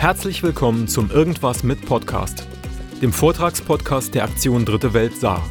Herzlich 0.00 0.42
willkommen 0.42 0.88
zum 0.88 1.10
Irgendwas 1.10 1.62
mit 1.62 1.84
Podcast, 1.84 2.48
dem 3.02 3.12
Vortragspodcast 3.12 4.14
der 4.14 4.24
Aktion 4.24 4.64
Dritte 4.64 4.94
Welt 4.94 5.14
Saar. 5.14 5.46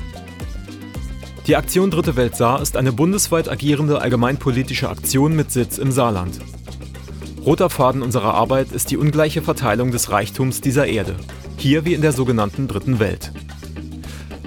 Die 1.45 1.55
Aktion 1.55 1.91
Dritte 1.91 2.15
Welt 2.15 2.35
Saar 2.35 2.59
ist 2.59 2.75
eine 2.75 2.91
bundesweit 2.91 3.47
agierende 3.47 4.01
allgemeinpolitische 4.01 4.89
Aktion 4.89 5.35
mit 5.35 5.51
Sitz 5.51 5.77
im 5.77 5.91
Saarland. 5.91 6.39
Roter 7.45 7.69
Faden 7.69 8.01
unserer 8.01 8.33
Arbeit 8.33 8.71
ist 8.71 8.89
die 8.89 8.97
ungleiche 8.97 9.43
Verteilung 9.43 9.91
des 9.91 10.09
Reichtums 10.09 10.61
dieser 10.61 10.87
Erde, 10.87 11.15
hier 11.57 11.85
wie 11.85 11.93
in 11.93 12.01
der 12.01 12.11
sogenannten 12.11 12.67
Dritten 12.67 12.97
Welt. 12.97 13.31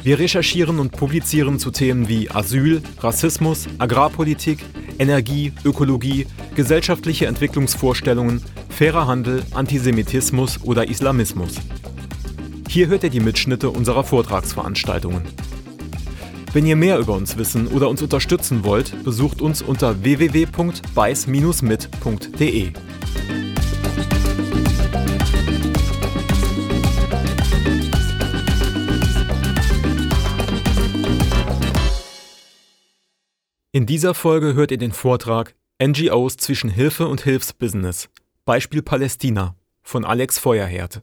Wir 0.02 0.18
recherchieren 0.18 0.80
und 0.80 0.90
publizieren 0.90 1.60
zu 1.60 1.70
Themen 1.70 2.08
wie 2.08 2.28
Asyl, 2.28 2.82
Rassismus, 2.98 3.68
Agrarpolitik, 3.78 4.64
Energie, 4.98 5.52
Ökologie, 5.64 6.26
gesellschaftliche 6.54 7.26
Entwicklungsvorstellungen, 7.26 8.42
fairer 8.68 9.06
Handel, 9.06 9.42
Antisemitismus 9.52 10.62
oder 10.62 10.88
Islamismus. 10.88 11.54
Hier 12.68 12.88
hört 12.88 13.04
ihr 13.04 13.10
die 13.10 13.20
Mitschnitte 13.20 13.70
unserer 13.70 14.04
Vortragsveranstaltungen. 14.04 15.22
Wenn 16.52 16.66
ihr 16.66 16.76
mehr 16.76 16.98
über 16.98 17.14
uns 17.14 17.38
wissen 17.38 17.66
oder 17.66 17.88
uns 17.88 18.02
unterstützen 18.02 18.64
wollt, 18.64 19.02
besucht 19.04 19.40
uns 19.40 19.62
unter 19.62 20.02
www.beiß-mit.de. 20.02 22.72
In 33.74 33.86
dieser 33.86 34.12
Folge 34.12 34.52
hört 34.52 34.70
ihr 34.70 34.76
den 34.76 34.92
Vortrag 34.92 35.54
NGOs 35.82 36.36
zwischen 36.36 36.68
Hilfe 36.68 37.08
und 37.08 37.22
Hilfsbusiness. 37.22 38.10
Beispiel 38.44 38.82
Palästina 38.82 39.56
von 39.80 40.04
Alex 40.04 40.38
Feuerherd. 40.38 41.00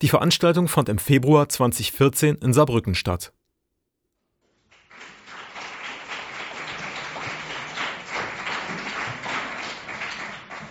Die 0.00 0.08
Veranstaltung 0.08 0.68
fand 0.68 0.88
im 0.88 0.96
Februar 0.96 1.46
2014 1.46 2.36
in 2.36 2.54
Saarbrücken 2.54 2.94
statt. 2.94 3.34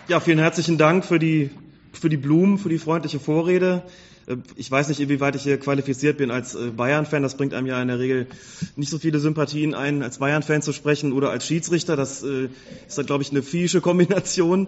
Ja, 0.07 0.19
vielen 0.19 0.39
herzlichen 0.39 0.79
Dank 0.79 1.05
für 1.05 1.19
die, 1.19 1.51
für 1.93 2.09
die 2.09 2.17
Blumen, 2.17 2.57
für 2.57 2.69
die 2.69 2.79
freundliche 2.79 3.19
Vorrede. 3.19 3.83
Äh, 4.27 4.37
ich 4.55 4.69
weiß 4.69 4.89
nicht, 4.89 4.99
inwieweit 4.99 5.35
ich 5.35 5.43
hier 5.43 5.57
qualifiziert 5.57 6.17
bin 6.17 6.31
als 6.31 6.55
äh, 6.55 6.71
Bayern-Fan. 6.75 7.23
Das 7.23 7.37
bringt 7.37 7.53
einem 7.53 7.67
ja 7.67 7.81
in 7.81 7.87
der 7.87 7.99
Regel 7.99 8.27
nicht 8.75 8.89
so 8.89 8.99
viele 8.99 9.19
Sympathien 9.19 9.73
ein, 9.73 10.03
als 10.03 10.19
Bayern-Fan 10.19 10.61
zu 10.61 10.73
sprechen 10.73 11.13
oder 11.13 11.31
als 11.31 11.45
Schiedsrichter. 11.45 11.95
Das 11.95 12.23
äh, 12.23 12.49
ist 12.87 12.97
dann, 12.97 13.05
glaube 13.05 13.23
ich, 13.23 13.31
eine 13.31 13.41
fiesche 13.41 13.81
Kombination. 13.81 14.67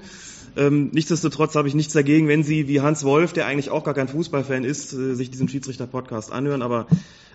Ähm, 0.57 0.89
nichtsdestotrotz 0.93 1.55
habe 1.55 1.67
ich 1.67 1.75
nichts 1.75 1.93
dagegen, 1.93 2.27
wenn 2.27 2.43
Sie 2.43 2.67
wie 2.67 2.81
Hans 2.81 3.03
Wolf, 3.03 3.33
der 3.33 3.45
eigentlich 3.45 3.69
auch 3.69 3.83
gar 3.83 3.93
kein 3.93 4.07
Fußballfan 4.07 4.63
ist, 4.63 4.89
sich 4.89 5.29
diesen 5.29 5.47
Schiedsrichter-Podcast 5.47 6.31
anhören. 6.31 6.63
Aber 6.63 6.87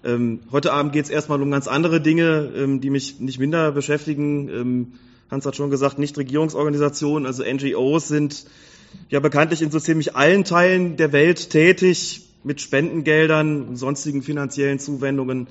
ähm, 0.03 0.41
heute 0.51 0.73
Abend 0.73 0.93
geht 0.93 1.05
es 1.05 1.11
erstmal 1.11 1.41
um 1.41 1.51
ganz 1.51 1.69
andere 1.69 2.01
Dinge, 2.01 2.51
ähm, 2.57 2.81
die 2.81 2.91
mich 2.91 3.21
nicht 3.21 3.39
minder 3.39 3.71
beschäftigen 3.71 4.91
Hans 5.31 5.47
hat 5.47 5.57
schon 5.57 5.71
gesagt, 5.71 5.99
Nichtregierungsorganisationen, 5.99 7.27
also 7.27 7.43
NGOs 7.43 8.09
sind 8.09 8.45
ja 9.09 9.21
bekanntlich 9.21 9.63
in 9.63 9.71
so 9.71 9.81
ziemlich 9.81 10.17
allen 10.17 10.45
Teilen 10.45 10.97
der 10.97 11.13
Welt 11.13 11.51
tätig. 11.51 12.23
Mit 12.43 12.61
Spendengeldern 12.61 13.69
und 13.69 13.77
sonstigen 13.77 14.23
finanziellen 14.23 14.79
Zuwendungen 14.79 15.47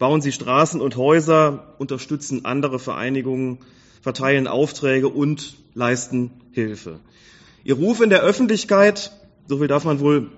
bauen 0.00 0.20
sie 0.20 0.32
Straßen 0.32 0.80
und 0.80 0.96
Häuser, 0.96 1.74
unterstützen 1.78 2.44
andere 2.44 2.80
Vereinigungen, 2.80 3.58
verteilen 4.00 4.48
Aufträge 4.48 5.08
und 5.08 5.54
leisten 5.74 6.32
Hilfe. 6.50 6.98
Ihr 7.62 7.76
Ruf 7.76 8.00
in 8.00 8.10
der 8.10 8.22
Öffentlichkeit, 8.22 9.12
so 9.46 9.58
viel 9.58 9.68
darf 9.68 9.84
man 9.84 10.00
wohl 10.00 10.30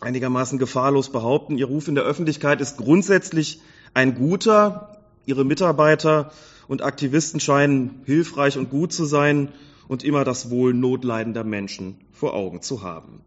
einigermaßen 0.00 0.60
gefahrlos 0.60 1.10
behaupten, 1.10 1.58
ihr 1.58 1.66
Ruf 1.66 1.88
in 1.88 1.96
der 1.96 2.04
Öffentlichkeit 2.04 2.60
ist 2.60 2.76
grundsätzlich 2.76 3.60
ein 3.92 4.14
guter. 4.14 4.96
Ihre 5.26 5.44
Mitarbeiter 5.44 6.30
und 6.68 6.82
Aktivisten 6.82 7.40
scheinen 7.40 8.02
hilfreich 8.04 8.56
und 8.56 8.70
gut 8.70 8.92
zu 8.92 9.04
sein 9.04 9.48
und 9.90 10.04
immer 10.04 10.22
das 10.22 10.50
Wohl 10.50 10.72
notleidender 10.72 11.42
Menschen 11.42 11.96
vor 12.12 12.34
Augen 12.34 12.62
zu 12.62 12.82
haben. 12.82 13.22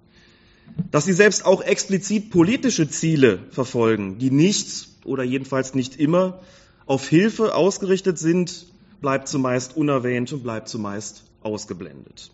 Dass 0.91 1.03
sie 1.03 1.11
selbst 1.11 1.45
auch 1.45 1.61
explizit 1.61 2.29
politische 2.29 2.89
Ziele 2.89 3.39
verfolgen, 3.49 4.17
die 4.17 4.31
nicht 4.31 4.87
oder 5.03 5.23
jedenfalls 5.23 5.75
nicht 5.75 5.99
immer 5.99 6.39
auf 6.85 7.09
Hilfe 7.09 7.53
ausgerichtet 7.53 8.17
sind, 8.17 8.67
bleibt 9.01 9.27
zumeist 9.27 9.75
unerwähnt 9.75 10.31
und 10.31 10.43
bleibt 10.43 10.69
zumeist 10.69 11.25
ausgeblendet. 11.41 12.31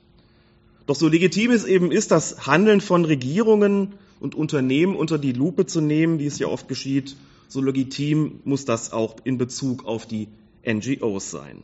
Doch 0.85 0.95
so 0.95 1.07
legitim 1.07 1.49
es 1.49 1.65
eben 1.65 1.91
ist, 1.91 2.11
das 2.11 2.45
Handeln 2.45 2.81
von 2.81 3.05
Regierungen 3.05 3.95
und 4.19 4.35
Unternehmen 4.35 4.95
unter 4.95 5.17
die 5.17 5.33
Lupe 5.33 5.65
zu 5.65 5.81
nehmen, 5.81 6.19
wie 6.19 6.27
es 6.27 6.37
ja 6.37 6.45
oft 6.45 6.67
geschieht, 6.67 7.15
so 7.47 7.61
legitim 7.63 8.41
muss 8.43 8.63
das 8.63 8.91
auch 8.91 9.15
in 9.23 9.39
Bezug 9.39 9.87
auf 9.87 10.05
die 10.05 10.27
NGOs 10.63 11.31
sein. 11.31 11.63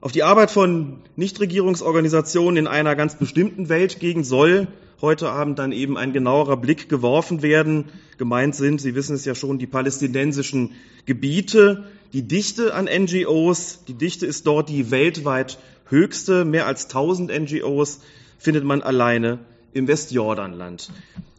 Auf 0.00 0.12
die 0.12 0.22
Arbeit 0.22 0.52
von 0.52 0.98
Nichtregierungsorganisationen 1.16 2.56
in 2.56 2.66
einer 2.68 2.94
ganz 2.94 3.16
bestimmten 3.16 3.68
Weltgegend 3.68 4.24
soll 4.24 4.68
heute 5.00 5.28
Abend 5.28 5.58
dann 5.58 5.72
eben 5.72 5.98
ein 5.98 6.12
genauerer 6.12 6.56
Blick 6.56 6.88
geworfen 6.88 7.42
werden. 7.42 7.86
Gemeint 8.16 8.54
sind, 8.54 8.80
Sie 8.80 8.94
wissen 8.94 9.16
es 9.16 9.24
ja 9.24 9.34
schon, 9.34 9.58
die 9.58 9.66
palästinensischen 9.66 10.70
Gebiete, 11.04 11.88
die 12.12 12.22
Dichte 12.22 12.74
an 12.74 12.84
NGOs. 12.84 13.80
Die 13.88 13.94
Dichte 13.94 14.24
ist 14.24 14.46
dort 14.46 14.68
die 14.68 14.92
weltweit 14.92 15.58
höchste. 15.88 16.44
Mehr 16.44 16.66
als 16.66 16.84
1000 16.84 17.36
NGOs 17.36 17.98
findet 18.38 18.62
man 18.62 18.82
alleine 18.82 19.40
im 19.72 19.88
Westjordanland. 19.88 20.90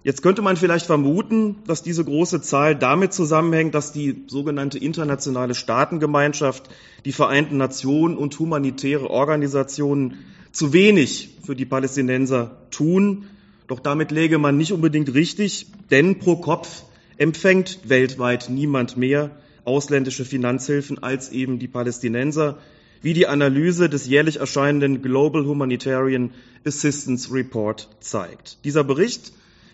Jetzt 0.03 0.21
könnte 0.21 0.41
man 0.41 0.55
vielleicht 0.55 0.85
vermuten, 0.85 1.57
dass 1.67 1.83
diese 1.83 2.05
große 2.05 2.41
Zahl 2.41 2.75
damit 2.75 3.13
zusammenhängt, 3.13 3.75
dass 3.75 3.91
die 3.91 4.23
sogenannte 4.27 4.77
internationale 4.77 5.55
Staatengemeinschaft, 5.55 6.69
die 7.03 7.11
Vereinten 7.11 7.57
Nationen 7.57 8.17
und 8.17 8.39
humanitäre 8.39 9.09
Organisationen 9.09 10.19
zu 10.51 10.71
wenig 10.71 11.37
für 11.45 11.55
die 11.55 11.65
Palästinenser 11.65 12.57
tun. 12.71 13.25
Doch 13.67 13.79
damit 13.79 14.11
läge 14.11 14.37
man 14.37 14.57
nicht 14.57 14.71
unbedingt 14.71 15.13
richtig, 15.13 15.67
denn 15.91 16.19
pro 16.19 16.37
Kopf 16.37 16.83
empfängt 17.17 17.81
weltweit 17.83 18.49
niemand 18.49 18.95
mehr 18.95 19.31
ausländische 19.65 20.25
Finanzhilfen 20.25 21.03
als 21.03 21.29
eben 21.29 21.59
die 21.59 21.67
Palästinenser, 21.67 22.57
wie 23.01 23.13
die 23.13 23.27
Analyse 23.27 23.89
des 23.89 24.05
jährlich 24.07 24.39
erscheinenden 24.39 25.01
Global 25.01 25.45
Humanitarian 25.45 26.31
Assistance 26.65 27.33
Report 27.33 27.89
zeigt. 27.99 28.63
Dieser 28.65 28.83
Bericht 28.83 29.31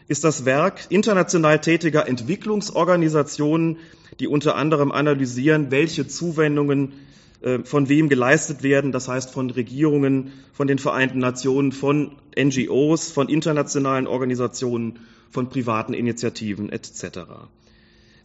ist 0.08 0.24
das 0.24 0.46
Werk 0.46 0.86
international 0.90 1.60
tätiger 1.60 2.08
Entwicklungsorganisationen, 2.08 3.78
die 4.20 4.28
unter 4.28 4.56
anderem 4.56 4.92
analysieren, 4.92 5.72
welche 5.72 6.08
Zuwendungen 6.08 6.94
äh, 7.42 7.60
von 7.60 7.90
wem 7.90 8.10
geleistet 8.10 8.62
werden, 8.62 8.92
das 8.92 9.08
heißt 9.08 9.32
von 9.32 9.50
Regierungen, 9.50 10.32
von 10.54 10.68
den 10.68 10.78
Vereinten 10.80 11.20
Nationen, 11.20 11.72
von 11.72 12.12
NGOs, 12.38 13.12
von 13.12 13.30
internationalen 13.30 14.08
Organisationen, 14.08 15.00
von 15.32 15.50
privaten 15.50 15.94
Initiativen 15.94 16.72
etc. 16.72 17.20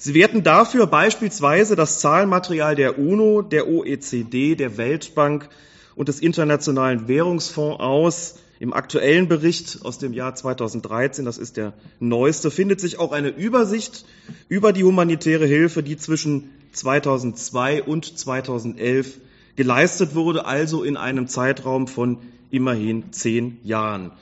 Sie 0.03 0.15
werten 0.15 0.43
dafür 0.43 0.87
beispielsweise 0.87 1.77
das 1.77 2.01
Zahlenmaterial 2.01 2.75
der 2.75 2.99
UNO, 2.99 3.43
der 3.43 3.69
OECD, 3.69 4.55
der 4.55 4.79
Weltbank 4.79 5.51
und 5.95 6.09
des 6.09 6.21
Internationalen 6.21 7.07
Währungsfonds 7.07 7.81
aus, 7.81 8.37
im 8.61 8.73
aktuellen 8.73 9.29
Bericht 9.29 9.81
aus 9.83 9.99
dem 9.99 10.15
Jahr 10.15 10.35
2013, 10.35 11.27
das 11.27 11.37
ist 11.37 11.59
der 11.59 11.75
neueste, 11.99 12.51
findet 12.51 12.81
sich 12.81 12.99
auch 12.99 13.13
eine 13.13 13.29
Übersicht 13.29 14.07
über 14.49 14.73
die 14.73 14.85
humanitäre 14.85 15.45
Hilfe, 15.45 15.83
die 15.83 15.99
zwischen 15.99 16.49
2002 16.73 17.83
und 17.83 18.19
2011 18.19 19.19
geleistet 19.55 20.15
wurde, 20.15 20.47
also 20.47 20.83
in 20.83 20.97
einem 20.97 21.29
Zeitraum 21.29 21.87
von 21.87 22.17
immerhin 22.51 23.13
zehn 23.13 23.59
Jahren. 23.65 24.13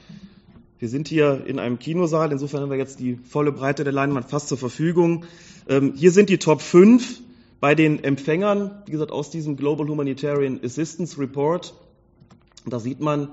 Wir 0.79 0.89
sind 0.89 1.09
hier 1.09 1.43
in 1.45 1.59
einem 1.59 1.81
Kinosaal, 1.81 2.31
insofern 2.31 2.63
haben 2.63 2.71
wir 2.71 2.79
jetzt 2.79 3.01
die 3.01 3.17
volle 3.17 3.51
Breite 3.51 3.83
der 3.83 3.93
Leinwand 3.93 4.27
fast 4.27 4.47
zur 4.47 4.59
Verfügung. 4.59 5.25
Ähm, 5.69 5.95
hier 5.97 6.13
sind 6.13 6.31
die 6.31 6.39
Top 6.39 6.61
5 6.63 7.21
bei 7.59 7.75
den 7.75 8.05
Empfängern, 8.05 8.83
wie 8.87 8.93
gesagt, 8.93 9.11
aus 9.11 9.31
diesem 9.31 9.57
Global 9.57 9.89
Humanitarian 9.89 10.61
Assistance 10.63 11.19
Report. 11.19 11.75
Da 12.65 12.79
sieht 12.79 13.01
man, 13.01 13.31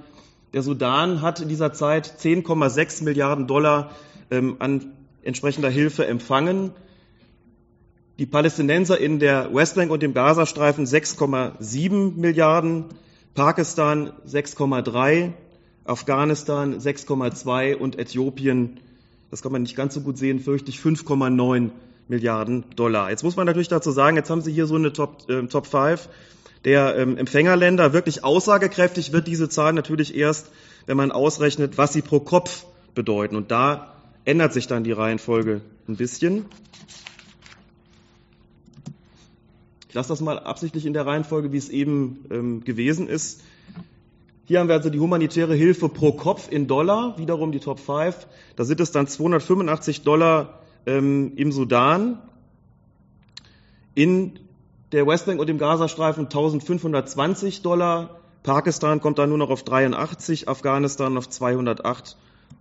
der 0.53 0.63
Sudan 0.63 1.21
hat 1.21 1.39
in 1.39 1.47
dieser 1.47 1.71
Zeit 1.71 2.15
10,6 2.19 3.03
Milliarden 3.03 3.45
Dollar 3.45 3.91
ähm, 4.31 4.55
an 4.57 4.93
entsprechender 5.21 5.69
Hilfe 5.69 6.07
empfangen. 6.07 6.71
Die 8.17 8.25
Palästinenser 8.25 8.99
in 8.99 9.19
der 9.19 9.53
Westbank 9.53 9.91
und 9.91 10.01
dem 10.01 10.15
Gazastreifen 10.15 10.85
6,7 10.85 12.15
Milliarden, 12.15 12.85
Pakistan 13.35 14.13
6,3, 14.25 15.33
Afghanistan 15.85 16.79
6,2 16.79 17.75
und 17.75 17.97
Äthiopien, 17.97 18.79
das 19.31 19.41
kann 19.41 19.51
man 19.51 19.61
nicht 19.61 19.75
ganz 19.75 19.93
so 19.93 20.01
gut 20.01 20.17
sehen, 20.17 20.39
fürchte 20.39 20.69
ich 20.69 20.79
5,9 20.79 21.69
Milliarden 22.07 22.65
Dollar. 22.75 23.09
Jetzt 23.09 23.23
muss 23.23 23.35
man 23.35 23.45
natürlich 23.45 23.67
dazu 23.67 23.91
sagen, 23.91 24.15
jetzt 24.17 24.29
haben 24.29 24.41
Sie 24.41 24.51
hier 24.51 24.67
so 24.67 24.75
eine 24.75 24.93
Top, 24.93 25.29
äh, 25.29 25.47
Top 25.47 25.65
5 25.65 26.07
der 26.63 26.97
ähm, 26.97 27.17
Empfängerländer. 27.17 27.93
Wirklich 27.93 28.23
aussagekräftig 28.23 29.13
wird 29.13 29.27
diese 29.27 29.49
Zahl 29.49 29.73
natürlich 29.73 30.15
erst, 30.15 30.51
wenn 30.87 30.97
man 30.97 31.11
ausrechnet, 31.11 31.77
was 31.77 31.93
sie 31.93 32.01
pro 32.01 32.19
Kopf 32.19 32.65
bedeuten. 32.95 33.35
Und 33.35 33.51
da 33.51 33.93
ändert 34.25 34.53
sich 34.53 34.67
dann 34.67 34.83
die 34.83 34.91
Reihenfolge 34.91 35.61
ein 35.87 35.95
bisschen. 35.95 36.45
Ich 39.87 39.93
lasse 39.93 40.09
das 40.09 40.21
mal 40.21 40.39
absichtlich 40.39 40.85
in 40.85 40.93
der 40.93 41.05
Reihenfolge, 41.05 41.51
wie 41.51 41.57
es 41.57 41.69
eben 41.69 42.25
ähm, 42.31 42.63
gewesen 42.63 43.07
ist. 43.07 43.41
Hier 44.47 44.59
haben 44.59 44.67
wir 44.67 44.75
also 44.75 44.91
die 44.91 44.99
humanitäre 44.99 45.55
Hilfe 45.55 45.89
pro 45.89 46.11
Kopf 46.11 46.51
in 46.51 46.67
Dollar, 46.67 47.17
wiederum 47.17 47.51
die 47.51 47.59
Top 47.59 47.79
5. 47.79 48.27
Da 48.55 48.63
sind 48.63 48.79
es 48.79 48.91
dann 48.91 49.07
285 49.07 50.03
Dollar 50.03 50.59
ähm, 50.85 51.33
im 51.35 51.51
Sudan, 51.51 52.19
in 53.95 54.39
der 54.91 55.07
Westbank 55.07 55.39
und 55.39 55.49
im 55.49 55.57
Gazastreifen 55.57 56.25
1520 56.25 57.63
Dollar, 57.63 58.19
Pakistan 58.43 59.01
kommt 59.01 59.17
dann 59.17 59.29
nur 59.29 59.39
noch 59.39 59.49
auf 59.49 59.63
83, 59.63 60.47
Afghanistan 60.47 61.17
auf 61.17 61.27
208 61.27 62.15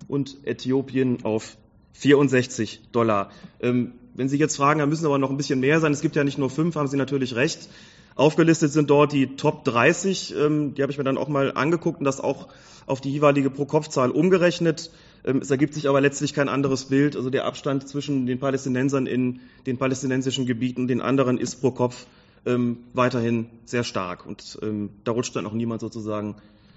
und 0.08 0.38
Äthiopien 0.46 1.22
auf 1.24 1.58
64 1.92 2.80
Dollar. 2.92 3.30
Ähm, 3.60 3.92
wenn 4.14 4.30
Sie 4.30 4.38
jetzt 4.38 4.56
fragen, 4.56 4.78
da 4.78 4.86
müssen 4.86 5.04
aber 5.04 5.18
noch 5.18 5.28
ein 5.28 5.36
bisschen 5.36 5.60
mehr 5.60 5.80
sein. 5.80 5.92
Es 5.92 6.00
gibt 6.00 6.16
ja 6.16 6.24
nicht 6.24 6.38
nur 6.38 6.48
fünf, 6.48 6.76
haben 6.76 6.88
Sie 6.88 6.96
natürlich 6.96 7.34
recht. 7.34 7.68
Aufgelistet 8.16 8.72
sind 8.72 8.90
dort 8.90 9.12
die 9.12 9.36
Top 9.36 9.64
30, 9.64 10.34
ähm, 10.36 10.74
die 10.74 10.82
habe 10.82 10.92
ich 10.92 10.98
mir 10.98 11.04
dann 11.04 11.18
auch 11.18 11.28
mal 11.28 11.52
angeguckt 11.52 11.98
und 11.98 12.04
das 12.04 12.20
auch 12.20 12.48
auf 12.86 13.00
die 13.00 13.10
jeweilige 13.10 13.50
Pro-Kopf-Zahl 13.50 14.10
umgerechnet. 14.10 14.90
Ähm, 15.24 15.38
es 15.38 15.50
ergibt 15.50 15.74
sich 15.74 15.88
aber 15.88 16.00
letztlich 16.00 16.32
kein 16.32 16.48
anderes 16.48 16.84
Bild. 16.84 17.16
Also 17.16 17.30
der 17.30 17.44
Abstand 17.44 17.88
zwischen 17.88 18.26
den 18.26 18.38
Palästinensern 18.38 19.06
in 19.06 19.40
den 19.66 19.78
palästinensischen 19.78 20.46
Gebieten 20.46 20.82
und 20.82 20.88
den 20.88 21.00
anderen 21.00 21.38
ist 21.38 21.56
pro 21.56 21.72
Kopf 21.72 22.06
ähm, 22.46 22.78
weiterhin 22.92 23.46
sehr 23.64 23.84
stark 23.84 24.26
und 24.26 24.58
da 25.04 25.12
rutscht 25.12 25.34
dann 25.34 25.46
auch 25.46 25.54
niemand 25.54 25.80
sozusagen 25.80 26.36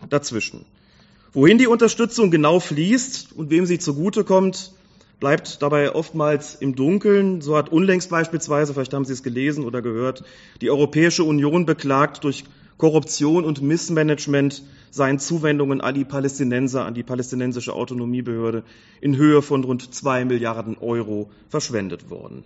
dazwischen. 0.10 0.66
Wohin 1.33 1.57
die 1.57 1.68
Unterstützung 1.68 2.31
genau 2.31 2.60
fließt 2.60 3.33
und 3.33 3.50
wem 3.50 3.66
sie 3.66 3.78
zugutekommt, 3.78 4.72
bleibt 5.19 5.62
dabei 5.62 5.94
oftmals 5.94 6.56
im 6.56 6.75
Dunkeln. 6.75 7.42
So 7.42 7.58
hat 7.58 7.69
unlängst 7.69 8.10
beispielsweise, 8.10 8.74
vielleicht 8.74 8.94
haben 8.94 9.06
Sie 9.06 9.14
es 9.14 9.24
gelesen 9.24 9.66
oder 9.66 9.81
gehört, 9.81 10.24
die 10.62 10.69
Europäische 10.69 11.24
Union 11.24 11.66
beklagt, 11.66 12.24
durch 12.24 12.46
Korruption 12.78 13.44
und 13.44 13.62
Missmanagement 13.62 14.62
seien 14.92 15.19
Zuwendungen 15.19 15.81
an 15.81 15.96
die 15.96 16.06
Palästinenser, 16.06 16.86
an 16.86 16.94
die 16.94 17.04
palästinensische 17.04 17.74
Autonomiebehörde 17.74 18.64
in 19.02 19.18
Höhe 19.18 19.42
von 19.42 19.64
rund 19.64 19.94
zwei 19.94 20.25
Milliarden 20.25 20.78
Euro 20.78 21.31
verschwendet 21.50 22.10
worden. 22.10 22.44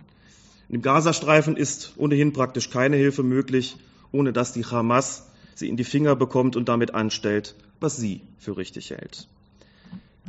Im 0.68 0.80
Gazastreifen 0.80 1.56
ist 1.56 1.92
ohnehin 1.96 2.32
praktisch 2.32 2.70
keine 2.70 2.96
Hilfe 2.96 3.22
möglich, 3.22 3.76
ohne 4.10 4.32
dass 4.32 4.54
die 4.54 4.64
Hamas 4.64 5.26
sie 5.54 5.68
in 5.68 5.76
die 5.76 5.84
Finger 5.84 6.16
bekommt 6.16 6.56
und 6.56 6.68
damit 6.68 6.94
anstellt, 6.94 7.54
was 7.78 7.96
sie 7.96 8.22
für 8.38 8.56
richtig 8.56 8.90
hält. 8.90 9.28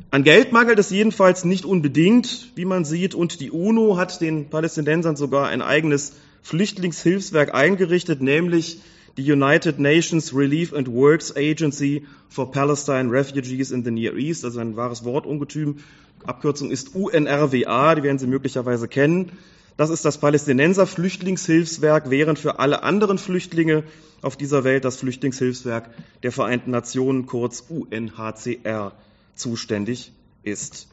An 0.10 0.24
Geld 0.24 0.52
mangelt 0.52 0.80
es 0.80 0.90
jedenfalls 0.90 1.44
nicht 1.46 1.66
unbedingt, 1.66 2.52
wie 2.56 2.66
man 2.66 2.86
sieht, 2.86 3.16
und 3.16 3.40
die 3.40 3.52
UNO 3.52 3.98
hat 3.98 4.22
den 4.22 4.50
Palästinensern 4.50 5.16
sogar 5.16 5.48
ein 5.48 5.62
eigenes 5.62 6.14
Flüchtlingshilfswerk 6.44 7.54
eingerichtet, 7.54 8.22
nämlich 8.22 8.82
die 9.18 9.32
United 9.32 9.80
Nations 9.80 10.36
Relief 10.36 10.74
and 10.74 10.92
Works 10.92 11.36
Agency 11.36 12.06
for 12.30 12.52
Palestine 12.52 13.12
Refugees 13.12 13.72
in 13.72 13.84
the 13.84 13.92
Near 13.92 14.16
East, 14.16 14.44
also 14.44 14.60
ein 14.60 14.76
wahres 14.76 15.04
Wortungetüm. 15.06 15.78
Abkürzung 16.26 16.72
ist 16.72 16.96
UNRWA, 16.96 17.96
die 17.96 18.04
werden 18.04 18.20
Sie 18.20 18.28
möglicherweise 18.28 18.88
kennen. 18.88 19.32
Das 19.78 19.90
ist 19.90 20.06
das 20.06 20.20
Palästinenser 20.20 20.86
Flüchtlingshilfswerk, 20.86 22.10
während 22.10 22.40
für 22.40 22.60
alle 22.60 22.84
anderen 22.84 23.18
Flüchtlinge 23.18 23.84
auf 24.22 24.38
dieser 24.38 24.64
Welt 24.64 24.86
das 24.86 24.98
Flüchtlingshilfswerk 24.98 25.90
der 26.22 26.32
Vereinten 26.32 26.72
Nationen, 26.72 27.26
kurz 27.26 27.64
UNHCR, 27.68 28.94
zuständig 29.36 30.12
ist. 30.44 30.88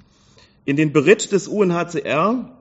In 0.64 0.76
den 0.76 0.92
Bericht 0.92 1.32
des 1.32 1.48
UNHCR 1.48 2.56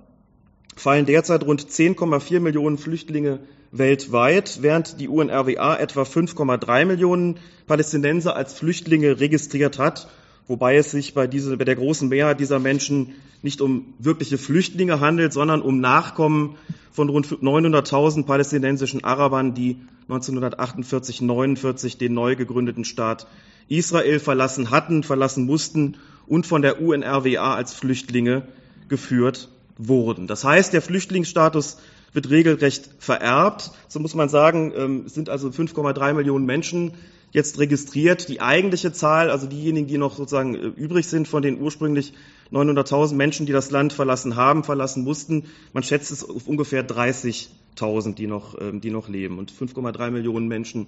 fallen 0.75 1.05
derzeit 1.05 1.43
rund 1.43 1.61
10,4 1.61 2.39
Millionen 2.39 2.77
Flüchtlinge 2.77 3.39
weltweit, 3.71 4.59
während 4.61 4.99
die 4.99 5.07
UNRWA 5.07 5.77
etwa 5.77 6.01
5,3 6.03 6.85
Millionen 6.85 7.39
Palästinenser 7.67 8.35
als 8.35 8.53
Flüchtlinge 8.53 9.19
registriert 9.19 9.77
hat, 9.77 10.09
wobei 10.49 10.75
es 10.75 10.91
sich 10.91 11.13
bei, 11.13 11.27
dieser, 11.27 11.55
bei 11.55 11.63
der 11.63 11.75
großen 11.75 12.09
Mehrheit 12.09 12.39
dieser 12.39 12.59
Menschen 12.59 13.13
nicht 13.41 13.61
um 13.61 13.93
wirkliche 13.99 14.37
Flüchtlinge 14.37 14.99
handelt, 14.99 15.31
sondern 15.31 15.61
um 15.61 15.79
Nachkommen 15.79 16.57
von 16.91 17.07
rund 17.07 17.27
900.000 17.27 18.25
palästinensischen 18.25 19.03
Arabern, 19.03 19.53
die 19.53 19.77
1948, 20.09 21.21
49 21.21 21.97
den 21.97 22.13
neu 22.15 22.35
gegründeten 22.35 22.83
Staat 22.83 23.27
Israel 23.69 24.19
verlassen 24.19 24.71
hatten, 24.71 25.03
verlassen 25.03 25.45
mussten 25.45 25.97
und 26.27 26.47
von 26.47 26.63
der 26.63 26.81
UNRWA 26.81 27.53
als 27.53 27.73
Flüchtlinge 27.73 28.43
geführt 28.89 29.49
wurden. 29.77 30.25
Das 30.25 30.43
heißt, 30.43 30.73
der 30.73 30.81
Flüchtlingsstatus 30.81 31.77
wird 32.11 32.31
regelrecht 32.31 32.89
vererbt. 32.97 33.71
So 33.87 33.99
muss 33.99 34.15
man 34.15 34.29
sagen, 34.29 34.73
ähm, 34.75 35.03
es 35.05 35.13
sind 35.13 35.29
also 35.29 35.49
5,3 35.49 36.13
Millionen 36.13 36.47
Menschen 36.47 36.93
jetzt 37.31 37.59
registriert. 37.59 38.29
Die 38.29 38.41
eigentliche 38.41 38.91
Zahl, 38.91 39.29
also 39.29 39.47
diejenigen, 39.47 39.87
die 39.87 39.97
noch 39.97 40.15
sozusagen 40.15 40.55
äh, 40.55 40.67
übrig 40.67 41.07
sind 41.07 41.27
von 41.27 41.41
den 41.41 41.61
ursprünglich 41.61 42.13
900.000 42.51 43.13
Menschen, 43.13 43.45
die 43.45 43.51
das 43.51 43.71
Land 43.71 43.93
verlassen 43.93 44.35
haben, 44.35 44.63
verlassen 44.63 45.03
mussten, 45.03 45.45
man 45.73 45.83
schätzt 45.83 46.11
es 46.11 46.27
auf 46.27 46.47
ungefähr 46.47 46.87
30.000, 46.87 48.15
die 48.15 48.27
noch, 48.27 48.59
ähm, 48.59 48.81
die 48.81 48.89
noch 48.89 49.07
leben. 49.07 49.37
Und 49.37 49.51
5,3 49.51 50.11
Millionen 50.11 50.47
Menschen 50.47 50.87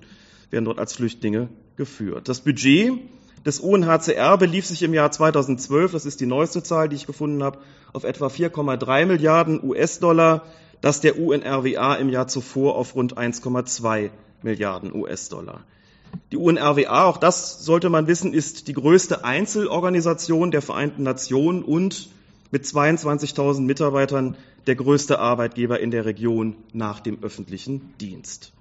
werden 0.50 0.66
dort 0.66 0.80
als 0.80 0.94
Flüchtlinge 0.94 1.50
geführt. 1.78 2.28
Das 2.28 2.42
Budget 2.42 2.94
des 3.46 3.60
UNHCR 3.60 4.38
belief 4.38 4.66
sich 4.66 4.84
im 4.84 4.94
Jahr 4.94 5.12
2012, 5.12 5.92
das 5.92 6.06
ist 6.06 6.20
die 6.20 6.26
neueste 6.26 6.62
Zahl, 6.62 6.90
die 6.90 6.96
ich 6.96 7.08
gefunden 7.08 7.44
habe, 7.44 7.60
auf 7.94 8.04
etwa 8.04 8.28
4,3 8.28 9.06
Milliarden 9.06 9.64
US-Dollar, 9.64 10.46
das 10.82 11.02
der 11.02 11.20
UNRWA 11.20 11.96
im 11.96 12.10
Jahr 12.10 12.28
zuvor 12.28 12.76
auf 12.76 12.96
rund 12.96 13.18
1,2 13.18 14.12
Milliarden 14.44 14.94
US-Dollar. 14.94 15.64
Die 16.32 16.38
UNRWA, 16.38 17.06
auch 17.06 17.18
das 17.18 17.64
sollte 17.64 17.90
man 17.90 18.08
wissen, 18.08 18.34
ist 18.34 18.68
die 18.68 18.74
größte 18.74 19.26
Einzelorganisation 19.26 20.52
der 20.52 20.62
Vereinten 20.62 21.04
Nationen 21.04 21.64
und 21.64 22.10
mit 22.52 22.66
22.000 22.66 23.62
Mitarbeitern 23.62 24.36
der 24.68 24.76
größte 24.76 25.20
Arbeitgeber 25.20 25.80
in 25.80 25.92
der 25.92 26.06
Region 26.06 26.56
nach 26.74 27.00
dem 27.00 27.24
öffentlichen 27.24 27.94
Dienst. 28.00 28.54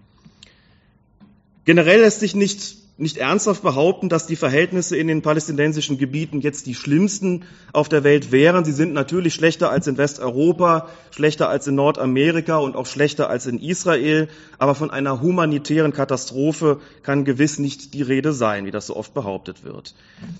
Generell 1.64 2.00
lässt 2.00 2.20
sich 2.20 2.34
nicht 2.34 2.76
nicht 3.00 3.16
ernsthaft 3.16 3.62
behaupten, 3.62 4.10
dass 4.10 4.26
die 4.26 4.36
Verhältnisse 4.36 4.94
in 4.94 5.08
den 5.08 5.22
palästinensischen 5.22 5.96
Gebieten 5.96 6.40
jetzt 6.42 6.66
die 6.66 6.74
schlimmsten 6.74 7.44
auf 7.72 7.88
der 7.88 8.04
Welt 8.04 8.30
wären. 8.30 8.66
Sie 8.66 8.72
sind 8.72 8.92
natürlich 8.92 9.32
schlechter 9.32 9.70
als 9.70 9.86
in 9.86 9.96
Westeuropa, 9.96 10.88
schlechter 11.10 11.48
als 11.48 11.66
in 11.66 11.76
Nordamerika 11.76 12.58
und 12.58 12.76
auch 12.76 12.84
schlechter 12.84 13.30
als 13.30 13.46
in 13.46 13.58
Israel. 13.58 14.28
Aber 14.58 14.74
von 14.74 14.90
einer 14.90 15.22
humanitären 15.22 15.94
Katastrophe 15.94 16.78
kann 17.02 17.24
gewiss 17.24 17.58
nicht 17.58 17.94
die 17.94 18.02
Rede 18.02 18.34
sein, 18.34 18.66
wie 18.66 18.70
das 18.70 18.88
so 18.88 18.96
oft 18.96 19.14
behauptet 19.14 19.64
wird. 19.64 19.94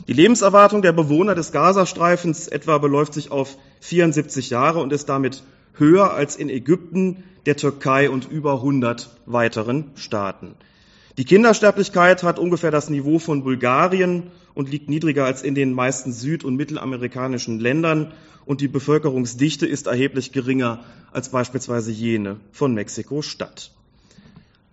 Die 0.07 0.13
Lebenserwartung 0.13 0.83
der 0.83 0.93
Bewohner 0.93 1.35
des 1.35 1.53
Gazastreifens 1.53 2.47
etwa 2.47 2.77
beläuft 2.77 3.15
sich 3.15 3.31
auf 3.31 3.57
74 3.81 4.51
Jahre 4.51 4.81
und 4.81 4.93
ist 4.93 5.09
damit 5.09 5.43
höher 5.79 6.13
als 6.13 6.37
in 6.37 6.51
Ägypten, 6.51 7.25
der 7.47 7.57
Türkei 7.57 8.11
und 8.11 8.31
über 8.31 8.57
100 8.57 9.09
weiteren 9.25 9.93
Staaten. 9.95 10.57
Die 11.21 11.27
Kindersterblichkeit 11.27 12.23
hat 12.23 12.39
ungefähr 12.39 12.71
das 12.71 12.89
Niveau 12.89 13.19
von 13.19 13.43
Bulgarien 13.45 14.29
und 14.55 14.71
liegt 14.71 14.89
niedriger 14.89 15.27
als 15.27 15.43
in 15.43 15.55
den 15.55 15.75
meisten 15.75 16.13
süd- 16.13 16.45
und 16.45 16.57
mittelamerikanischen 16.57 17.61
Ländern 17.61 18.15
und 18.47 18.63
die 18.63 18.69
Bevölkerungsdichte 18.69 19.67
ist 19.67 19.87
erheblich 19.87 20.33
geringer 20.33 20.83
als 21.13 21.29
beispielsweise 21.29 21.93
jene 21.93 22.37
von 22.53 22.73
Mexiko-Stadt. 22.73 23.71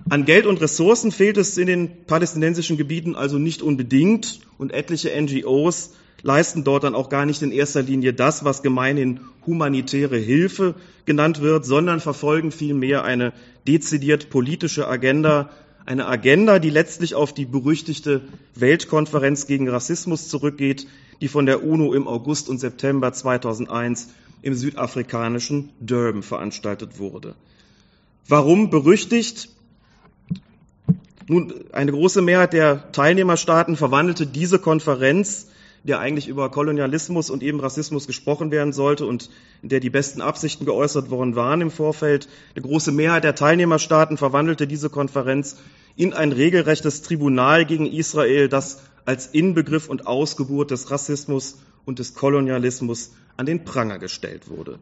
An 0.08 0.24
Geld 0.24 0.46
und 0.46 0.62
Ressourcen 0.62 1.12
fehlt 1.12 1.36
es 1.36 1.58
in 1.58 1.68
den 1.68 2.06
palästinensischen 2.06 2.78
Gebieten 2.78 3.18
also 3.18 3.38
nicht 3.38 3.62
unbedingt 3.62 4.40
und 4.58 4.72
etliche 4.72 5.12
NGOs 5.22 5.96
leisten 6.22 6.64
dort 6.64 6.86
dann 6.86 6.96
auch 6.96 7.10
gar 7.10 7.26
nicht 7.26 7.42
in 7.42 7.52
erster 7.52 7.82
Linie 7.82 8.14
das, 8.14 8.46
was 8.46 8.64
gemeinhin 8.64 9.20
humanitäre 9.46 10.18
Hilfe 10.18 10.76
genannt 11.04 11.42
wird, 11.42 11.66
sondern 11.66 12.00
verfolgen 12.00 12.54
vielmehr 12.54 13.04
eine 13.04 13.34
dezidiert 13.68 14.30
politische 14.30 14.88
Agenda 14.88 15.50
eine 15.88 16.06
Agenda, 16.06 16.60
die 16.60 16.70
letztlich 16.70 17.16
auf 17.16 17.34
die 17.34 17.46
berüchtigte 17.46 18.22
Weltkonferenz 18.56 19.48
gegen 19.48 19.70
Rassismus 19.70 20.28
zurückgeht, 20.28 20.86
die 21.22 21.30
von 21.30 21.46
der 21.46 21.64
UNO 21.64 21.94
im 21.94 22.10
August 22.10 22.50
und 22.50 22.60
September 22.60 23.14
2001 23.14 24.10
im 24.42 24.54
südafrikanischen 24.54 25.70
Durban 25.80 26.24
veranstaltet 26.24 27.00
wurde. 27.00 27.36
Warum 28.28 28.70
berüchtigt? 28.70 29.50
Nun, 31.30 31.54
eine 31.72 31.92
große 31.94 32.22
Mehrheit 32.22 32.52
der 32.52 32.92
Teilnehmerstaaten 32.92 33.78
verwandelte 33.78 34.28
diese 34.28 34.60
Konferenz 34.60 35.48
der 35.84 36.00
eigentlich 36.00 36.28
über 36.28 36.50
Kolonialismus 36.50 37.30
und 37.30 37.44
eben 37.44 37.60
Rassismus 37.60 38.08
gesprochen 38.08 38.52
werden 38.52 38.74
sollte 38.74 39.06
und 39.06 39.30
in 39.62 39.70
der 39.70 39.80
die 39.80 39.90
besten 39.90 40.22
Absichten 40.22 40.66
geäußert 40.66 41.10
worden 41.10 41.36
waren 41.36 41.62
im 41.62 41.72
Vorfeld. 41.72 42.28
Eine 42.56 42.66
große 42.66 42.92
Mehrheit 42.92 43.24
der 43.24 43.36
Teilnehmerstaaten 43.36 44.18
verwandelte 44.18 44.68
diese 44.68 44.90
Konferenz 44.90 45.58
in 45.96 46.14
ein 46.14 46.32
regelrechtes 46.32 47.02
Tribunal 47.02 47.66
gegen 47.66 47.86
Israel, 47.86 48.50
das 48.50 48.82
als 49.06 49.28
Inbegriff 49.28 49.90
und 49.90 50.06
Ausgeburt 50.06 50.72
des 50.72 50.92
Rassismus 50.92 51.58
und 51.86 52.00
des 52.00 52.14
Kolonialismus 52.14 53.14
an 53.38 53.46
den 53.46 53.64
Pranger 53.64 54.00
gestellt 54.00 54.50
wurde. 54.50 54.80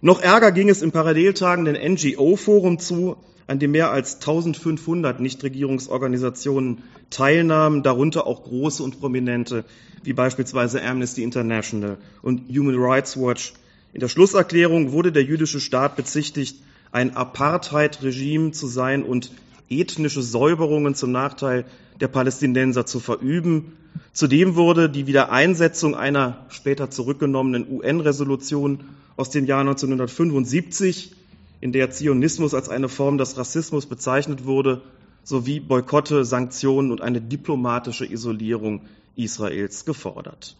Noch 0.00 0.20
ärger 0.20 0.50
ging 0.50 0.68
es 0.68 0.82
im 0.82 0.90
paralleltagenden 0.90 1.76
NGO-Forum 1.94 2.80
zu, 2.80 3.16
an 3.46 3.58
dem 3.58 3.72
mehr 3.72 3.90
als 3.90 4.14
1500 4.16 5.20
Nichtregierungsorganisationen 5.20 6.82
teilnahmen, 7.10 7.82
darunter 7.82 8.26
auch 8.26 8.42
große 8.44 8.82
und 8.82 9.00
prominente, 9.00 9.64
wie 10.02 10.12
beispielsweise 10.12 10.82
Amnesty 10.82 11.22
International 11.22 11.98
und 12.22 12.48
Human 12.48 12.76
Rights 12.78 13.16
Watch. 13.16 13.54
In 13.92 14.00
der 14.00 14.08
Schlusserklärung 14.08 14.92
wurde 14.92 15.12
der 15.12 15.22
jüdische 15.22 15.60
Staat 15.60 15.96
bezichtigt, 15.96 16.56
ein 16.92 17.16
Apartheid-Regime 17.16 18.52
zu 18.52 18.66
sein 18.66 19.02
und 19.02 19.32
ethnische 19.68 20.22
Säuberungen 20.22 20.94
zum 20.94 21.12
Nachteil 21.12 21.64
der 22.00 22.08
Palästinenser 22.08 22.86
zu 22.86 23.00
verüben. 23.00 23.76
Zudem 24.12 24.56
wurde 24.56 24.90
die 24.90 25.06
Wiedereinsetzung 25.06 25.94
einer 25.94 26.46
später 26.48 26.90
zurückgenommenen 26.90 27.66
UN-Resolution 27.70 28.80
aus 29.16 29.30
dem 29.30 29.46
Jahr 29.46 29.60
1975, 29.60 31.12
in 31.62 31.70
der 31.70 31.90
Zionismus 31.92 32.54
als 32.54 32.68
eine 32.68 32.88
Form 32.88 33.18
des 33.18 33.38
Rassismus 33.38 33.86
bezeichnet 33.86 34.44
wurde, 34.46 34.82
sowie 35.22 35.60
Boykotte, 35.60 36.24
Sanktionen 36.24 36.90
und 36.90 37.00
eine 37.00 37.20
diplomatische 37.20 38.04
Isolierung 38.04 38.82
Israels 39.14 39.84
gefordert. 39.84 40.56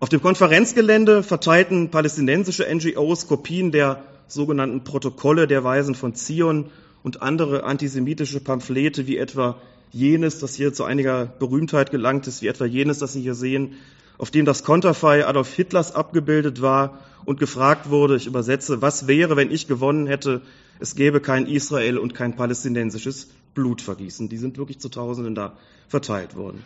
Auf 0.00 0.08
dem 0.08 0.22
Konferenzgelände 0.22 1.22
verteilten 1.22 1.90
palästinensische 1.90 2.66
NGOs 2.74 3.28
Kopien 3.28 3.70
der 3.70 4.02
sogenannten 4.26 4.82
Protokolle 4.82 5.46
der 5.46 5.62
Weisen 5.62 5.94
von 5.94 6.14
Zion 6.14 6.70
und 7.02 7.20
andere 7.20 7.64
antisemitische 7.64 8.40
Pamphlete, 8.40 9.06
wie 9.06 9.18
etwa 9.18 9.60
jenes, 9.92 10.38
das 10.38 10.54
hier 10.54 10.72
zu 10.72 10.84
einiger 10.84 11.26
Berühmtheit 11.26 11.90
gelangt 11.90 12.26
ist, 12.28 12.40
wie 12.40 12.48
etwa 12.48 12.64
jenes, 12.64 12.98
das 12.98 13.12
Sie 13.12 13.20
hier 13.20 13.34
sehen, 13.34 13.74
auf 14.18 14.30
dem 14.30 14.44
das 14.44 14.64
Konterfei 14.64 15.26
Adolf 15.26 15.52
Hitlers 15.54 15.94
abgebildet 15.94 16.62
war 16.62 16.98
und 17.24 17.40
gefragt 17.40 17.90
wurde, 17.90 18.16
ich 18.16 18.26
übersetze, 18.26 18.82
was 18.82 19.06
wäre, 19.06 19.36
wenn 19.36 19.50
ich 19.50 19.66
gewonnen 19.66 20.06
hätte, 20.06 20.42
es 20.78 20.94
gäbe 20.94 21.20
kein 21.20 21.46
Israel 21.46 21.98
und 21.98 22.14
kein 22.14 22.36
palästinensisches 22.36 23.28
Blutvergießen. 23.54 24.28
Die 24.28 24.36
sind 24.36 24.58
wirklich 24.58 24.80
zu 24.80 24.88
Tausenden 24.88 25.34
da 25.34 25.56
verteilt 25.88 26.36
worden. 26.36 26.64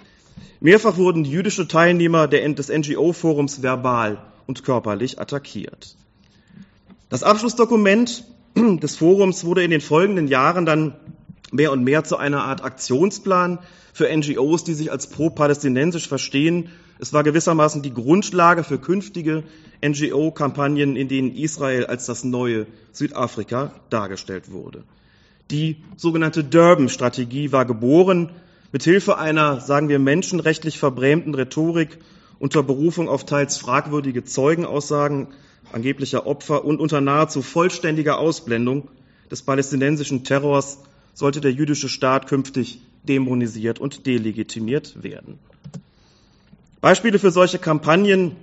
Mehrfach 0.61 0.97
wurden 0.97 1.25
jüdische 1.25 1.69
Teilnehmer 1.69 2.27
des 2.29 2.69
NGO-Forums 2.69 3.63
verbal 3.63 4.19
und 4.47 4.65
körperlich 4.65 5.21
attackiert. 5.21 5.97
Das 7.09 7.23
Abschlussdokument 7.23 8.25
des 8.57 8.97
Forums 8.97 9.45
wurde 9.45 9.63
in 9.63 9.71
den 9.71 9.81
folgenden 9.81 10.29
Jahren 10.29 10.67
dann 10.67 10.95
mehr 11.51 11.73
und 11.73 11.85
mehr 11.85 12.05
zu 12.05 12.17
einer 12.17 12.45
Art 12.45 12.63
Aktionsplan 12.63 13.59
für 13.93 14.15
NGOs, 14.15 14.65
die 14.65 14.75
sich 14.75 14.93
als 14.93 15.09
pro-palästinensisch 15.09 16.09
verstehen. 16.09 16.71
Es 16.99 17.13
war 17.13 17.23
gewissermaßen 17.23 17.83
die 17.83 17.95
Grundlage 17.95 18.65
für 18.65 18.79
künftige 18.79 19.45
NGO-Kampagnen, 19.85 20.97
in 20.97 21.09
denen 21.09 21.35
Israel 21.35 21.87
als 21.87 22.07
das 22.07 22.25
neue 22.25 22.67
Südafrika 22.93 23.73
dargestellt 23.91 24.51
wurde. 24.51 24.83
Die 25.51 25.77
sogenannte 25.97 26.45
Durban-Strategie 26.45 27.53
war 27.53 27.65
geboren, 27.65 28.31
mithilfe 28.73 29.17
einer, 29.17 29.61
sagen 29.61 29.89
wir, 29.89 29.99
menschenrechtlich 29.99 30.79
verbrämten 30.79 31.35
Rhetorik 31.35 31.99
unter 32.39 32.63
Berufung 32.63 33.09
auf 33.09 33.25
teils 33.25 33.57
fragwürdige 33.57 34.25
Zeugenaussagen 34.25 35.29
angeblicher 35.73 36.27
Opfer 36.27 36.65
und 36.65 36.81
unter 36.81 37.01
nahezu 37.01 37.43
vollständiger 37.43 38.19
Ausblendung 38.19 38.89
des 39.31 39.43
palästinensischen 39.43 40.25
Terrors 40.25 40.79
sollte 41.15 41.41
der 41.41 41.53
jüdische 41.53 41.89
Staat 41.89 42.27
künftig 42.27 42.81
dämonisiert 43.03 43.79
und 43.79 44.07
delegitimiert 44.07 45.03
werden. 45.03 45.39
Beispiele 46.81 47.19
für 47.19 47.33
solche 47.33 47.59
Kampagnen 47.59 48.37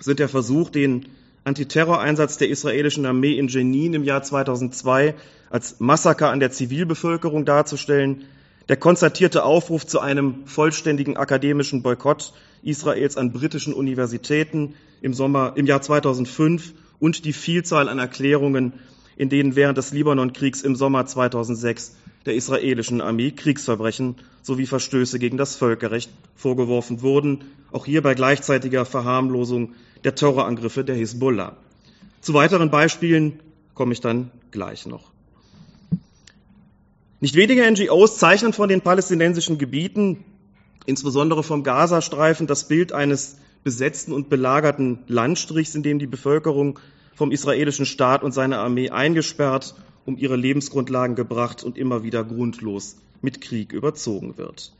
sind 0.00 0.18
der 0.18 0.28
Versuch, 0.28 0.68
den 0.70 1.06
Antiterroreinsatz 1.44 2.36
der 2.36 2.48
israelischen 2.48 3.06
Armee 3.06 3.38
in 3.38 3.46
Jenin 3.46 3.94
im 3.94 4.02
Jahr 4.02 4.24
2002 4.24 5.14
als 5.48 5.78
Massaker 5.78 6.30
an 6.30 6.40
der 6.40 6.50
Zivilbevölkerung 6.50 7.44
darzustellen, 7.44 8.24
der 8.68 8.78
konzertierte 8.78 9.44
Aufruf 9.44 9.86
zu 9.86 10.00
einem 10.00 10.44
vollständigen 10.46 11.16
akademischen 11.16 11.82
Boykott 11.84 12.32
Israels 12.64 13.16
an 13.16 13.32
britischen 13.32 13.72
Universitäten 13.72 14.74
im 15.00 15.14
Sommer, 15.14 15.52
im 15.54 15.66
Jahr 15.66 15.80
2005 15.80 16.74
und 16.98 17.24
die 17.24 17.32
Vielzahl 17.32 17.88
an 17.88 18.00
Erklärungen, 18.00 18.72
in 19.16 19.28
denen 19.28 19.54
während 19.54 19.78
des 19.78 19.92
Libanonkriegs 19.92 20.62
im 20.62 20.74
Sommer 20.74 21.06
2006 21.06 21.96
der 22.28 22.36
israelischen 22.36 23.00
Armee 23.00 23.30
Kriegsverbrechen 23.30 24.16
sowie 24.42 24.66
Verstöße 24.66 25.18
gegen 25.18 25.38
das 25.38 25.56
Völkerrecht 25.56 26.10
vorgeworfen 26.36 27.02
wurden, 27.02 27.44
auch 27.72 27.86
hier 27.86 28.02
bei 28.02 28.14
gleichzeitiger 28.14 28.84
Verharmlosung 28.84 29.74
der 30.04 30.14
Terrorangriffe 30.14 30.84
der 30.84 30.94
Hisbollah. 30.94 31.56
Zu 32.20 32.34
weiteren 32.34 32.70
Beispielen 32.70 33.40
komme 33.74 33.94
ich 33.94 34.00
dann 34.00 34.30
gleich 34.50 34.86
noch. 34.86 35.10
Nicht 37.20 37.34
wenige 37.34 37.68
NGOs 37.68 38.18
zeichnen 38.18 38.52
von 38.52 38.68
den 38.68 38.82
palästinensischen 38.82 39.58
Gebieten, 39.58 40.24
insbesondere 40.86 41.42
vom 41.42 41.64
Gazastreifen, 41.64 42.46
das 42.46 42.68
Bild 42.68 42.92
eines 42.92 43.38
besetzten 43.64 44.12
und 44.12 44.28
belagerten 44.28 44.98
Landstrichs, 45.08 45.74
in 45.74 45.82
dem 45.82 45.98
die 45.98 46.06
Bevölkerung 46.06 46.78
vom 47.14 47.32
israelischen 47.32 47.86
Staat 47.86 48.22
und 48.22 48.32
seiner 48.32 48.58
Armee 48.58 48.90
eingesperrt, 48.90 49.74
um 50.08 50.16
ihre 50.16 50.36
Lebensgrundlagen 50.36 51.16
gebracht 51.16 51.62
und 51.62 51.76
immer 51.76 52.02
wieder 52.02 52.24
grundlos 52.24 52.96
mit 53.20 53.42
Krieg 53.42 53.74
überzogen 53.74 54.38
wird. 54.38 54.72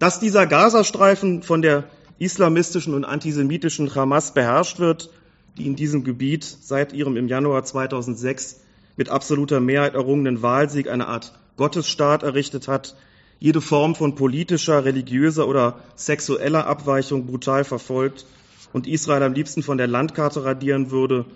Dass 0.00 0.18
dieser 0.18 0.48
Gazastreifen 0.48 1.44
von 1.44 1.62
der 1.62 1.84
islamistischen 2.18 2.92
und 2.92 3.04
antisemitischen 3.04 3.94
Hamas 3.94 4.34
beherrscht 4.34 4.80
wird, 4.80 5.10
die 5.56 5.66
in 5.68 5.76
diesem 5.76 6.02
Gebiet 6.02 6.42
seit 6.42 6.92
ihrem 6.92 7.16
im 7.16 7.28
Januar 7.28 7.62
2006 7.62 8.60
mit 8.96 9.10
absoluter 9.10 9.60
Mehrheit 9.60 9.94
errungenen 9.94 10.42
Wahlsieg 10.42 10.90
eine 10.90 11.06
Art 11.06 11.38
Gottesstaat 11.56 12.24
errichtet 12.24 12.66
hat, 12.66 12.96
jede 13.38 13.60
Form 13.60 13.94
von 13.94 14.16
politischer, 14.16 14.84
religiöser 14.84 15.46
oder 15.46 15.78
sexueller 15.94 16.66
Abweichung 16.66 17.26
brutal 17.26 17.62
verfolgt 17.62 18.26
und 18.72 18.88
Israel 18.88 19.22
am 19.22 19.34
liebsten 19.34 19.62
von 19.62 19.78
der 19.78 19.86
Landkarte 19.86 20.44
radieren 20.44 20.90
würde, 20.90 21.26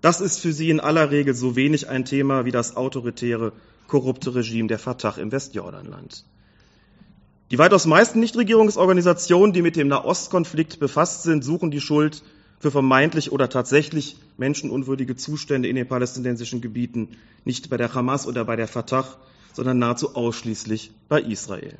das 0.00 0.20
ist 0.20 0.40
für 0.40 0.52
sie 0.52 0.70
in 0.70 0.80
aller 0.80 1.10
Regel 1.10 1.34
so 1.34 1.56
wenig 1.56 1.88
ein 1.88 2.04
Thema 2.04 2.44
wie 2.44 2.52
das 2.52 2.76
autoritäre, 2.76 3.52
korrupte 3.86 4.34
Regime 4.34 4.68
der 4.68 4.78
Fatah 4.78 5.16
im 5.18 5.32
Westjordanland. 5.32 6.24
Die 7.50 7.58
weitaus 7.58 7.86
meisten 7.86 8.20
Nichtregierungsorganisationen, 8.20 9.52
die 9.52 9.62
mit 9.62 9.76
dem 9.76 9.88
Nahostkonflikt 9.88 10.78
befasst 10.78 11.22
sind, 11.22 11.42
suchen 11.42 11.70
die 11.70 11.80
Schuld 11.80 12.22
für 12.60 12.70
vermeintlich 12.70 13.32
oder 13.32 13.48
tatsächlich 13.48 14.18
menschenunwürdige 14.36 15.16
Zustände 15.16 15.68
in 15.68 15.76
den 15.76 15.88
palästinensischen 15.88 16.60
Gebieten 16.60 17.08
nicht 17.44 17.70
bei 17.70 17.76
der 17.76 17.94
Hamas 17.94 18.26
oder 18.26 18.44
bei 18.44 18.56
der 18.56 18.68
Fatah, 18.68 19.06
sondern 19.54 19.78
nahezu 19.78 20.14
ausschließlich 20.14 20.92
bei 21.08 21.20
Israel. 21.22 21.78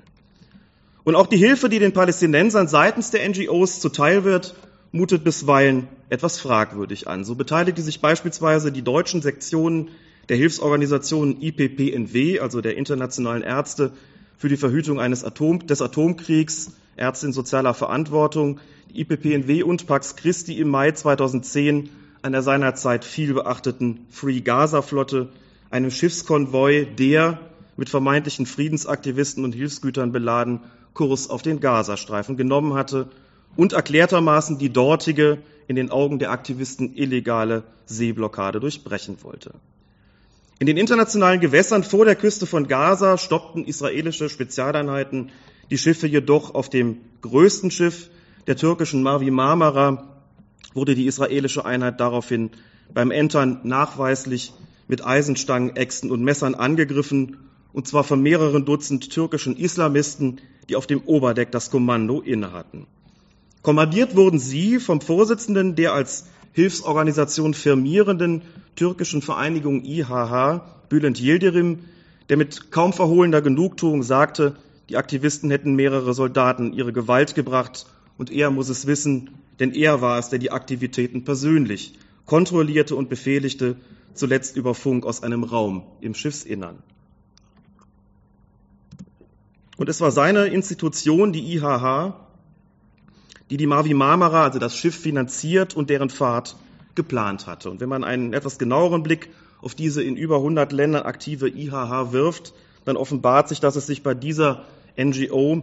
Und 1.05 1.15
auch 1.15 1.27
die 1.27 1.37
Hilfe, 1.37 1.69
die 1.69 1.79
den 1.79 1.93
Palästinensern 1.93 2.69
seitens 2.69 3.11
der 3.11 3.29
NGOs 3.29 3.81
zuteil 3.81 4.25
wird, 4.25 4.55
mutet 4.93 5.25
bisweilen 5.25 5.89
etwas 6.09 6.39
fragwürdig 6.39 7.09
an. 7.09 7.25
So 7.25 7.35
beteiligte 7.35 7.83
sich 7.83 8.01
beispielsweise 8.01 8.73
die 8.73 8.83
deutschen 8.83 9.23
Sektionen 9.23 9.89
der 10.29 10.37
Hilfsorganisation 10.37 11.41
IPPNW, 11.41 12.41
also 12.41 12.61
der 12.61 12.77
Internationalen 12.77 13.43
Ärzte 13.43 13.93
für 14.37 14.49
die 14.49 14.57
Verhütung 14.57 15.01
eines 15.01 15.25
Atom, 15.25 15.67
des 15.67 15.83
Atomkriegs, 15.83 16.73
Ärzte 16.97 17.27
in 17.27 17.33
sozialer 17.33 17.75
Verantwortung, 17.75 18.61
die 18.91 19.01
IPPNW 19.01 19.63
und 19.63 19.87
Pax 19.87 20.17
Christi 20.17 20.59
im 20.59 20.69
Mai 20.69 20.93
2010 20.93 21.91
an 22.23 22.33
der 22.33 22.43
seinerzeit 22.43 23.05
viel 23.05 23.35
beachteten 23.35 24.07
Free 24.11 24.41
Gaza 24.41 24.83
Flotte, 24.83 25.29
einem 25.71 25.91
Schiffskonvoi, 25.91 26.87
der 26.87 27.39
mit 27.77 27.89
vermeintlichen 27.89 28.47
Friedensaktivisten 28.47 29.45
und 29.45 29.55
Hilfsgütern 29.55 30.13
beladen 30.13 30.61
Kurs 30.95 31.31
auf 31.31 31.43
den 31.43 31.61
Gazastreifen 31.61 32.37
genommen 32.37 32.75
hatte 32.75 33.09
und 33.59 33.73
erklärtermaßen 33.73 34.59
die 34.59 34.73
dortige, 34.73 35.39
in 35.67 35.75
den 35.75 35.91
Augen 35.91 36.21
der 36.21 36.31
Aktivisten 36.31 36.95
illegale 36.95 37.65
Seeblockade 37.87 38.61
durchbrechen 38.61 39.17
wollte. 39.23 39.53
In 40.61 40.69
den 40.69 40.77
internationalen 40.77 41.41
Gewässern 41.41 41.83
vor 41.83 42.05
der 42.05 42.15
Küste 42.15 42.47
von 42.47 42.69
Gaza 42.69 43.19
stoppten 43.19 43.65
israelische 43.65 44.29
Spezialeinheiten 44.29 45.33
die 45.73 45.77
Schiffe 45.77 46.07
jedoch 46.07 46.55
auf 46.55 46.71
dem 46.71 46.99
größten 47.21 47.73
Schiff 47.73 48.11
der 48.47 48.57
türkischen 48.57 49.03
Mavi 49.03 49.33
Marmara 49.33 50.21
wurde 50.73 50.95
die 50.95 51.07
israelische 51.07 51.65
Einheit 51.65 51.99
daraufhin 51.99 52.51
beim 52.95 53.11
Entern 53.11 53.59
nachweislich 53.65 54.53
mit 54.87 55.05
Eisenstangen, 55.05 55.75
Äxten 55.75 56.13
und 56.13 56.23
Messern 56.23 56.55
angegriffen 56.55 57.39
und 57.73 57.89
zwar 57.89 58.05
von 58.05 58.23
mehreren 58.23 58.65
Dutzend 58.65 59.11
türkischen 59.11 59.57
Islamisten, 59.57 60.41
die 60.69 60.77
auf 60.77 60.87
dem 60.87 61.01
Oberdeck 61.01 61.51
das 61.51 61.73
Kommando 61.73 62.21
innehatten. 62.21 62.87
Kommandiert 63.69 64.17
wurden 64.17 64.39
sie 64.39 64.81
vom 64.81 65.03
Vorsitzenden 65.03 65.75
der 65.75 65.93
als 65.93 66.25
Hilfsorganisation 66.55 67.53
firmierenden 67.53 68.41
türkischen 68.77 69.21
Vereinigung 69.21 69.85
IHH, 69.85 70.63
Bülent 70.89 71.21
Yildirim, 71.21 71.81
der 72.31 72.39
mit 72.39 72.71
kaum 72.71 72.95
verhohlener 72.95 73.43
Genugtuung 73.43 74.03
sagte, 74.03 74.57
die 74.89 74.97
Aktivisten 74.97 75.51
hätten 75.51 75.75
mehrere 75.75 76.15
Soldaten 76.15 76.73
ihre 76.73 76.95
Gewalt 76.95 77.35
gebracht 77.35 77.85
und 78.17 78.33
er 78.33 78.51
muss 78.51 78.71
es 78.71 78.87
wissen, 78.87 79.33
denn 79.61 79.75
er 79.75 80.01
war 80.01 80.19
es, 80.19 80.31
der 80.31 80.39
die 80.39 80.51
Aktivitäten 80.51 81.25
persönlich 81.25 81.93
kontrollierte 82.25 82.97
und 82.97 83.11
befehligte, 83.11 83.77
zuletzt 84.15 84.57
über 84.57 84.75
Funk 84.75 85.05
aus 85.05 85.23
einem 85.23 85.45
Raum 85.45 85.83
im 86.01 86.15
Schiffsinnern. 86.15 86.79
Und 89.77 89.91
es 89.91 90.01
war 90.01 90.11
seine 90.11 90.47
Institution, 90.47 91.35
die 91.35 91.55
IHH, 91.55 92.28
die 93.51 93.57
die 93.57 93.67
Mavi 93.67 93.95
Marmara, 93.95 94.45
also 94.45 94.59
das 94.59 94.77
Schiff, 94.77 94.97
finanziert 94.97 95.75
und 95.75 95.91
deren 95.91 96.11
Fahrt 96.11 96.57
geplant 96.95 97.47
hatte. 97.47 97.71
Und 97.71 97.81
wenn 97.81 97.89
man 97.89 98.05
einen 98.05 98.33
etwas 98.33 98.59
genaueren 98.59 99.03
Blick 99.03 99.31
auf 99.63 99.75
diese 99.75 100.03
in 100.03 100.17
über 100.17 100.37
100 100.37 100.73
Ländern 100.73 101.03
aktive 101.03 101.49
IHH 101.49 102.13
wirft, 102.13 102.53
dann 102.85 102.97
offenbart 102.97 103.49
sich, 103.49 103.61
dass 103.61 103.77
es 103.77 103.87
sich 103.87 104.03
bei 104.03 104.15
dieser 104.15 104.65
NGO 104.97 105.63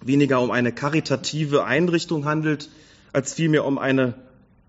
weniger 0.00 0.40
um 0.40 0.50
eine 0.50 0.72
karitative 0.72 1.64
Einrichtung 1.64 2.24
handelt, 2.24 2.70
als 3.12 3.34
vielmehr 3.34 3.64
um 3.64 3.78
eine, 3.78 4.14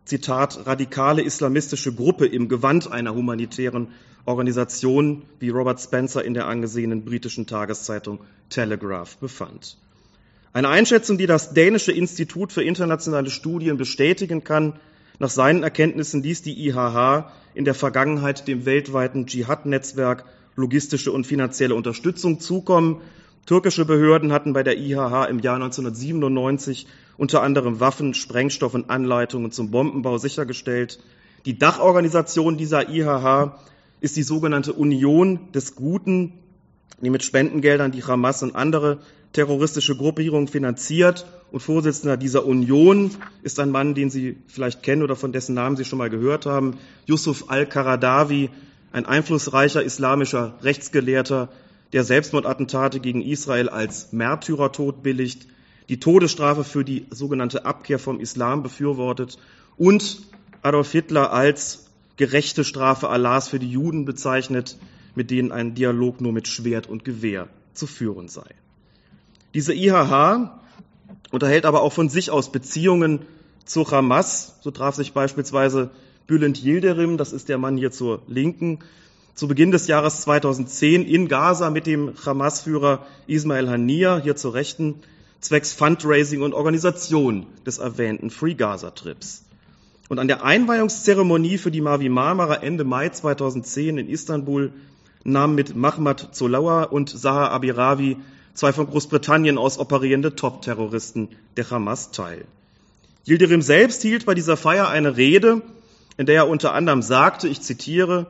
Zitat, 0.05 0.65
radikale 0.65 1.22
islamistische 1.22 1.93
Gruppe 1.93 2.25
im 2.25 2.50
Gewand 2.50 2.91
einer 2.91 3.15
humanitären 3.15 3.88
Organisation, 4.25 5.24
wie 5.39 5.50
Robert 5.50 5.79
Spencer 5.79 6.24
in 6.25 6.33
der 6.33 6.48
angesehenen 6.48 7.05
britischen 7.05 7.48
Tageszeitung 7.48 8.19
Telegraph 8.50 9.17
befand. 9.17 9.77
Eine 10.53 10.69
Einschätzung, 10.69 11.17
die 11.17 11.25
das 11.25 11.55
dänische 11.55 11.91
Institut 11.91 12.53
für 12.53 12.63
internationale 12.63 13.31
Studien 13.31 13.77
bestätigen 13.77 14.43
kann, 14.43 14.74
nach 15.17 15.31
seinen 15.31 15.63
Erkenntnissen 15.63 16.22
ließ 16.22 16.43
die 16.43 16.67
IHH 16.67 17.31
in 17.55 17.65
der 17.65 17.74
Vergangenheit 17.74 18.48
dem 18.48 18.65
weltweiten 18.65 19.25
Dschihad-Netzwerk 19.25 20.25
logistische 20.55 21.12
und 21.12 21.25
finanzielle 21.25 21.74
Unterstützung 21.74 22.39
zukommen. 22.39 23.01
Türkische 23.48 23.86
Behörden 23.86 24.31
hatten 24.31 24.53
bei 24.53 24.62
der 24.62 24.77
IHH 24.77 25.25
im 25.25 25.39
Jahr 25.39 25.55
1997 25.55 26.86
unter 27.17 27.41
anderem 27.41 27.79
Waffen, 27.79 28.13
Sprengstoff 28.13 28.75
und 28.75 28.91
Anleitungen 28.91 29.51
zum 29.51 29.72
Bombenbau 29.72 30.19
sichergestellt. 30.19 31.00
Die 31.45 31.57
Dachorganisation 31.57 32.57
dieser 32.57 32.89
IHH 32.89 33.57
ist 34.01 34.17
die 34.17 34.24
sogenannte 34.24 34.74
Union 34.74 35.51
des 35.51 35.75
Guten, 35.75 36.33
die 37.01 37.10
mit 37.10 37.24
Spendengeldern 37.24 37.91
die 37.91 38.03
Hamas 38.03 38.43
und 38.43 38.55
andere 38.55 39.00
terroristische 39.34 39.96
Gruppierungen 39.96 40.48
finanziert 40.48 41.25
und 41.52 41.60
Vorsitzender 41.60 42.18
dieser 42.18 42.46
Union 42.46 43.12
ist 43.42 43.60
ein 43.60 43.70
Mann, 43.70 43.96
den 43.96 44.10
Sie 44.10 44.38
vielleicht 44.48 44.84
kennen 44.84 45.04
oder 45.04 45.16
von 45.16 45.32
dessen 45.32 45.56
Namen 45.56 45.75
Sie 45.75 45.86
schon 45.86 46.00
mal 46.00 46.10
gehört 46.10 46.46
haben, 46.46 46.78
Yusuf 47.06 47.50
al-Qaradawi, 47.50 48.50
ein 48.92 49.06
einflussreicher 49.06 49.84
islamischer 49.84 50.58
Rechtsgelehrter, 50.62 51.50
der 51.94 52.04
Selbstmordattentate 52.04 53.00
gegen 53.00 53.22
Israel 53.22 53.70
als 53.70 54.13
Märtyrertod 54.13 55.04
billigt, 55.04 55.48
die 55.90 56.00
Todesstrafe 56.00 56.63
für 56.63 56.84
die 56.84 57.06
sogenannte 57.10 57.66
Abkehr 57.66 58.00
vom 58.00 58.20
Islam 58.20 58.63
befürwortet 58.63 59.38
und 59.78 60.22
Adolf 60.62 60.92
Hitler 60.92 61.34
als 61.34 61.88
gerechte 62.18 62.63
Strafe 62.63 63.10
Allahs 63.10 63.48
für 63.48 63.60
die 63.60 63.70
Juden 63.70 64.06
bezeichnet, 64.06 64.78
mit 65.16 65.30
denen 65.30 65.52
ein 65.52 65.75
Dialog 65.75 66.22
nur 66.22 66.32
mit 66.32 66.48
Schwert 66.48 66.88
und 66.88 67.04
Gewehr 67.04 67.50
zu 67.74 67.86
führen 67.86 68.28
sei. 68.28 68.46
Diese 69.53 69.74
IHH 69.74 70.50
unterhält 71.31 71.65
aber 71.65 71.81
auch 71.81 71.93
von 71.93 72.10
sich 72.10 72.31
aus 72.31 72.51
Beziehungen 72.51 73.19
zu 73.65 73.89
Hamas. 73.89 74.55
So 74.62 74.72
traf 74.72 74.95
sich 74.95 75.13
beispielsweise 75.13 75.91
Bülent 76.25 76.63
Yildirim, 76.63 77.17
das 77.17 77.33
ist 77.33 77.50
der 77.50 77.57
Mann 77.57 77.77
hier 77.77 77.91
zur 77.91 78.22
Linken, 78.27 78.79
zu 79.36 79.48
Beginn 79.48 79.72
des 79.72 79.88
Jahres 79.88 80.22
2010 80.22 81.06
in 81.06 81.28
Gaza 81.28 81.69
mit 81.69 81.86
dem 81.86 82.13
Hamas-Führer 82.25 83.06
Ismail 83.28 83.69
Haniyeh, 83.69 84.21
hier 84.21 84.36
zur 84.36 84.54
Rechten, 84.54 84.95
zwecks 85.39 85.73
Fundraising 85.73 86.41
und 86.41 86.54
Organisation 86.54 87.45
des 87.65 87.78
erwähnten 87.78 88.30
Free 88.30 88.54
Gaza-Trips. 88.54 89.43
Und 90.10 90.19
an 90.19 90.28
der 90.28 90.43
Einweihungszeremonie 90.43 91.58
für 91.58 91.71
die 91.71 91.82
Mavi 91.82 92.10
Marmara 92.10 92.56
Ende 92.56 92.84
Mai 92.84 93.10
2010 93.10 93.97
in 93.97 94.10
Istanbul 94.10 94.71
nahmen 95.23 95.56
mit 95.56 95.75
Mahmoud 95.75 96.30
Zolawa 96.32 96.84
und 96.84 97.10
Zaha 97.10 97.47
Abiravi 97.47 98.17
zwei 98.54 98.74
von 98.74 98.88
Großbritannien 98.88 99.58
aus 99.58 99.78
operierende 99.78 100.36
Top-Terroristen 100.36 101.30
der 101.58 101.70
Hamas 101.70 102.12
teil. 102.12 102.46
Yildirim 103.26 103.62
selbst 103.62 104.02
hielt 104.02 104.26
bei 104.26 104.34
dieser 104.34 104.58
Feier 104.58 104.89
eine 104.89 105.18
Rede, 105.18 105.62
in 106.18 106.26
der 106.26 106.36
er 106.36 106.48
unter 106.48 106.74
anderem 106.74 107.02
sagte, 107.02 107.48
ich 107.48 107.62
zitiere, 107.62 108.28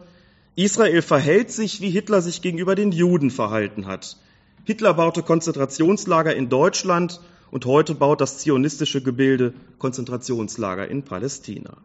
Israel 0.56 1.02
verhält 1.02 1.52
sich, 1.52 1.82
wie 1.82 1.90
Hitler 1.90 2.22
sich 2.22 2.42
gegenüber 2.42 2.76
den 2.76 2.92
Juden 2.92 3.32
verhalten 3.32 3.88
hat. 3.88 4.18
Hitler 4.66 4.94
baute 4.94 5.24
Konzentrationslager 5.24 6.36
in 6.36 6.48
Deutschland 6.48 7.20
und 7.52 7.66
heute 7.66 7.96
baut 7.96 8.22
das 8.22 8.38
zionistische 8.38 9.02
Gebilde 9.02 9.54
Konzentrationslager 9.80 10.88
in 10.88 11.04
Palästina. 11.04 11.78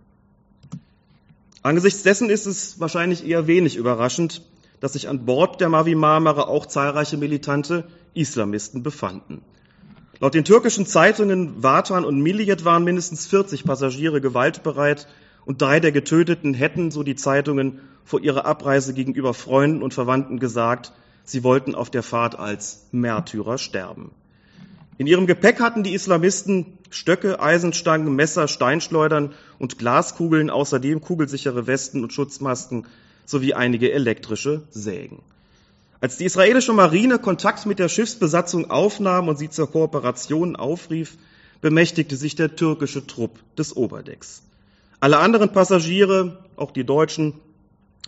Angesichts 1.62 2.02
dessen 2.02 2.30
ist 2.30 2.46
es 2.46 2.78
wahrscheinlich 2.78 3.26
eher 3.26 3.46
wenig 3.46 3.76
überraschend, 3.76 4.42
dass 4.80 4.92
sich 4.92 5.08
an 5.08 5.24
Bord 5.24 5.60
der 5.60 5.68
Mavi 5.68 5.94
Marmara 5.94 6.42
auch 6.42 6.66
zahlreiche 6.66 7.16
militante 7.16 7.84
Islamisten 8.14 8.82
befanden. 8.82 9.42
Laut 10.20 10.34
den 10.34 10.44
türkischen 10.44 10.86
Zeitungen 10.86 11.62
Vatan 11.62 12.04
und 12.04 12.20
Milliyet 12.20 12.64
waren 12.64 12.84
mindestens 12.84 13.26
40 13.26 13.64
Passagiere 13.64 14.20
gewaltbereit 14.20 15.06
und 15.44 15.62
drei 15.62 15.78
der 15.80 15.92
Getöteten 15.92 16.54
hätten, 16.54 16.90
so 16.90 17.02
die 17.02 17.16
Zeitungen, 17.16 17.80
vor 18.04 18.20
ihrer 18.20 18.46
Abreise 18.46 18.94
gegenüber 18.94 19.34
Freunden 19.34 19.82
und 19.82 19.94
Verwandten 19.94 20.38
gesagt, 20.38 20.92
sie 21.24 21.44
wollten 21.44 21.74
auf 21.74 21.90
der 21.90 22.02
Fahrt 22.02 22.38
als 22.38 22.86
Märtyrer 22.90 23.58
sterben. 23.58 24.12
In 24.96 25.06
ihrem 25.06 25.26
Gepäck 25.26 25.60
hatten 25.60 25.82
die 25.84 25.92
Islamisten 25.92 26.78
Stöcke, 26.90 27.40
Eisenstangen, 27.40 28.16
Messer, 28.16 28.48
Steinschleudern 28.48 29.34
und 29.58 29.78
Glaskugeln, 29.78 30.50
außerdem 30.50 31.00
kugelsichere 31.00 31.66
Westen 31.66 32.02
und 32.02 32.12
Schutzmasken 32.12 32.86
sowie 33.28 33.54
einige 33.54 33.92
elektrische 33.92 34.62
Sägen. 34.70 35.22
Als 36.00 36.16
die 36.16 36.24
israelische 36.24 36.72
Marine 36.72 37.18
Kontakt 37.18 37.66
mit 37.66 37.78
der 37.78 37.88
Schiffsbesatzung 37.88 38.70
aufnahm 38.70 39.28
und 39.28 39.38
sie 39.38 39.50
zur 39.50 39.70
Kooperation 39.70 40.56
aufrief, 40.56 41.18
bemächtigte 41.60 42.16
sich 42.16 42.36
der 42.36 42.56
türkische 42.56 43.06
Trupp 43.06 43.38
des 43.56 43.76
Oberdecks. 43.76 44.42
Alle 45.00 45.18
anderen 45.18 45.52
Passagiere, 45.52 46.38
auch 46.56 46.70
die 46.70 46.84
Deutschen, 46.84 47.34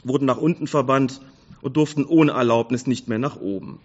wurden 0.05 0.25
nach 0.25 0.39
unten 0.39 0.67
verbannt 0.67 1.21
und 1.61 1.77
durften 1.77 2.07
ohne 2.07 2.33
Erlaubnis 2.33 2.87
nicht 2.87 3.09
mehr 3.09 3.19
nach 3.19 3.41
oben. 3.41 3.81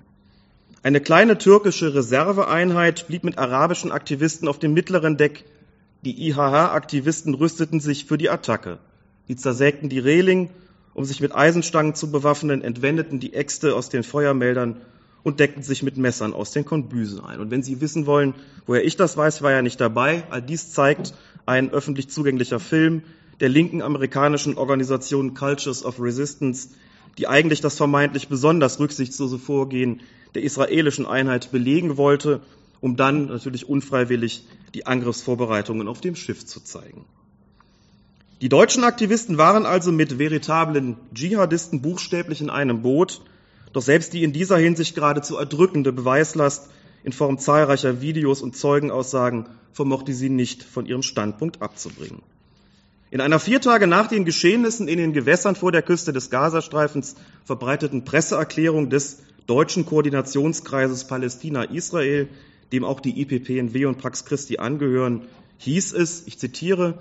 Eine 0.84 1.02
kleine 1.02 1.38
türkische 1.38 1.96
Reserveeinheit 1.96 3.08
blieb 3.08 3.24
mit 3.24 3.40
arabischen 3.40 3.92
Aktivisten 3.92 4.48
auf 4.48 4.60
dem 4.60 4.74
mittleren 4.74 5.18
Deck. 5.18 5.44
Die 6.04 6.30
IHH-Aktivisten 6.30 7.34
rüsteten 7.34 7.80
sich 7.80 8.06
für 8.06 8.20
die 8.20 8.30
Attacke. 8.30 8.78
Sie 9.28 9.36
zersägten 9.36 9.90
die 9.90 10.00
Reling 10.00 10.52
um 10.96 11.06
sich 11.06 11.20
mit 11.22 11.36
Eisenstangen 11.36 11.94
zu 11.94 12.10
bewaffnen, 12.10 12.64
entwendeten 12.64 13.20
die 13.20 13.34
Äxte 13.34 13.76
aus 13.76 13.90
den 13.90 14.02
Feuermeldern 14.02 14.78
und 15.24 15.40
deckten 15.40 15.62
sich 15.62 15.84
mit 15.84 15.98
Messern 15.98 16.34
aus 16.34 16.52
den 16.52 16.66
Konbüsen 16.66 17.20
ein. 17.20 17.40
Und 17.40 17.52
wenn 17.52 17.62
Sie 17.62 17.82
wissen 17.82 18.06
wollen, 18.06 18.34
woher 18.66 18.84
ich 18.84 18.96
das 18.96 19.18
weiß, 19.18 19.42
war 19.42 19.52
ja 19.52 19.62
nicht 19.62 19.82
dabei. 19.82 20.24
All 20.30 20.42
dies 20.42 20.72
zeigt 20.72 21.14
ein 21.46 21.72
öffentlich 21.72 22.10
zugänglicher 22.10 22.60
Film 22.60 23.04
der 23.42 23.50
linken 23.50 23.82
amerikanischen 23.82 24.58
Organisation 24.58 25.34
Cultures 25.34 25.84
of 25.84 26.00
Resistance, 26.00 26.70
die 27.18 27.28
eigentlich 27.28 27.60
das 27.60 27.76
vermeintlich 27.76 28.30
besonders 28.30 28.80
rücksichtslose 28.80 29.38
Vorgehen 29.38 30.02
der 30.34 30.44
israelischen 30.44 31.06
Einheit 31.06 31.52
belegen 31.52 31.98
wollte, 31.98 32.40
um 32.80 32.96
dann 32.96 33.28
natürlich 33.28 33.68
unfreiwillig 33.68 34.48
die 34.74 34.86
Angriffsvorbereitungen 34.86 35.88
auf 35.90 36.00
dem 36.00 36.16
Schiff 36.16 36.46
zu 36.46 36.62
zeigen. 36.62 37.06
Die 38.42 38.50
deutschen 38.50 38.84
Aktivisten 38.84 39.38
waren 39.38 39.66
also 39.66 39.94
mit 39.94 40.20
veritablen 40.20 40.98
Dschihadisten 41.14 41.82
buchstäblich 41.82 42.42
in 42.42 42.50
einem 42.50 42.82
Boot, 42.82 43.22
doch 43.72 43.82
selbst 43.82 44.12
die 44.12 44.24
in 44.24 44.34
dieser 44.34 44.58
Hinsicht 44.58 44.94
geradezu 44.94 45.38
erdrückende 45.38 45.94
Beweislast 45.94 46.70
in 47.06 47.14
Form 47.14 47.38
zahlreicher 47.38 48.02
Videos 48.02 48.42
und 48.42 48.58
Zeugenaussagen 48.58 49.46
vermochte 49.72 50.14
sie 50.14 50.30
nicht 50.30 50.64
von 50.64 50.86
ihrem 50.86 51.02
Standpunkt 51.02 51.62
abzubringen. 51.62 52.24
In 53.10 53.22
einer 53.22 53.40
vier 53.40 53.62
Tage 53.62 53.88
nach 53.88 54.08
den 54.08 54.26
Geschehnissen 54.26 54.90
in 54.90 54.98
den 54.98 55.14
Gewässern 55.14 55.56
vor 55.56 55.72
der 55.72 55.82
Küste 55.82 56.12
des 56.12 56.30
Gazastreifens 56.30 57.16
verbreiteten 57.46 58.04
Presseerklärung 58.04 58.90
des 58.90 59.20
deutschen 59.48 59.86
Koordinationskreises 59.86 61.08
Palästina-Israel, 61.08 62.28
dem 62.74 62.84
auch 62.84 63.00
die 63.00 63.22
IPPNW 63.22 63.86
und 63.86 64.00
Pax 64.00 64.26
Christi 64.26 64.58
angehören, 64.58 65.22
hieß 65.60 65.94
es, 65.94 66.24
ich 66.26 66.38
zitiere, 66.38 67.00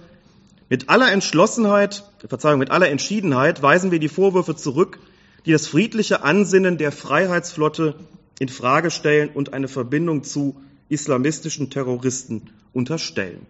mit 0.68 0.88
aller 0.88 1.12
Entschlossenheit, 1.12 2.04
Verzeihung, 2.26 2.58
mit 2.58 2.70
aller 2.70 2.88
Entschiedenheit 2.88 3.62
weisen 3.62 3.90
wir 3.90 3.98
die 3.98 4.08
Vorwürfe 4.08 4.56
zurück, 4.56 4.98
die 5.46 5.52
das 5.52 5.66
friedliche 5.66 6.22
Ansinnen 6.22 6.78
der 6.78 6.92
Freiheitsflotte 6.92 7.94
in 8.38 8.48
Frage 8.48 8.90
stellen 8.90 9.30
und 9.30 9.52
eine 9.52 9.68
Verbindung 9.68 10.24
zu 10.24 10.56
islamistischen 10.88 11.70
Terroristen 11.70 12.50
unterstellen. 12.72 13.46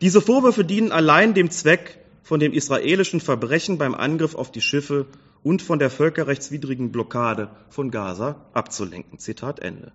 Diese 0.00 0.20
Vorwürfe 0.20 0.64
dienen 0.64 0.92
allein 0.92 1.34
dem 1.34 1.50
Zweck, 1.50 1.98
von 2.22 2.40
dem 2.40 2.52
israelischen 2.52 3.20
Verbrechen 3.20 3.78
beim 3.78 3.94
Angriff 3.94 4.34
auf 4.34 4.52
die 4.52 4.60
Schiffe 4.60 5.06
und 5.42 5.62
von 5.62 5.78
der 5.78 5.88
völkerrechtswidrigen 5.88 6.92
Blockade 6.92 7.48
von 7.70 7.90
Gaza 7.90 8.36
abzulenken. 8.52 9.18
Zitat 9.18 9.60
Ende. 9.60 9.92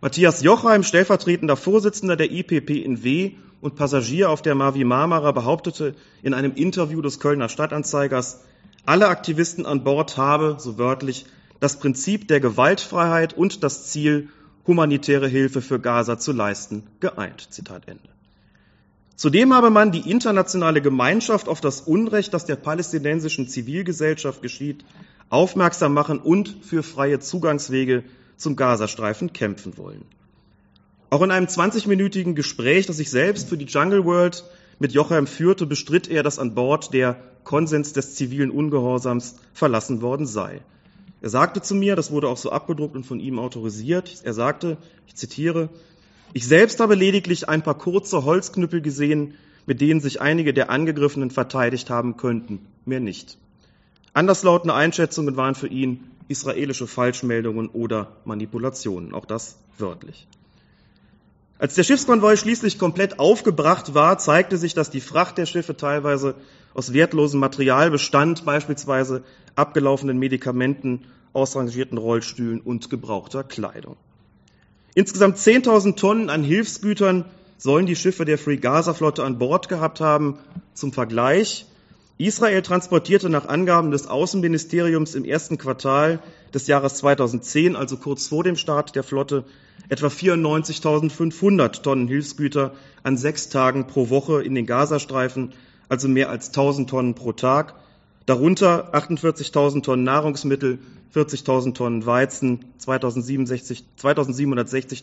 Matthias 0.00 0.44
Jochheim, 0.44 0.84
stellvertretender 0.84 1.56
Vorsitzender 1.56 2.14
der 2.14 2.30
IPP 2.30 2.70
in 2.70 3.02
W 3.02 3.32
und 3.60 3.74
Passagier 3.74 4.30
auf 4.30 4.42
der 4.42 4.54
Mavi 4.54 4.84
Marmara, 4.84 5.32
behauptete 5.32 5.96
in 6.22 6.34
einem 6.34 6.54
Interview 6.54 7.02
des 7.02 7.18
Kölner 7.18 7.48
Stadtanzeigers, 7.48 8.44
alle 8.86 9.08
Aktivisten 9.08 9.66
an 9.66 9.82
Bord 9.82 10.16
habe, 10.16 10.56
so 10.60 10.78
wörtlich, 10.78 11.26
das 11.58 11.80
Prinzip 11.80 12.28
der 12.28 12.38
Gewaltfreiheit 12.38 13.36
und 13.36 13.64
das 13.64 13.88
Ziel, 13.88 14.28
humanitäre 14.68 15.26
Hilfe 15.26 15.62
für 15.62 15.80
Gaza 15.80 16.16
zu 16.16 16.30
leisten, 16.30 16.84
geeint. 17.00 17.48
Zitat 17.50 17.88
Ende. 17.88 18.08
Zudem 19.16 19.52
habe 19.52 19.70
man 19.70 19.90
die 19.90 20.08
internationale 20.08 20.80
Gemeinschaft 20.80 21.48
auf 21.48 21.60
das 21.60 21.80
Unrecht, 21.80 22.32
das 22.34 22.44
der 22.44 22.54
palästinensischen 22.54 23.48
Zivilgesellschaft 23.48 24.42
geschieht, 24.42 24.84
aufmerksam 25.28 25.92
machen 25.92 26.20
und 26.20 26.54
für 26.62 26.84
freie 26.84 27.18
Zugangswege 27.18 28.04
zum 28.38 28.56
Gazastreifen 28.56 29.34
kämpfen 29.34 29.76
wollen. 29.76 30.06
Auch 31.10 31.22
in 31.22 31.30
einem 31.30 31.46
20-minütigen 31.46 32.34
Gespräch, 32.34 32.86
das 32.86 32.98
ich 32.98 33.10
selbst 33.10 33.48
für 33.48 33.58
die 33.58 33.66
Jungle 33.66 34.04
World 34.04 34.44
mit 34.78 34.92
Jochem 34.92 35.26
führte, 35.26 35.66
bestritt 35.66 36.08
er, 36.08 36.22
dass 36.22 36.38
an 36.38 36.54
Bord 36.54 36.94
der 36.94 37.16
Konsens 37.44 37.92
des 37.92 38.14
zivilen 38.14 38.50
Ungehorsams 38.50 39.36
verlassen 39.52 40.02
worden 40.02 40.26
sei. 40.26 40.60
Er 41.20 41.30
sagte 41.30 41.60
zu 41.62 41.74
mir, 41.74 41.96
das 41.96 42.10
wurde 42.10 42.28
auch 42.28 42.36
so 42.36 42.50
abgedruckt 42.50 42.94
und 42.94 43.04
von 43.04 43.20
ihm 43.20 43.38
autorisiert, 43.38 44.20
er 44.22 44.34
sagte, 44.34 44.76
ich 45.06 45.16
zitiere, 45.16 45.68
ich 46.32 46.46
selbst 46.46 46.78
habe 46.78 46.94
lediglich 46.94 47.48
ein 47.48 47.62
paar 47.62 47.76
kurze 47.76 48.24
Holzknüppel 48.24 48.82
gesehen, 48.82 49.34
mit 49.66 49.80
denen 49.80 50.00
sich 50.00 50.20
einige 50.20 50.52
der 50.52 50.70
Angegriffenen 50.70 51.30
verteidigt 51.30 51.90
haben 51.90 52.16
könnten, 52.16 52.60
mehr 52.84 53.00
nicht. 53.00 53.38
Anderslautende 54.12 54.74
Einschätzungen 54.74 55.36
waren 55.36 55.54
für 55.54 55.68
ihn 55.68 56.04
israelische 56.28 56.86
Falschmeldungen 56.86 57.68
oder 57.68 58.16
Manipulationen, 58.24 59.14
auch 59.14 59.24
das 59.24 59.56
wörtlich. 59.78 60.26
Als 61.58 61.74
der 61.74 61.82
Schiffskonvoi 61.82 62.36
schließlich 62.36 62.78
komplett 62.78 63.18
aufgebracht 63.18 63.92
war, 63.94 64.18
zeigte 64.18 64.56
sich, 64.56 64.74
dass 64.74 64.90
die 64.90 65.00
Fracht 65.00 65.38
der 65.38 65.46
Schiffe 65.46 65.76
teilweise 65.76 66.36
aus 66.72 66.92
wertlosem 66.92 67.40
Material 67.40 67.90
bestand, 67.90 68.44
beispielsweise 68.44 69.24
abgelaufenen 69.56 70.18
Medikamenten, 70.18 71.06
ausrangierten 71.32 71.98
Rollstühlen 71.98 72.60
und 72.60 72.90
gebrauchter 72.90 73.42
Kleidung. 73.42 73.96
Insgesamt 74.94 75.38
10.000 75.38 75.96
Tonnen 75.96 76.30
an 76.30 76.44
Hilfsgütern 76.44 77.24
sollen 77.56 77.86
die 77.86 77.96
Schiffe 77.96 78.24
der 78.24 78.38
Free 78.38 78.56
Gaza 78.56 78.94
Flotte 78.94 79.24
an 79.24 79.38
Bord 79.38 79.68
gehabt 79.68 80.00
haben. 80.00 80.38
Zum 80.74 80.92
Vergleich, 80.92 81.66
Israel 82.18 82.62
transportierte 82.62 83.30
nach 83.30 83.46
Angaben 83.46 83.92
des 83.92 84.08
Außenministeriums 84.08 85.14
im 85.14 85.24
ersten 85.24 85.56
Quartal 85.56 86.18
des 86.52 86.66
Jahres 86.66 86.96
2010, 86.96 87.76
also 87.76 87.96
kurz 87.96 88.26
vor 88.26 88.42
dem 88.42 88.56
Start 88.56 88.96
der 88.96 89.04
Flotte, 89.04 89.44
etwa 89.88 90.08
94.500 90.08 91.80
Tonnen 91.82 92.08
Hilfsgüter 92.08 92.72
an 93.04 93.16
sechs 93.16 93.50
Tagen 93.50 93.86
pro 93.86 94.10
Woche 94.10 94.42
in 94.42 94.56
den 94.56 94.66
Gazastreifen, 94.66 95.52
also 95.88 96.08
mehr 96.08 96.28
als 96.28 96.48
1000 96.48 96.90
Tonnen 96.90 97.14
pro 97.14 97.30
Tag, 97.30 97.76
darunter 98.26 98.92
48.000 98.96 99.84
Tonnen 99.84 100.02
Nahrungsmittel, 100.02 100.80
40.000 101.14 101.74
Tonnen 101.74 102.04
Weizen, 102.04 102.64
2760 102.78 103.84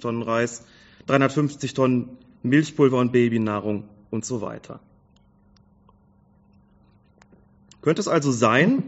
Tonnen 0.01 0.21
Reis, 0.21 0.65
350 1.07 1.73
Tonnen 1.73 2.09
Milchpulver 2.43 2.97
und 2.97 3.13
Babynahrung 3.13 3.85
und 4.11 4.25
so 4.25 4.41
weiter. 4.41 4.81
Könnte 7.85 8.01
es 8.01 8.07
also 8.07 8.31
sein, 8.31 8.81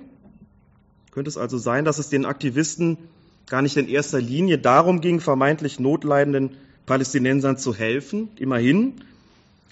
könnte 1.12 1.30
es 1.30 1.38
also 1.38 1.60
sein, 1.60 1.86
dass 1.86 2.00
es 2.00 2.10
den 2.10 2.26
Aktivisten 2.26 2.98
gar 3.46 3.62
nicht 3.62 3.78
in 3.78 3.88
erster 3.88 4.20
Linie 4.20 4.58
darum 4.58 5.02
ging, 5.02 5.20
vermeintlich 5.20 5.80
notleidenden 5.80 6.58
Palästinensern 6.88 7.60
zu 7.60 7.76
helfen. 7.76 8.30
Immerhin 8.38 8.96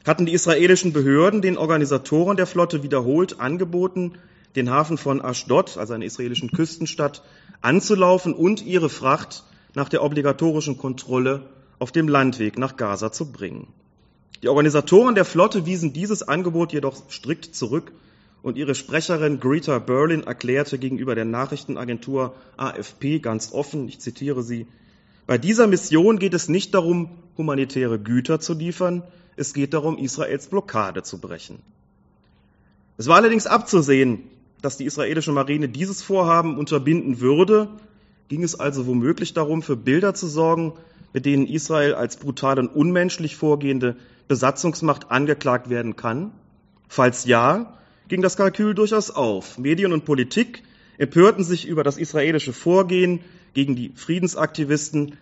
hatten 0.06 0.28
die 0.28 0.34
israelischen 0.34 0.94
Behörden 0.94 1.42
den 1.42 1.58
Organisatoren 1.58 2.38
der 2.38 2.46
Flotte 2.46 2.84
wiederholt 2.84 3.40
angeboten, 3.40 4.12
den 4.56 4.70
Hafen 4.70 4.96
von 4.96 5.24
Ashdod, 5.24 5.76
also 5.76 5.96
einer 5.96 6.06
israelischen 6.06 6.52
Küstenstadt, 6.52 7.24
anzulaufen 7.62 8.32
und 8.32 8.64
ihre 8.64 8.90
Fracht 8.90 9.44
nach 9.74 9.90
der 9.90 10.04
obligatorischen 10.04 10.78
Kontrolle 10.78 11.50
auf 11.80 11.92
dem 11.92 12.08
Landweg 12.08 12.60
nach 12.60 12.78
Gaza 12.78 13.12
zu 13.12 13.32
bringen. 13.32 13.70
Die 14.44 14.50
Organisatoren 14.50 15.16
der 15.16 15.26
Flotte 15.26 15.66
wiesen 15.66 15.94
dieses 15.94 16.22
Angebot 16.22 16.74
jedoch 16.74 17.10
strikt 17.10 17.56
zurück 17.56 17.92
und 18.46 18.58
ihre 18.58 18.76
Sprecherin 18.76 19.40
Greta 19.40 19.80
Berlin 19.80 20.22
erklärte 20.22 20.78
gegenüber 20.78 21.16
der 21.16 21.26
Nachrichtenagentur 21.26 22.36
AFP 22.58 23.18
ganz 23.18 23.52
offen, 23.52 23.88
ich 23.88 24.00
zitiere 24.00 24.44
sie, 24.44 24.68
bei 25.26 25.40
dieser 25.40 25.66
Mission 25.66 26.20
geht 26.20 26.36
es 26.36 26.48
nicht 26.48 26.76
darum, 26.76 27.10
humanitäre 27.40 27.98
Güter 27.98 28.40
zu 28.40 28.54
liefern, 28.54 29.02
es 29.36 29.56
geht 29.56 29.74
darum, 29.74 29.98
Israels 29.98 30.46
Blockade 30.46 31.02
zu 31.02 31.18
brechen. 31.18 31.58
Es 32.98 33.08
war 33.08 33.16
allerdings 33.16 33.48
abzusehen, 33.48 34.20
dass 34.62 34.78
die 34.78 34.86
israelische 34.86 35.32
Marine 35.32 35.68
dieses 35.68 36.04
Vorhaben 36.04 36.60
unterbinden 36.60 37.22
würde, 37.22 37.70
ging 38.28 38.44
es 38.44 38.60
also 38.60 38.86
womöglich 38.86 39.34
darum, 39.34 39.64
für 39.64 39.76
Bilder 39.76 40.14
zu 40.14 40.28
sorgen, 40.28 40.74
mit 41.14 41.26
denen 41.26 41.48
Israel 41.48 41.96
als 41.96 42.18
brutal 42.18 42.60
und 42.60 42.68
unmenschlich 42.68 43.38
vorgehende 43.38 43.96
Besatzungsmacht 44.28 45.10
angeklagt 45.10 45.72
werden 45.72 45.96
kann? 45.96 46.32
Falls 46.88 47.26
ja, 47.26 47.76
ging 48.08 48.22
das 48.22 48.38
Kalkül 48.38 48.74
durchaus 48.74 49.12
auf. 49.12 49.58
Medien 49.58 49.92
und 49.92 50.06
Politik 50.06 50.64
empörten 50.98 51.44
sich 51.44 51.68
über 51.68 51.84
das 51.84 51.98
israelische 51.98 52.54
Vorgehen 52.54 53.22
gegen 53.54 53.76
die 53.76 53.92
Friedensaktivisten. 53.96 55.18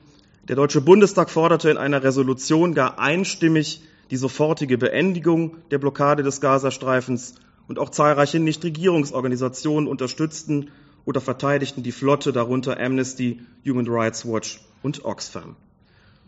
Der 0.47 0.55
Deutsche 0.55 0.81
Bundestag 0.81 1.29
forderte 1.29 1.69
in 1.69 1.77
einer 1.77 2.03
Resolution 2.03 2.73
gar 2.73 2.99
einstimmig 2.99 3.83
die 4.11 4.17
sofortige 4.17 4.77
Beendigung 4.77 5.57
der 5.71 5.77
Blockade 5.77 6.23
des 6.23 6.41
Gazastreifens 6.41 7.35
und 7.67 7.79
auch 7.79 7.89
zahlreiche 7.89 8.39
Nichtregierungsorganisationen 8.39 9.87
unterstützten 9.87 10.69
oder 11.05 11.21
verteidigten 11.21 11.83
die 11.83 11.91
Flotte, 11.91 12.33
darunter 12.33 12.79
Amnesty, 12.79 13.39
Human 13.65 13.87
Rights 13.87 14.25
Watch 14.25 14.61
und 14.81 15.05
Oxfam. 15.05 15.55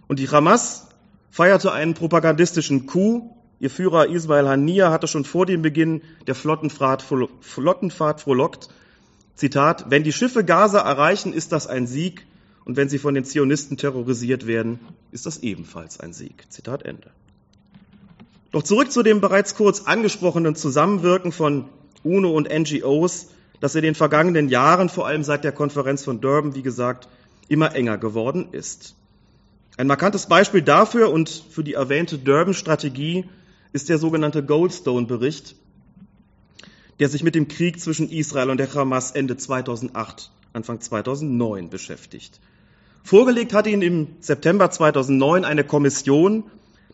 Und 0.08 0.20
die 0.20 0.30
Hamas 0.30 0.88
feierte 1.30 1.74
einen 1.74 1.94
propagandistischen 1.94 2.86
Coup 2.86 3.35
Ihr 3.60 3.70
Führer 3.70 4.08
Ismail 4.08 4.48
Hania 4.48 4.92
hatte 4.92 5.08
schon 5.08 5.24
vor 5.24 5.46
dem 5.46 5.62
Beginn 5.62 6.02
der 6.28 6.36
Flottenfahrt, 6.36 7.04
Flottenfahrt 7.42 8.22
frohlockt, 8.22 8.70
Zitat, 9.36 9.86
wenn 9.90 10.04
die 10.04 10.14
Schiffe 10.14 10.44
Gaza 10.44 10.80
erreichen, 10.80 11.34
ist 11.34 11.52
das 11.52 11.68
ein 11.68 11.88
Sieg, 11.88 12.26
und 12.66 12.78
wenn 12.78 12.90
sie 12.90 12.98
von 12.98 13.14
den 13.14 13.26
Zionisten 13.26 13.78
terrorisiert 13.78 14.48
werden, 14.48 14.80
ist 15.12 15.26
das 15.26 15.44
ebenfalls 15.44 16.00
ein 16.00 16.14
Sieg. 16.14 16.46
Zitat 16.50 16.84
Ende. 16.84 17.12
Doch 18.52 18.64
zurück 18.64 18.92
zu 18.92 19.04
dem 19.04 19.22
bereits 19.22 19.56
kurz 19.56 19.82
angesprochenen 19.82 20.56
Zusammenwirken 20.56 21.32
von 21.32 21.66
UNO 22.04 22.32
und 22.32 22.50
NGOs, 22.50 23.28
das 23.60 23.76
in 23.76 23.84
den 23.84 23.96
vergangenen 23.96 24.50
Jahren, 24.50 24.90
vor 24.90 25.06
allem 25.06 25.24
seit 25.24 25.44
der 25.44 25.52
Konferenz 25.52 26.04
von 26.04 26.22
Durban, 26.22 26.56
wie 26.56 26.64
gesagt, 26.64 27.08
immer 27.48 27.76
enger 27.76 27.98
geworden 27.98 28.48
ist. 28.52 28.96
Ein 29.78 29.88
markantes 29.88 30.26
Beispiel 30.28 30.62
dafür 30.62 31.12
und 31.12 31.30
für 31.30 31.64
die 31.64 31.74
erwähnte 31.74 32.18
Durban-Strategie 32.18 33.26
ist 33.76 33.90
der 33.90 33.98
sogenannte 33.98 34.42
Goldstone-Bericht, 34.42 35.58
der 37.02 37.10
sich 37.10 37.24
mit 37.24 37.36
dem 37.36 37.50
Krieg 37.50 37.78
zwischen 37.82 38.10
Israel 38.10 38.50
und 38.50 38.58
der 38.58 38.74
Hamas 38.74 39.12
Ende 39.12 39.36
2008, 39.36 40.32
Anfang 40.54 40.80
2009 40.80 41.70
beschäftigt. 41.70 42.40
Vorgelegt 43.04 43.52
hat 43.52 43.68
ihn 43.68 43.82
im 43.82 44.08
September 44.22 44.72
2009 44.72 45.44
eine 45.44 45.66
Kommission, 45.66 46.46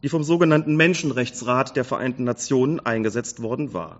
die 0.02 0.10
vom 0.10 0.24
sogenannten 0.24 0.76
Menschenrechtsrat 0.76 1.76
der 1.76 1.86
Vereinten 1.86 2.24
Nationen 2.24 2.80
eingesetzt 2.80 3.44
worden 3.44 3.76
war. 3.76 4.00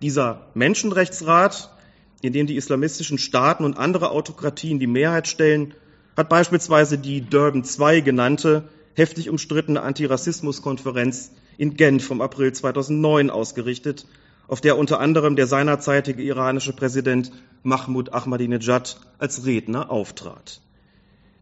Dieser 0.00 0.46
Menschenrechtsrat, 0.54 1.76
in 2.22 2.32
dem 2.32 2.46
die 2.46 2.56
islamistischen 2.56 3.18
Staaten 3.18 3.64
und 3.64 3.76
andere 3.76 4.10
Autokratien 4.10 4.78
die 4.78 4.86
Mehrheit 4.86 5.28
stellen, 5.28 5.74
hat 6.16 6.30
beispielsweise 6.30 6.96
die 6.96 7.20
Durban 7.20 7.64
II 7.64 8.00
genannte, 8.00 8.66
heftig 8.94 9.30
umstrittene 9.30 9.82
Antirassismuskonferenz 9.82 11.32
in 11.56 11.76
Genf 11.76 12.06
vom 12.06 12.20
April 12.20 12.52
2009 12.52 13.30
ausgerichtet, 13.30 14.06
auf 14.48 14.60
der 14.60 14.76
unter 14.76 15.00
anderem 15.00 15.36
der 15.36 15.46
seinerzeitige 15.46 16.22
iranische 16.22 16.72
Präsident 16.72 17.32
Mahmoud 17.62 18.12
Ahmadinejad 18.12 19.00
als 19.18 19.46
Redner 19.46 19.90
auftrat. 19.90 20.60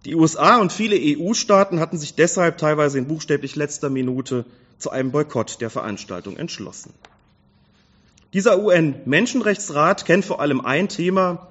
Die 0.05 0.15
USA 0.15 0.59
und 0.59 0.73
viele 0.73 0.97
EU-Staaten 0.97 1.79
hatten 1.79 1.99
sich 1.99 2.15
deshalb 2.15 2.59
teilweise 2.59 2.99
in 2.99 3.07
buchstäblich 3.07 3.55
letzter 3.57 3.89
Minute 3.91 4.45
zu 4.79 4.91
einem 4.91 5.13
Boykott 5.13 5.61
der 5.61 5.71
Veranstaltung 5.71 6.37
entschlossen. 6.37 6.93
Dieser 8.33 8.63
UN-Menschenrechtsrat 8.63 10.07
kennt 10.07 10.25
vor 10.25 10.41
allem 10.41 10.61
ein 10.61 10.89
Thema, 10.89 11.49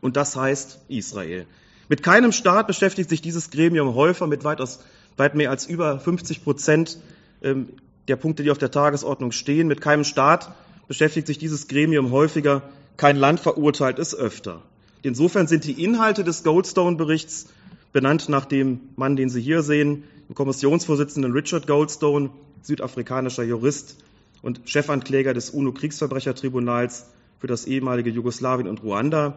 und 0.00 0.16
das 0.16 0.36
heißt 0.36 0.80
Israel. 0.88 1.46
Mit 1.88 2.02
keinem 2.02 2.32
Staat 2.32 2.66
beschäftigt 2.66 3.10
sich 3.10 3.22
dieses 3.22 3.50
Gremium 3.50 3.94
häufer 3.94 4.26
mit 4.26 4.42
weitaus, 4.44 4.80
weit 5.16 5.34
mehr 5.34 5.50
als 5.50 5.66
über 5.66 5.98
50 5.98 6.44
Prozent 6.44 6.98
ähm, 7.42 7.68
der 8.08 8.16
Punkte, 8.16 8.42
die 8.42 8.50
auf 8.50 8.58
der 8.58 8.70
Tagesordnung 8.70 9.32
stehen. 9.32 9.68
Mit 9.68 9.80
keinem 9.80 10.04
Staat 10.04 10.52
beschäftigt 10.88 11.26
sich 11.26 11.38
dieses 11.38 11.68
Gremium 11.68 12.10
häufiger, 12.10 12.62
kein 12.96 13.16
Land 13.16 13.40
verurteilt 13.40 13.98
es 13.98 14.14
öfter. 14.14 14.62
Insofern 15.02 15.46
sind 15.46 15.64
die 15.64 15.82
Inhalte 15.82 16.24
des 16.24 16.44
Goldstone-Berichts 16.44 17.46
benannt 17.92 18.28
nach 18.28 18.44
dem 18.44 18.80
Mann, 18.96 19.16
den 19.16 19.28
Sie 19.30 19.40
hier 19.40 19.62
sehen, 19.62 20.04
dem 20.28 20.34
Kommissionsvorsitzenden 20.34 21.32
Richard 21.32 21.66
Goldstone, 21.66 22.30
südafrikanischer 22.62 23.44
Jurist 23.44 23.96
und 24.42 24.62
Chefankläger 24.64 25.34
des 25.34 25.50
UNO-Kriegsverbrechertribunals 25.50 27.06
für 27.38 27.46
das 27.46 27.66
ehemalige 27.66 28.10
Jugoslawien 28.10 28.68
und 28.68 28.82
Ruanda. 28.82 29.36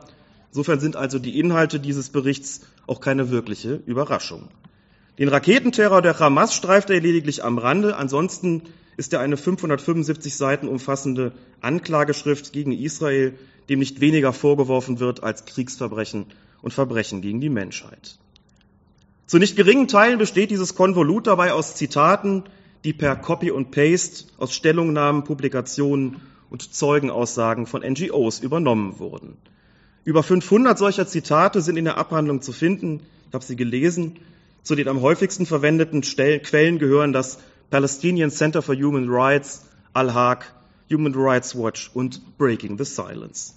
Insofern 0.52 0.80
sind 0.80 0.96
also 0.96 1.20
die 1.20 1.40
Inhalte 1.40 1.80
dieses 1.80 2.10
Berichts 2.10 2.62
auch 2.88 3.02
keine 3.02 3.30
wirkliche 3.30 3.82
Überraschung. 3.86 4.48
Den 5.20 5.30
Raketenterror 5.30 6.02
der 6.02 6.20
Hamas 6.20 6.54
streift 6.54 6.90
er 6.92 7.02
lediglich 7.02 7.44
am 7.44 7.58
Rande. 7.58 7.96
Ansonsten 7.96 8.62
ist 8.98 9.14
er 9.14 9.20
eine 9.20 9.36
575 9.36 10.36
Seiten 10.36 10.68
umfassende 10.68 11.32
Anklageschrift 11.62 12.54
gegen 12.54 12.72
Israel, 12.72 13.34
dem 13.70 13.80
nicht 13.80 14.00
weniger 14.00 14.32
vorgeworfen 14.32 15.00
wird 15.00 15.24
als 15.24 15.46
Kriegsverbrechen 15.46 16.28
und 16.62 16.74
Verbrechen 16.74 17.22
gegen 17.22 17.42
die 17.42 17.50
Menschheit. 17.50 18.20
Zu 19.26 19.40
nicht 19.40 19.56
geringen 19.56 19.88
Teilen 19.88 20.20
besteht 20.20 20.52
dieses 20.52 20.76
Konvolut 20.76 21.28
dabei 21.28 21.52
aus 21.52 21.76
Zitaten, 21.76 22.44
die 22.84 22.94
per 22.94 23.16
Copy 23.16 23.52
und 23.52 23.72
Paste 23.72 24.26
aus 24.38 24.54
Stellungnahmen, 24.54 25.24
Publikationen 25.24 26.22
und 26.50 26.74
Zeugenaussagen 26.74 27.66
von 27.66 27.82
NGOs 27.82 28.40
übernommen 28.40 29.00
wurden. 29.00 29.36
Über 30.06 30.24
500 30.24 30.78
solcher 30.78 31.08
Zitate 31.08 31.62
sind 31.62 31.76
in 31.76 31.86
der 31.86 31.98
Abhandlung 31.98 32.42
zu 32.42 32.54
finden. 32.54 33.02
Ich 33.28 33.34
habe 33.34 33.44
sie 33.44 33.58
gelesen. 33.58 34.20
Zu 34.68 34.76
den 34.76 34.90
am 34.90 35.00
häufigsten 35.00 35.46
verwendeten 35.46 36.02
Quellen 36.02 36.78
gehören 36.78 37.14
das 37.14 37.40
Palestinian 37.70 38.30
Center 38.30 38.62
for 38.62 38.76
Human 38.76 39.08
Rights, 39.08 39.62
Al-Haq, 39.94 40.44
Human 40.92 41.14
Rights 41.16 41.58
Watch 41.58 41.90
und 41.94 42.38
Breaking 42.38 42.78
the 42.78 42.84
Silence. 42.84 43.54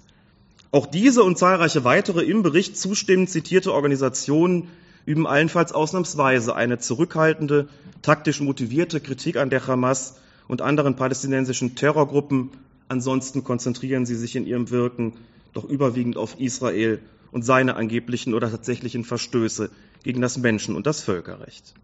Auch 0.70 0.86
diese 0.86 1.24
und 1.24 1.36
zahlreiche 1.36 1.82
weitere 1.82 2.22
im 2.22 2.44
Bericht 2.44 2.78
zustimmend 2.78 3.28
zitierte 3.28 3.72
Organisationen 3.72 4.68
üben 5.04 5.26
allenfalls 5.26 5.72
ausnahmsweise 5.72 6.54
eine 6.54 6.78
zurückhaltende, 6.78 7.66
taktisch 8.02 8.40
motivierte 8.40 9.00
Kritik 9.00 9.36
an 9.36 9.50
der 9.50 9.66
Hamas 9.66 10.14
und 10.46 10.62
anderen 10.62 10.94
palästinensischen 10.94 11.74
Terrorgruppen. 11.74 12.50
Ansonsten 12.86 13.42
konzentrieren 13.42 14.06
sie 14.06 14.14
sich 14.14 14.36
in 14.36 14.46
ihrem 14.46 14.70
Wirken 14.70 15.14
doch 15.54 15.64
überwiegend 15.64 16.16
auf 16.16 16.38
Israel 16.38 17.00
und 17.32 17.44
seine 17.44 17.74
angeblichen 17.74 18.32
oder 18.32 18.48
tatsächlichen 18.48 19.02
Verstöße 19.02 19.70
gegen 20.02 20.20
das 20.20 20.38
Menschen- 20.38 20.76
und 20.76 20.86
das 20.86 21.02
Völkerrecht. 21.02 21.74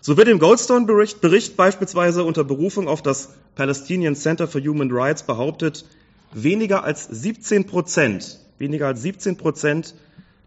So 0.00 0.16
wird 0.16 0.28
im 0.28 0.38
Goldstone-Bericht 0.38 1.20
Bericht 1.20 1.56
beispielsweise 1.56 2.24
unter 2.24 2.44
Berufung 2.44 2.88
auf 2.88 3.02
das 3.02 3.30
Palestinian 3.54 4.16
Center 4.16 4.48
for 4.48 4.60
Human 4.60 4.90
Rights 4.90 5.22
behauptet, 5.22 5.84
weniger 6.32 6.84
als 6.84 7.04
17 7.04 7.66
Prozent, 7.66 8.40
weniger 8.58 8.86
als 8.86 9.02
17 9.02 9.36
Prozent 9.36 9.94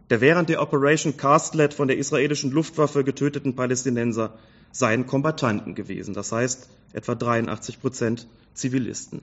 der 0.10 0.22
während 0.22 0.50
der 0.50 0.62
Operation 0.62 1.18
Castlet 1.18 1.74
von 1.74 1.88
der 1.88 1.98
israelischen 1.98 2.52
Luftwaffe 2.52 3.04
getöteten 3.04 3.56
Palästinenser 3.56 4.34
seien 4.72 5.08
Kombattanten 5.08 5.76
gewesen. 5.76 6.14
Das 6.14 6.32
heißt, 6.32 6.68
etwa 6.94 7.16
83 7.16 7.82
Prozent 7.82 8.28
Zivilisten. 8.54 9.22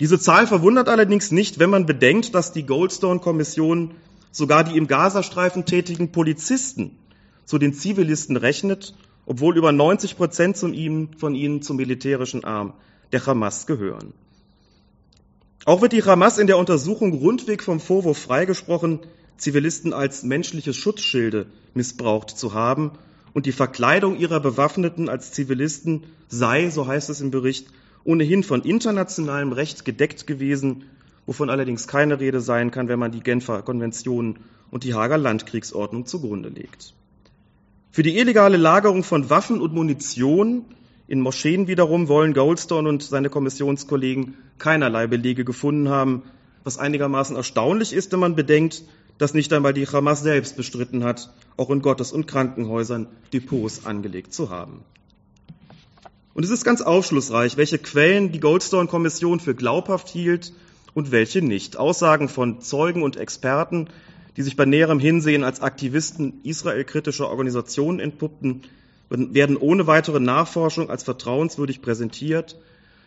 Diese 0.00 0.18
Zahl 0.18 0.46
verwundert 0.46 0.88
allerdings 0.88 1.30
nicht, 1.30 1.58
wenn 1.58 1.70
man 1.70 1.86
bedenkt, 1.86 2.34
dass 2.34 2.52
die 2.52 2.66
Goldstone-Kommission 2.66 3.92
sogar 4.34 4.64
die 4.64 4.76
im 4.76 4.88
Gazastreifen 4.88 5.64
tätigen 5.64 6.10
Polizisten 6.10 6.98
zu 7.44 7.56
den 7.56 7.72
Zivilisten 7.72 8.36
rechnet, 8.36 8.94
obwohl 9.26 9.56
über 9.56 9.70
90 9.70 10.16
Prozent 10.16 10.58
von 10.58 10.74
ihnen 10.74 11.62
zum 11.62 11.76
militärischen 11.76 12.44
Arm 12.44 12.74
der 13.12 13.24
Hamas 13.24 13.66
gehören. 13.66 14.12
Auch 15.64 15.80
wird 15.80 15.92
die 15.92 16.02
Hamas 16.02 16.38
in 16.38 16.48
der 16.48 16.58
Untersuchung 16.58 17.14
rundweg 17.14 17.62
vom 17.62 17.80
Vorwurf 17.80 18.18
freigesprochen, 18.18 18.98
Zivilisten 19.36 19.92
als 19.92 20.24
menschliche 20.24 20.74
Schutzschilde 20.74 21.46
missbraucht 21.72 22.30
zu 22.30 22.54
haben 22.54 22.92
und 23.34 23.46
die 23.46 23.52
Verkleidung 23.52 24.16
ihrer 24.16 24.40
Bewaffneten 24.40 25.08
als 25.08 25.32
Zivilisten 25.32 26.04
sei, 26.28 26.70
so 26.70 26.86
heißt 26.86 27.08
es 27.08 27.20
im 27.20 27.30
Bericht, 27.30 27.68
ohnehin 28.02 28.42
von 28.42 28.62
internationalem 28.62 29.52
Recht 29.52 29.84
gedeckt 29.84 30.26
gewesen, 30.26 30.84
wovon 31.26 31.50
allerdings 31.50 31.88
keine 31.88 32.20
Rede 32.20 32.40
sein 32.40 32.70
kann, 32.70 32.88
wenn 32.88 32.98
man 32.98 33.12
die 33.12 33.20
Genfer 33.20 33.62
Konventionen 33.62 34.38
und 34.70 34.84
die 34.84 34.94
Hager 34.94 35.18
Landkriegsordnung 35.18 36.06
zugrunde 36.06 36.48
legt. 36.48 36.94
Für 37.90 38.02
die 38.02 38.18
illegale 38.18 38.56
Lagerung 38.56 39.04
von 39.04 39.30
Waffen 39.30 39.60
und 39.60 39.72
Munition 39.72 40.64
in 41.06 41.20
Moscheen 41.20 41.68
wiederum 41.68 42.08
wollen 42.08 42.32
Goldstone 42.34 42.88
und 42.88 43.02
seine 43.02 43.30
Kommissionskollegen 43.30 44.34
keinerlei 44.58 45.06
Belege 45.06 45.44
gefunden 45.44 45.88
haben, 45.88 46.22
was 46.64 46.78
einigermaßen 46.78 47.36
erstaunlich 47.36 47.92
ist, 47.92 48.10
wenn 48.12 48.20
man 48.20 48.36
bedenkt, 48.36 48.82
dass 49.18 49.34
nicht 49.34 49.52
einmal 49.52 49.74
die 49.74 49.86
Hamas 49.86 50.22
selbst 50.22 50.56
bestritten 50.56 51.04
hat, 51.04 51.32
auch 51.56 51.70
in 51.70 51.82
Gottes- 51.82 52.12
und 52.12 52.26
Krankenhäusern 52.26 53.06
Depots 53.32 53.86
angelegt 53.86 54.32
zu 54.32 54.50
haben. 54.50 54.82
Und 56.32 56.42
es 56.42 56.50
ist 56.50 56.64
ganz 56.64 56.82
aufschlussreich, 56.82 57.56
welche 57.56 57.78
Quellen 57.78 58.32
die 58.32 58.40
Goldstone-Kommission 58.40 59.38
für 59.38 59.54
glaubhaft 59.54 60.08
hielt 60.08 60.52
und 60.94 61.10
welche 61.10 61.42
nicht. 61.42 61.76
Aussagen 61.76 62.28
von 62.28 62.60
Zeugen 62.60 63.02
und 63.02 63.16
Experten, 63.16 63.88
die 64.36 64.42
sich 64.42 64.56
bei 64.56 64.64
näherem 64.64 64.98
Hinsehen 64.98 65.44
als 65.44 65.60
Aktivisten 65.60 66.40
israelkritischer 66.42 67.28
Organisationen 67.28 68.00
entpuppten, 68.00 68.62
werden 69.10 69.56
ohne 69.56 69.86
weitere 69.86 70.18
Nachforschung 70.18 70.90
als 70.90 71.04
vertrauenswürdig 71.04 71.82
präsentiert, 71.82 72.56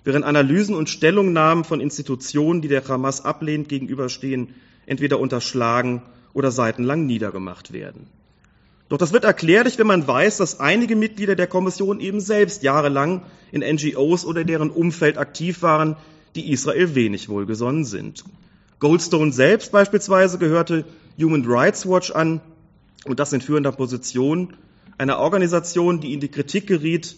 während 0.04 0.23
Analysen 0.23 0.76
und 0.76 0.89
Stellungnahmen 0.89 1.63
von 1.63 1.82
Institutionen, 1.82 2.62
die 2.62 2.67
der 2.67 2.88
Hamas 2.88 3.26
ablehnend 3.26 3.67
gegenüberstehen, 3.67 4.56
entweder 4.86 5.19
unterschlagen 5.19 6.02
oder 6.34 6.52
seitenlang 6.52 7.06
niedergemacht 7.06 7.73
werden. 7.73 8.08
Doch 8.89 8.97
das 8.97 9.12
wird 9.12 9.26
erklärlich, 9.26 9.78
wenn 9.78 9.88
man 9.88 10.08
weiß, 10.08 10.38
dass 10.38 10.62
einige 10.62 10.95
Mitglieder 10.95 11.36
der 11.36 11.47
Kommission 11.47 12.00
eben 12.00 12.21
selbst 12.21 12.63
jahrelang 12.63 13.23
in 13.52 13.62
NGOs 13.62 14.23
oder 14.23 14.45
deren 14.45 14.69
Umfeld 14.69 15.17
aktiv 15.17 15.62
waren, 15.62 15.97
die 16.38 16.52
Israel 16.52 16.95
wenig 16.95 17.30
wohlgesonnen 17.30 17.84
sind. 17.84 18.23
Goldstone 18.80 19.32
selbst 19.34 19.71
beispielsweise 19.71 20.38
gehörte 20.38 20.86
Human 21.19 21.43
Rights 21.45 21.88
Watch 21.88 22.12
an 22.12 22.41
und 23.06 23.19
das 23.19 23.34
in 23.34 23.41
führender 23.41 23.71
Position 23.71 24.54
einer 24.97 25.19
Organisation, 25.19 26.00
die 26.00 26.13
in 26.13 26.19
die 26.19 26.28
Kritik 26.30 26.67
geriet, 26.67 27.15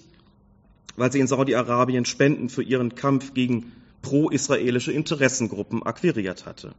weil 0.95 1.11
sie 1.11 1.19
in 1.19 1.27
Saudi-Arabien 1.27 2.05
Spenden 2.05 2.49
für 2.49 2.63
ihren 2.63 2.95
Kampf 2.95 3.33
gegen 3.33 3.71
pro-israelische 4.01 4.91
Interessengruppen 4.91 5.83
akquiriert 5.83 6.45
hatte. 6.45 6.73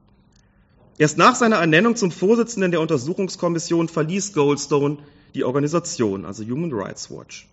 Erst 0.99 1.19
nach 1.19 1.35
seiner 1.35 1.57
Ernennung 1.57 1.97
zum 1.97 2.11
Vorsitzenden 2.11 2.71
der 2.71 2.81
Untersuchungskommission 2.81 3.89
verließ 3.89 4.33
Goldstone 4.33 4.99
die 5.35 5.45
Organisation, 5.45 6.25
also 6.25 6.45
Human 6.45 6.73
Rights 6.73 7.11
Watch. 7.11 7.49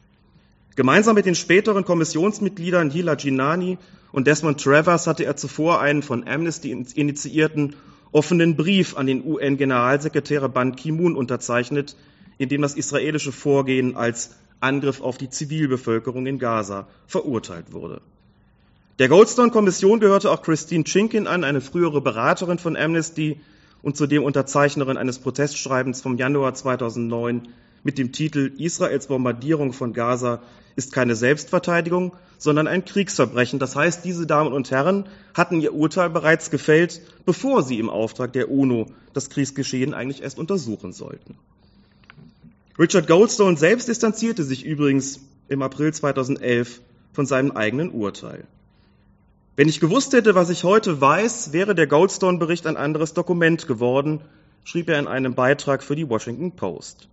Gemeinsam 0.76 1.15
mit 1.15 1.26
den 1.26 1.36
späteren 1.36 1.86
Kommissionsmitgliedern 1.86 2.91
Hila 2.91 3.15
Jinani 3.15 3.78
und 4.12 4.28
Desmond 4.28 4.62
Travers 4.62 5.08
hatte 5.08 5.26
er 5.26 5.36
zuvor 5.36 5.82
einen 5.82 6.02
von 6.02 6.28
Amnesty 6.28 6.72
initiierten 6.72 7.76
offenen 8.12 8.56
Brief 8.56 8.96
an 8.98 9.08
den 9.08 9.26
UN-Generalsekretär 9.26 10.48
Ban 10.50 10.76
Ki-moon 10.76 11.15
unterzeichnet, 11.15 11.96
in 12.38 12.50
dem 12.50 12.62
das 12.62 12.76
israelische 12.76 13.32
Vorgehen 13.32 13.96
als 13.96 14.32
Angriff 14.60 15.02
auf 15.02 15.17
die 15.17 15.30
Zivilbevölkerung 15.30 16.26
in 16.26 16.39
Gaza 16.39 16.88
verurteilt 17.06 17.74
wurde. 17.74 18.02
Der 19.00 19.10
Goldstone-Kommission 19.10 20.00
gehörte 20.00 20.32
auch 20.32 20.41
Christine 20.41 20.84
Chinkin 20.84 21.28
an, 21.28 21.43
eine 21.43 21.62
frühere 21.62 22.02
Beraterin 22.02 22.58
von 22.58 22.76
Amnesty 22.76 23.39
und 23.84 23.96
zudem 23.96 24.24
Unterzeichnerin 24.24 24.98
eines 24.98 25.20
Protestschreibens 25.20 26.02
vom 26.02 26.17
Januar 26.17 26.56
2009 26.56 27.50
mit 27.88 27.97
dem 27.97 28.12
Titel 28.12 28.52
Israels 28.58 29.08
Bombardierung 29.08 29.71
von 29.71 29.93
Gaza 29.93 30.41
ist 30.76 30.91
keine 30.91 31.15
Selbstverteidigung, 31.15 32.12
sondern 32.38 32.67
ein 32.67 32.84
Kriegsverbrechen. 32.84 33.60
Das 33.60 33.78
heißt, 33.78 34.04
diese 34.04 34.28
Damen 34.28 34.52
und 34.52 34.69
Herren 34.71 35.06
hatten 35.34 35.62
ihr 35.62 35.73
Urteil 35.73 36.10
bereits 36.10 36.52
gefällt, 36.52 37.00
bevor 37.26 37.63
sie 37.63 37.80
im 37.80 37.89
Auftrag 37.89 38.34
der 38.34 38.52
UNO 38.52 38.88
das 39.13 39.30
Kriegsgeschehen 39.30 39.93
eigentlich 39.93 40.21
erst 40.21 40.38
untersuchen 40.38 40.91
sollten. 40.91 41.38
Richard 42.78 43.08
Goldstone 43.08 43.56
selbst 43.56 43.88
distanzierte 43.88 44.43
sich 44.43 44.65
übrigens 44.65 45.21
im 45.47 45.62
April 45.62 45.93
2011 45.93 46.82
von 47.13 47.26
seinem 47.26 47.52
eigenen 47.52 47.91
Urteil. 47.91 48.43
Wenn 49.56 49.69
ich 49.69 49.80
gewusst 49.80 50.12
hätte, 50.12 50.36
was 50.36 50.50
ich 50.50 50.65
heute 50.65 51.00
weiß, 51.00 51.54
wäre 51.54 51.73
der 51.73 51.88
Goldstone-Bericht 51.88 52.67
ein 52.67 52.76
anderes 52.76 53.13
Dokument 53.13 53.65
geworden, 53.65 54.19
schrieb 54.65 54.89
er 54.89 55.00
in 55.00 55.08
einem 55.08 55.36
Beitrag 55.36 55.82
für 55.84 55.95
die 55.95 56.10
Washington 56.10 56.52
Post. 56.52 57.08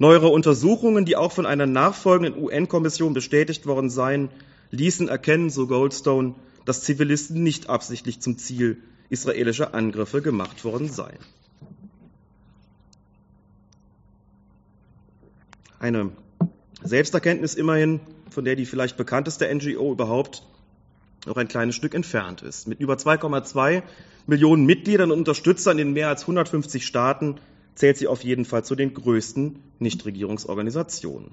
Neuere 0.00 0.28
Untersuchungen, 0.28 1.04
die 1.04 1.14
auch 1.14 1.30
von 1.30 1.44
einer 1.44 1.66
nachfolgenden 1.66 2.42
UN-Kommission 2.42 3.12
bestätigt 3.12 3.66
worden 3.66 3.90
seien, 3.90 4.30
ließen 4.70 5.08
erkennen, 5.08 5.50
so 5.50 5.66
Goldstone, 5.66 6.34
dass 6.64 6.84
Zivilisten 6.84 7.42
nicht 7.42 7.68
absichtlich 7.68 8.18
zum 8.18 8.38
Ziel 8.38 8.78
israelischer 9.10 9.74
Angriffe 9.74 10.22
gemacht 10.22 10.64
worden 10.64 10.88
seien. 10.88 11.18
Eine 15.78 16.12
Selbsterkenntnis 16.82 17.54
immerhin, 17.54 18.00
von 18.30 18.46
der 18.46 18.56
die 18.56 18.64
vielleicht 18.64 18.96
bekannteste 18.96 19.54
NGO 19.54 19.92
überhaupt 19.92 20.44
noch 21.26 21.36
ein 21.36 21.48
kleines 21.48 21.74
Stück 21.76 21.94
entfernt 21.94 22.40
ist. 22.40 22.66
Mit 22.66 22.80
über 22.80 22.94
2,2 22.94 23.82
Millionen 24.26 24.64
Mitgliedern 24.64 25.10
und 25.10 25.18
Unterstützern 25.18 25.78
in 25.78 25.92
mehr 25.92 26.08
als 26.08 26.22
150 26.22 26.86
Staaten 26.86 27.38
zählt 27.80 27.96
sie 27.96 28.08
auf 28.08 28.22
jeden 28.22 28.44
Fall 28.44 28.62
zu 28.62 28.74
den 28.74 28.92
größten 28.92 29.58
Nichtregierungsorganisationen. 29.78 31.30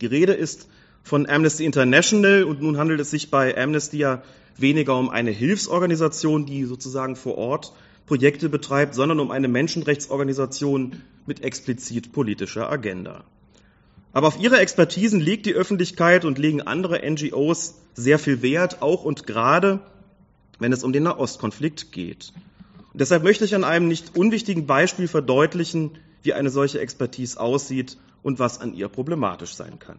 Die 0.00 0.06
Rede 0.06 0.32
ist 0.32 0.68
von 1.02 1.28
Amnesty 1.28 1.66
International 1.66 2.44
und 2.44 2.62
nun 2.62 2.78
handelt 2.78 2.98
es 2.98 3.10
sich 3.10 3.30
bei 3.30 3.56
Amnesty 3.56 3.98
ja 3.98 4.22
weniger 4.56 4.98
um 4.98 5.10
eine 5.10 5.30
Hilfsorganisation, 5.30 6.46
die 6.46 6.64
sozusagen 6.64 7.14
vor 7.14 7.36
Ort 7.36 7.74
Projekte 8.06 8.48
betreibt, 8.48 8.94
sondern 8.94 9.20
um 9.20 9.30
eine 9.30 9.48
Menschenrechtsorganisation 9.48 11.02
mit 11.26 11.44
explizit 11.44 12.10
politischer 12.10 12.70
Agenda. 12.70 13.24
Aber 14.14 14.28
auf 14.28 14.40
ihre 14.40 14.60
Expertisen 14.60 15.20
legt 15.20 15.44
die 15.44 15.54
Öffentlichkeit 15.54 16.24
und 16.24 16.38
legen 16.38 16.62
andere 16.62 17.02
NGOs 17.08 17.74
sehr 17.92 18.18
viel 18.18 18.40
Wert, 18.40 18.80
auch 18.80 19.04
und 19.04 19.26
gerade, 19.26 19.80
wenn 20.58 20.72
es 20.72 20.84
um 20.84 20.94
den 20.94 21.02
Nahostkonflikt 21.02 21.92
geht. 21.92 22.32
Und 22.92 23.00
deshalb 23.00 23.22
möchte 23.22 23.44
ich 23.44 23.54
an 23.54 23.64
einem 23.64 23.88
nicht 23.88 24.16
unwichtigen 24.16 24.66
Beispiel 24.66 25.08
verdeutlichen, 25.08 25.92
wie 26.22 26.34
eine 26.34 26.50
solche 26.50 26.80
Expertise 26.80 27.38
aussieht 27.40 27.96
und 28.22 28.38
was 28.38 28.60
an 28.60 28.74
ihr 28.74 28.88
problematisch 28.88 29.54
sein 29.54 29.78
kann. 29.78 29.98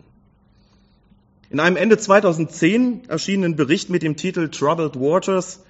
In 1.50 1.60
einem 1.60 1.76
Ende 1.76 1.98
2010 1.98 3.10
erschienenen 3.10 3.56
Bericht 3.56 3.90
mit 3.90 4.04
dem 4.04 4.16
Titel 4.16 4.50
Troubled 4.50 4.96
Waters, 4.96 5.62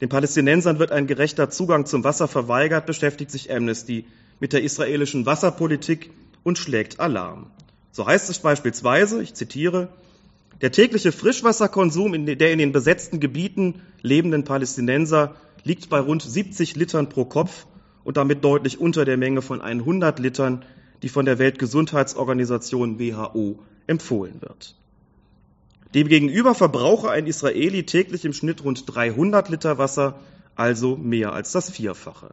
den 0.00 0.08
Palästinensern 0.08 0.78
wird 0.78 0.92
ein 0.92 1.06
gerechter 1.06 1.50
Zugang 1.50 1.86
zum 1.86 2.04
Wasser 2.04 2.26
verweigert, 2.26 2.86
beschäftigt 2.86 3.30
sich 3.30 3.52
Amnesty 3.52 4.06
mit 4.40 4.52
der 4.52 4.62
israelischen 4.62 5.26
Wasserpolitik 5.26 6.10
und 6.42 6.58
schlägt 6.58 6.98
Alarm. 7.00 7.50
So 7.92 8.06
heißt 8.06 8.30
es 8.30 8.38
beispielsweise, 8.38 9.22
ich 9.22 9.34
zitiere, 9.34 9.88
der 10.62 10.72
tägliche 10.72 11.12
Frischwasserkonsum 11.12 12.26
der 12.26 12.52
in 12.52 12.58
den 12.58 12.72
besetzten 12.72 13.20
Gebieten 13.20 13.82
lebenden 14.02 14.44
Palästinenser 14.44 15.34
liegt 15.64 15.88
bei 15.88 16.00
rund 16.00 16.22
70 16.22 16.76
Litern 16.76 17.08
pro 17.08 17.24
Kopf 17.24 17.66
und 18.04 18.16
damit 18.16 18.44
deutlich 18.44 18.80
unter 18.80 19.04
der 19.04 19.16
Menge 19.16 19.42
von 19.42 19.60
100 19.60 20.18
Litern, 20.18 20.64
die 21.02 21.08
von 21.08 21.24
der 21.24 21.38
Weltgesundheitsorganisation 21.38 22.98
WHO 22.98 23.58
empfohlen 23.86 24.40
wird. 24.40 24.74
Demgegenüber 25.94 26.54
verbrauche 26.54 27.10
ein 27.10 27.26
Israeli 27.26 27.84
täglich 27.84 28.24
im 28.24 28.32
Schnitt 28.32 28.62
rund 28.64 28.84
300 28.86 29.48
Liter 29.48 29.78
Wasser, 29.78 30.20
also 30.54 30.96
mehr 30.96 31.32
als 31.32 31.52
das 31.52 31.70
Vierfache. 31.70 32.32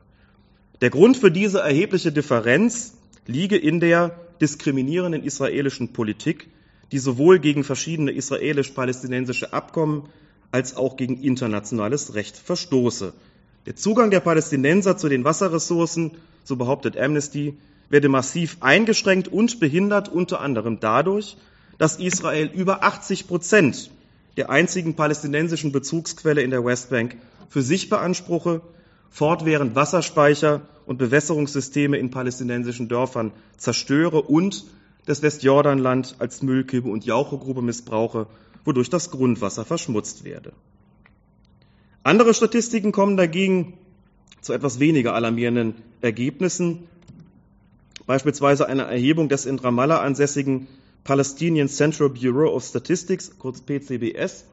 Der 0.81 0.91
Grund 0.91 1.17
für 1.17 1.31
diese 1.31 1.59
erhebliche 1.59 2.11
Differenz 2.11 2.97
liege 3.25 3.57
in 3.57 3.79
der 3.79 4.15
diskriminierenden 4.41 5.23
israelischen 5.23 5.91
Politik, 5.91 6.49
die 6.91 6.99
sowohl 6.99 7.39
gegen 7.39 7.63
verschiedene 7.63 8.11
israelisch-palästinensische 8.11 9.53
Abkommen 9.53 10.03
als 10.51 10.75
auch 10.75 10.97
gegen 10.97 11.21
internationales 11.21 12.13
Recht 12.13 12.37
verstoße. 12.37 13.13
Der 13.65 13.75
Zugang 13.75 14.11
der 14.11 14.21
Palästinenser 14.21 14.97
zu 14.97 15.09
den 15.09 15.23
Wasserressourcen, 15.23 16.11
so 16.43 16.55
behauptet 16.55 16.97
Amnesty, 16.97 17.57
werde 17.89 18.09
massiv 18.09 18.57
eingeschränkt 18.61 19.27
und 19.27 19.59
behindert 19.59 20.09
unter 20.09 20.41
anderem 20.41 20.79
dadurch, 20.79 21.37
dass 21.77 21.97
Israel 21.97 22.49
über 22.53 22.83
80 22.83 23.27
Prozent 23.27 23.91
der 24.35 24.49
einzigen 24.49 24.95
palästinensischen 24.95 25.71
Bezugsquelle 25.71 26.41
in 26.41 26.51
der 26.51 26.63
Westbank 26.63 27.17
für 27.49 27.61
sich 27.61 27.89
beanspruche, 27.89 28.61
fortwährend 29.09 29.75
Wasserspeicher 29.75 30.61
und 30.85 30.97
Bewässerungssysteme 30.97 31.97
in 31.97 32.11
palästinensischen 32.11 32.87
Dörfern 32.87 33.31
zerstöre 33.57 34.21
und 34.21 34.65
das 35.05 35.21
Westjordanland 35.21 36.15
als 36.19 36.41
Müllkippe 36.41 36.89
und 36.89 37.05
Jauchegrube 37.05 37.61
missbrauche, 37.61 38.27
wodurch 38.67 38.89
das 38.89 39.09
Grundwasser 39.09 39.63
verschmutzt 39.63 40.25
werde. 40.25 40.51
Andere 42.03 42.33
Statistiken 42.33 42.91
kommen 42.91 43.15
dagegen 43.15 43.73
zu 44.41 44.53
etwas 44.53 44.79
weniger 44.79 45.15
alarmierenden 45.15 45.75
Ergebnissen, 46.01 46.87
beispielsweise 48.05 48.67
eine 48.67 48.83
Erhebung 48.83 49.29
des 49.29 49.45
in 49.45 49.57
Ramallah 49.57 50.01
ansässigen 50.01 50.67
Palestinian 51.05 51.69
Central 51.69 52.09
Bureau 52.09 52.53
of 52.53 52.63
Statistics, 52.63 53.39
kurz 53.39 53.61
PCBS. 53.61 54.45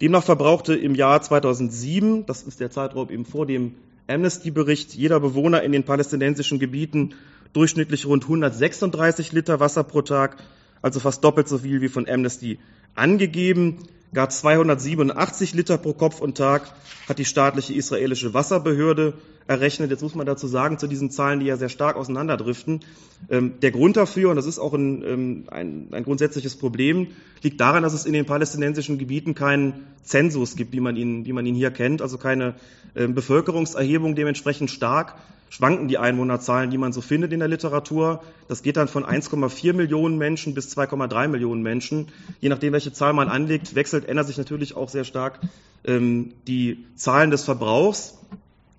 Demnach 0.00 0.24
verbrauchte 0.24 0.74
im 0.74 0.94
Jahr 0.94 1.20
2007, 1.20 2.24
das 2.24 2.42
ist 2.42 2.58
der 2.58 2.70
Zeitraum 2.70 3.10
eben 3.10 3.26
vor 3.26 3.44
dem 3.44 3.74
Amnesty-Bericht, 4.06 4.94
jeder 4.94 5.20
Bewohner 5.20 5.62
in 5.62 5.72
den 5.72 5.84
palästinensischen 5.84 6.58
Gebieten 6.58 7.14
durchschnittlich 7.52 8.06
rund 8.06 8.24
136 8.24 9.32
Liter 9.32 9.60
Wasser 9.60 9.84
pro 9.84 10.00
Tag, 10.00 10.38
also 10.80 11.00
fast 11.00 11.22
doppelt 11.22 11.48
so 11.48 11.58
viel 11.58 11.82
wie 11.82 11.88
von 11.88 12.08
Amnesty 12.08 12.58
angegeben. 12.94 13.78
Gar 14.12 14.28
287 14.28 15.54
Liter 15.54 15.78
pro 15.78 15.92
Kopf 15.92 16.20
und 16.20 16.36
Tag 16.36 16.62
hat 17.08 17.18
die 17.18 17.24
staatliche 17.24 17.74
israelische 17.74 18.34
Wasserbehörde 18.34 19.14
errechnet. 19.46 19.90
Jetzt 19.90 20.02
muss 20.02 20.14
man 20.14 20.26
dazu 20.26 20.46
sagen, 20.46 20.78
zu 20.78 20.86
diesen 20.86 21.10
Zahlen, 21.10 21.40
die 21.40 21.46
ja 21.46 21.56
sehr 21.56 21.68
stark 21.68 21.96
auseinanderdriften, 21.96 22.80
ähm, 23.28 23.54
der 23.60 23.72
Grund 23.72 23.96
dafür, 23.96 24.30
und 24.30 24.36
das 24.36 24.46
ist 24.46 24.58
auch 24.58 24.74
ein, 24.74 25.02
ähm, 25.04 25.44
ein, 25.50 25.88
ein, 25.90 26.04
grundsätzliches 26.04 26.56
Problem, 26.56 27.08
liegt 27.42 27.60
daran, 27.60 27.82
dass 27.82 27.92
es 27.92 28.04
in 28.04 28.12
den 28.12 28.26
palästinensischen 28.26 28.98
Gebieten 28.98 29.34
keinen 29.34 29.86
Zensus 30.02 30.56
gibt, 30.56 30.72
wie 30.72 30.80
man 30.80 30.96
ihn, 30.96 31.26
wie 31.26 31.32
man 31.32 31.46
ihn 31.46 31.54
hier 31.54 31.70
kennt, 31.70 32.00
also 32.00 32.16
keine 32.16 32.54
ähm, 32.94 33.14
Bevölkerungserhebung 33.14 34.14
dementsprechend 34.14 34.70
stark 34.70 35.16
schwanken 35.50 35.88
die 35.88 35.98
Einwohnerzahlen, 35.98 36.70
die 36.70 36.78
man 36.78 36.92
so 36.92 37.02
findet 37.02 37.32
in 37.32 37.40
der 37.40 37.48
Literatur. 37.48 38.22
Das 38.48 38.62
geht 38.62 38.76
dann 38.76 38.88
von 38.88 39.04
1,4 39.04 39.74
Millionen 39.74 40.16
Menschen 40.16 40.54
bis 40.54 40.74
2,3 40.76 41.28
Millionen 41.28 41.62
Menschen. 41.62 42.08
Je 42.40 42.48
nachdem, 42.48 42.72
welche 42.72 42.92
Zahl 42.92 43.12
man 43.12 43.28
anlegt, 43.28 43.74
wechselt, 43.74 44.06
ändert 44.08 44.28
sich 44.28 44.38
natürlich 44.38 44.74
auch 44.74 44.88
sehr 44.88 45.04
stark 45.04 45.40
ähm, 45.84 46.32
die 46.46 46.86
Zahlen 46.94 47.30
des 47.30 47.44
Verbrauchs. 47.44 48.16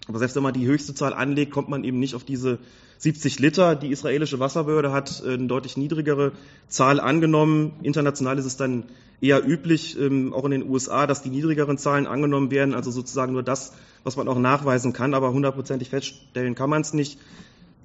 Aber 0.07 0.17
selbst 0.17 0.35
wenn 0.35 0.43
man 0.43 0.53
die 0.53 0.65
höchste 0.65 0.95
Zahl 0.95 1.13
anlegt, 1.13 1.51
kommt 1.51 1.69
man 1.69 1.83
eben 1.83 1.99
nicht 1.99 2.15
auf 2.15 2.23
diese 2.23 2.57
70 3.01 3.39
Liter. 3.39 3.75
Die 3.75 3.89
israelische 3.89 4.39
Wasserbehörde 4.39 4.91
hat 4.91 5.23
äh, 5.25 5.33
eine 5.33 5.47
deutlich 5.47 5.75
niedrigere 5.75 6.33
Zahl 6.67 6.99
angenommen. 6.99 7.73
International 7.81 8.37
ist 8.37 8.45
es 8.45 8.57
dann 8.57 8.83
eher 9.21 9.43
üblich, 9.47 9.99
ähm, 9.99 10.33
auch 10.33 10.45
in 10.45 10.51
den 10.51 10.69
USA, 10.69 11.07
dass 11.07 11.23
die 11.23 11.29
niedrigeren 11.29 11.79
Zahlen 11.79 12.05
angenommen 12.05 12.51
werden, 12.51 12.75
also 12.75 12.91
sozusagen 12.91 13.33
nur 13.33 13.41
das, 13.41 13.73
was 14.03 14.17
man 14.17 14.27
auch 14.27 14.37
nachweisen 14.37 14.93
kann, 14.93 15.15
aber 15.15 15.33
hundertprozentig 15.33 15.89
feststellen 15.89 16.53
kann 16.53 16.69
man 16.69 16.81
es 16.81 16.93
nicht. 16.93 17.17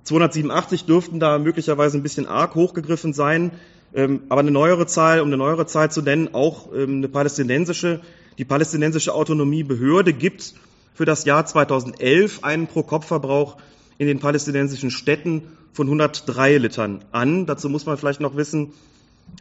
287 0.05 0.85
dürften 0.85 1.19
da 1.19 1.39
möglicherweise 1.39 1.97
ein 1.97 2.03
bisschen 2.03 2.27
arg 2.27 2.55
hochgegriffen 2.55 3.15
sein, 3.15 3.53
ähm, 3.95 4.21
aber 4.29 4.41
eine 4.41 4.51
neuere 4.51 4.87
Zahl, 4.87 5.21
um 5.21 5.29
eine 5.29 5.39
neuere 5.39 5.67
Zahl 5.67 5.91
zu 5.91 6.03
nennen, 6.03 6.35
auch 6.35 6.75
ähm, 6.75 6.99
eine 6.99 7.09
palästinensische, 7.09 8.03
die 8.37 8.45
palästinensische 8.45 9.15
Autonomiebehörde 9.15 10.13
gibt 10.13 10.53
für 10.93 11.07
das 11.07 11.25
Jahr 11.25 11.47
2011 11.47 12.45
einen 12.45 12.67
Pro-Kopf-Verbrauch 12.67 13.57
in 13.99 14.07
den 14.07 14.21
palästinensischen 14.21 14.91
Städten 14.91 15.43
von 15.73 15.87
103 15.87 16.59
Litern 16.59 17.05
an. 17.13 17.47
Dazu 17.47 17.69
muss 17.69 17.87
man 17.87 17.97
vielleicht 17.97 18.21
noch 18.21 18.37
wissen, 18.37 18.73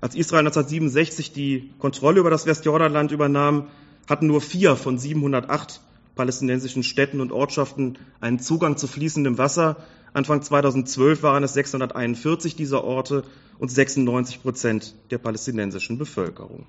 als 0.02 0.16
Israel 0.16 0.40
1967 0.40 1.32
die 1.32 1.72
Kontrolle 1.80 2.20
über 2.20 2.30
das 2.30 2.46
Westjordanland 2.46 3.12
übernahm, 3.12 3.68
hatten 4.10 4.28
nur 4.28 4.42
vier 4.42 4.76
von 4.76 4.98
708 4.98 5.82
palästinensischen 6.16 6.84
Städten 6.84 7.22
und 7.22 7.32
Ortschaften 7.32 7.98
einen 8.22 8.40
Zugang 8.40 8.78
zu 8.78 8.88
fließendem 8.88 9.38
Wasser. 9.38 9.78
Anfang 10.14 10.42
2012 10.42 11.24
waren 11.24 11.44
es 11.44 11.54
641 11.54 12.56
dieser 12.56 12.84
Orte 12.84 13.24
und 13.60 13.70
96 13.70 14.42
Prozent 14.42 14.96
der 15.12 15.18
palästinensischen 15.18 15.98
Bevölkerung. 15.98 16.66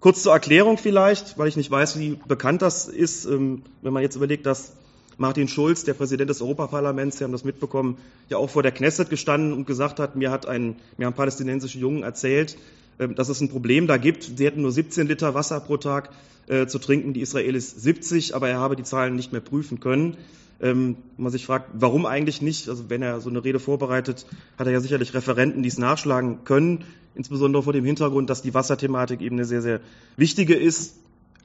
Kurz 0.00 0.22
zur 0.22 0.32
Erklärung 0.32 0.78
vielleicht, 0.78 1.38
weil 1.38 1.48
ich 1.48 1.56
nicht 1.56 1.70
weiß, 1.70 1.98
wie 1.98 2.18
bekannt 2.26 2.62
das 2.62 2.86
ist, 2.86 3.24
ähm, 3.26 3.62
wenn 3.82 3.92
man 3.92 4.02
jetzt 4.02 4.16
überlegt, 4.16 4.46
dass 4.46 4.72
Martin 5.18 5.48
Schulz, 5.48 5.82
der 5.82 5.94
Präsident 5.94 6.30
des 6.30 6.40
Europaparlaments, 6.40 7.18
Sie 7.18 7.24
haben 7.24 7.32
das 7.32 7.42
mitbekommen, 7.42 7.98
ja 8.28 8.36
auch 8.38 8.48
vor 8.48 8.62
der 8.62 8.70
Knesset 8.70 9.10
gestanden 9.10 9.52
und 9.52 9.66
gesagt 9.66 9.98
hat, 9.98 10.14
mir 10.14 10.30
hat 10.30 10.46
ein, 10.46 10.76
mir 10.96 11.06
haben 11.06 11.14
palästinensische 11.14 11.78
Jungen 11.78 12.04
erzählt, 12.04 12.56
ähm, 13.00 13.16
dass 13.16 13.28
es 13.28 13.40
ein 13.40 13.48
Problem 13.48 13.88
da 13.88 13.96
gibt. 13.96 14.30
Sie 14.36 14.46
hätten 14.46 14.62
nur 14.62 14.70
17 14.70 15.08
Liter 15.08 15.34
Wasser 15.34 15.58
pro 15.58 15.76
Tag 15.76 16.10
äh, 16.46 16.66
zu 16.66 16.78
trinken, 16.78 17.14
die 17.14 17.20
Israelis 17.20 17.70
70, 17.70 18.36
aber 18.36 18.48
er 18.48 18.60
habe 18.60 18.76
die 18.76 18.84
Zahlen 18.84 19.16
nicht 19.16 19.32
mehr 19.32 19.40
prüfen 19.40 19.80
können. 19.80 20.16
Ähm, 20.60 20.96
man 21.16 21.32
sich 21.32 21.46
fragt, 21.46 21.70
warum 21.74 22.06
eigentlich 22.06 22.40
nicht? 22.40 22.68
Also 22.68 22.88
wenn 22.88 23.02
er 23.02 23.20
so 23.20 23.28
eine 23.28 23.42
Rede 23.44 23.58
vorbereitet, 23.58 24.24
hat 24.56 24.68
er 24.68 24.72
ja 24.72 24.80
sicherlich 24.80 25.14
Referenten, 25.14 25.64
die 25.64 25.68
es 25.68 25.78
nachschlagen 25.78 26.44
können, 26.44 26.84
insbesondere 27.16 27.64
vor 27.64 27.72
dem 27.72 27.84
Hintergrund, 27.84 28.30
dass 28.30 28.42
die 28.42 28.54
Wasserthematik 28.54 29.20
eben 29.20 29.34
eine 29.34 29.44
sehr, 29.44 29.62
sehr 29.62 29.80
wichtige 30.16 30.54
ist. 30.54 30.94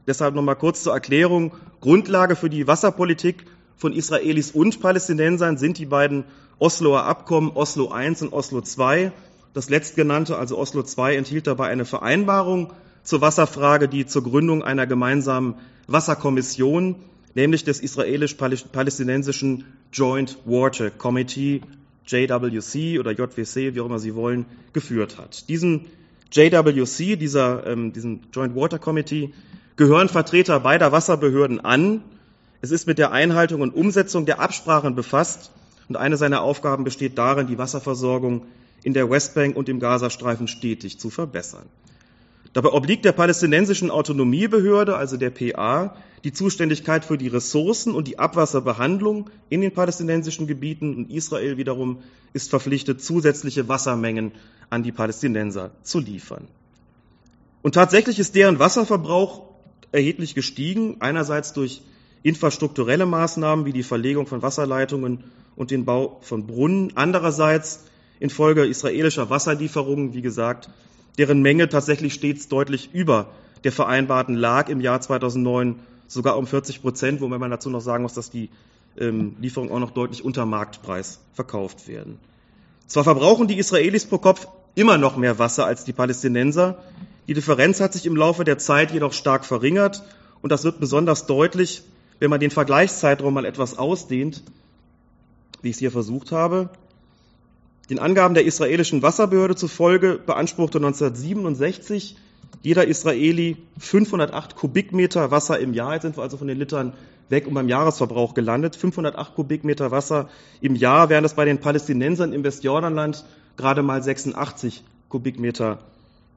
Deshalb 0.06 0.36
nochmal 0.36 0.58
kurz 0.58 0.84
zur 0.84 0.94
Erklärung. 0.94 1.54
Grundlage 1.82 2.36
für 2.36 2.52
die 2.52 2.68
Wasserpolitik 2.68 3.46
von 3.84 3.92
Israelis 3.92 4.52
und 4.52 4.80
Palästinensern 4.80 5.58
sind 5.58 5.78
die 5.78 5.86
beiden 5.86 6.24
Osloer 6.58 7.04
Abkommen 7.04 7.52
Oslo 7.54 7.94
I 7.94 8.08
und 8.22 8.32
Oslo 8.32 8.62
II. 8.62 9.12
Das 9.54 9.70
letztgenannte, 9.70 10.38
also 10.38 10.58
Oslo 10.58 10.86
II, 10.86 11.18
enthielt 11.18 11.48
dabei 11.48 11.68
eine 11.68 11.84
Vereinbarung 11.84 12.72
zur 13.04 13.20
Wasserfrage, 13.20 13.90
die 13.90 14.06
zur 14.06 14.24
Gründung 14.24 14.64
einer 14.64 14.88
gemeinsamen 14.88 15.56
Wasserkommission 15.88 16.96
nämlich 17.36 17.66
des 17.66 17.82
israelisch-palästinensischen 17.82 19.66
Joint 19.92 20.38
Water 20.46 20.90
Committee, 20.90 21.60
JWC 22.08 23.00
oder 23.00 23.12
JWC, 23.12 23.76
wie 23.76 23.82
auch 23.82 23.88
immer 23.88 24.00
Sie 24.00 24.16
wollen, 24.16 24.46
geführt 24.72 25.18
hat. 25.18 25.50
Diesen 25.50 25.88
JWC, 26.32 27.18
dieser, 27.18 27.68
ähm, 27.68 27.92
diesen 27.92 28.22
Joint 28.32 28.56
Water 28.56 28.80
Committee, 28.80 29.34
gehören 29.76 30.08
Vertreter 30.08 30.62
beider 30.62 30.94
Wasserbehörden 30.94 31.60
an. 31.60 32.02
Es 32.64 32.72
ist 32.72 32.88
mit 32.88 32.98
der 32.98 33.12
Einhaltung 33.12 33.60
und 33.60 33.76
Umsetzung 33.76 34.26
der 34.26 34.40
Absprachen 34.40 34.96
befasst 34.96 35.52
und 35.90 35.98
eine 35.98 36.16
seiner 36.16 36.42
Aufgaben 36.44 36.86
besteht 36.86 37.18
darin, 37.18 37.46
die 37.48 37.58
Wasserversorgung 37.58 38.46
in 38.84 38.94
der 38.94 39.10
Westbank 39.10 39.58
und 39.58 39.68
im 39.68 39.82
Gazastreifen 39.82 40.48
stetig 40.48 40.98
zu 40.98 41.10
verbessern. 41.10 41.66
Dabei 42.54 42.70
obliegt 42.70 43.04
der 43.04 43.12
palästinensischen 43.12 43.92
Autonomiebehörde, 43.92 44.96
also 44.96 45.18
der 45.18 45.32
PA, 45.32 45.98
die 46.24 46.32
Zuständigkeit 46.32 47.04
für 47.04 47.18
die 47.18 47.28
Ressourcen 47.28 47.94
und 47.94 48.08
die 48.08 48.18
Abwasserbehandlung 48.18 49.30
in 49.50 49.60
den 49.60 49.74
palästinensischen 49.74 50.48
Gebieten 50.48 50.96
und 50.96 51.12
Israel 51.12 51.58
wiederum 51.58 51.98
ist 52.32 52.50
verpflichtet, 52.50 53.04
zusätzliche 53.04 53.68
Wassermengen 53.68 54.32
an 54.70 54.84
die 54.84 54.94
Palästinenser 54.94 55.72
zu 55.82 56.00
liefern. 56.00 56.48
Und 57.62 57.76
tatsächlich 57.76 58.20
ist 58.20 58.36
deren 58.36 58.58
Wasserverbrauch 58.60 59.42
erheblich 59.92 60.34
gestiegen, 60.34 61.02
einerseits 61.02 61.52
durch 61.52 61.82
infrastrukturelle 62.24 63.06
Maßnahmen 63.06 63.66
wie 63.66 63.74
die 63.74 63.84
Verlegung 63.84 64.26
von 64.26 64.42
Wasserleitungen 64.42 65.24
und 65.56 65.72
den 65.72 65.86
Bau 65.86 66.20
von 66.22 66.48
Brunnen, 66.48 66.94
andererseits 66.96 67.84
infolge 68.20 68.66
israelischer 68.66 69.30
Wasserlieferungen, 69.30 70.14
wie 70.14 70.22
gesagt, 70.22 70.70
deren 71.18 71.42
Menge 71.42 71.70
tatsächlich 71.70 72.14
stets 72.14 72.48
deutlich 72.48 72.90
über 72.94 73.30
der 73.64 73.72
vereinbarten 73.72 74.36
lag 74.36 74.70
im 74.70 74.82
Jahr 74.82 75.00
2009 75.00 75.80
sogar 76.08 76.38
um 76.38 76.48
40 76.48 76.82
Prozent, 76.82 77.22
wobei 77.22 77.38
man 77.38 77.52
dazu 77.52 77.70
noch 77.70 77.82
sagen 77.82 78.04
muss, 78.04 78.14
dass 78.14 78.30
die 78.30 78.50
ähm, 78.98 79.36
Lieferungen 79.40 79.74
auch 79.74 79.80
noch 79.80 79.92
deutlich 79.92 80.24
unter 80.24 80.46
Marktpreis 80.46 81.20
verkauft 81.34 81.88
werden. 81.88 82.20
Zwar 82.88 83.04
verbrauchen 83.04 83.48
die 83.48 83.58
Israelis 83.58 84.06
pro 84.06 84.18
Kopf 84.18 84.48
immer 84.76 84.98
noch 84.98 85.18
mehr 85.18 85.40
Wasser 85.40 85.66
als 85.66 85.84
die 85.84 85.94
Palästinenser, 85.94 86.78
die 87.28 87.34
Differenz 87.34 87.80
hat 87.80 87.94
sich 87.94 88.06
im 88.06 88.18
Laufe 88.18 88.44
der 88.44 88.58
Zeit 88.58 88.92
jedoch 88.92 89.14
stark 89.14 89.46
verringert 89.46 90.04
und 90.42 90.52
das 90.52 90.66
wird 90.66 90.80
besonders 90.80 91.26
deutlich, 91.26 91.84
wenn 92.24 92.30
man 92.30 92.40
den 92.40 92.52
Vergleichszeitraum 92.52 93.34
mal 93.34 93.44
etwas 93.44 93.78
ausdehnt, 93.78 94.44
wie 95.62 95.68
ich 95.68 95.76
es 95.76 95.80
hier 95.80 95.92
versucht 95.92 96.32
habe. 96.32 96.70
Den 97.90 98.00
Angaben 98.00 98.34
der 98.34 98.46
israelischen 98.46 99.02
Wasserbehörde 99.02 99.58
zufolge 99.58 100.22
beanspruchte 100.26 100.78
1967 100.78 102.16
jeder 102.62 102.88
Israeli 102.88 103.58
508 103.78 104.56
Kubikmeter 104.56 105.32
Wasser 105.32 105.60
im 105.60 105.74
Jahr. 105.74 105.96
Jetzt 105.96 106.04
sind 106.04 106.16
wir 106.16 106.24
also 106.24 106.38
von 106.38 106.48
den 106.48 106.58
Litern 106.58 106.94
weg 107.28 107.46
und 107.46 107.56
beim 107.56 107.68
Jahresverbrauch 107.68 108.34
gelandet. 108.34 108.78
508 108.78 109.36
Kubikmeter 109.36 109.92
Wasser 109.92 110.30
im 110.62 110.78
Jahr, 110.78 111.10
während 111.10 111.26
es 111.26 111.34
bei 111.34 111.44
den 111.44 111.60
Palästinensern 111.60 112.32
im 112.32 112.46
Westjordanland 112.46 113.26
gerade 113.58 113.84
mal 113.84 114.02
86 114.02 114.86
Kubikmeter 115.10 115.80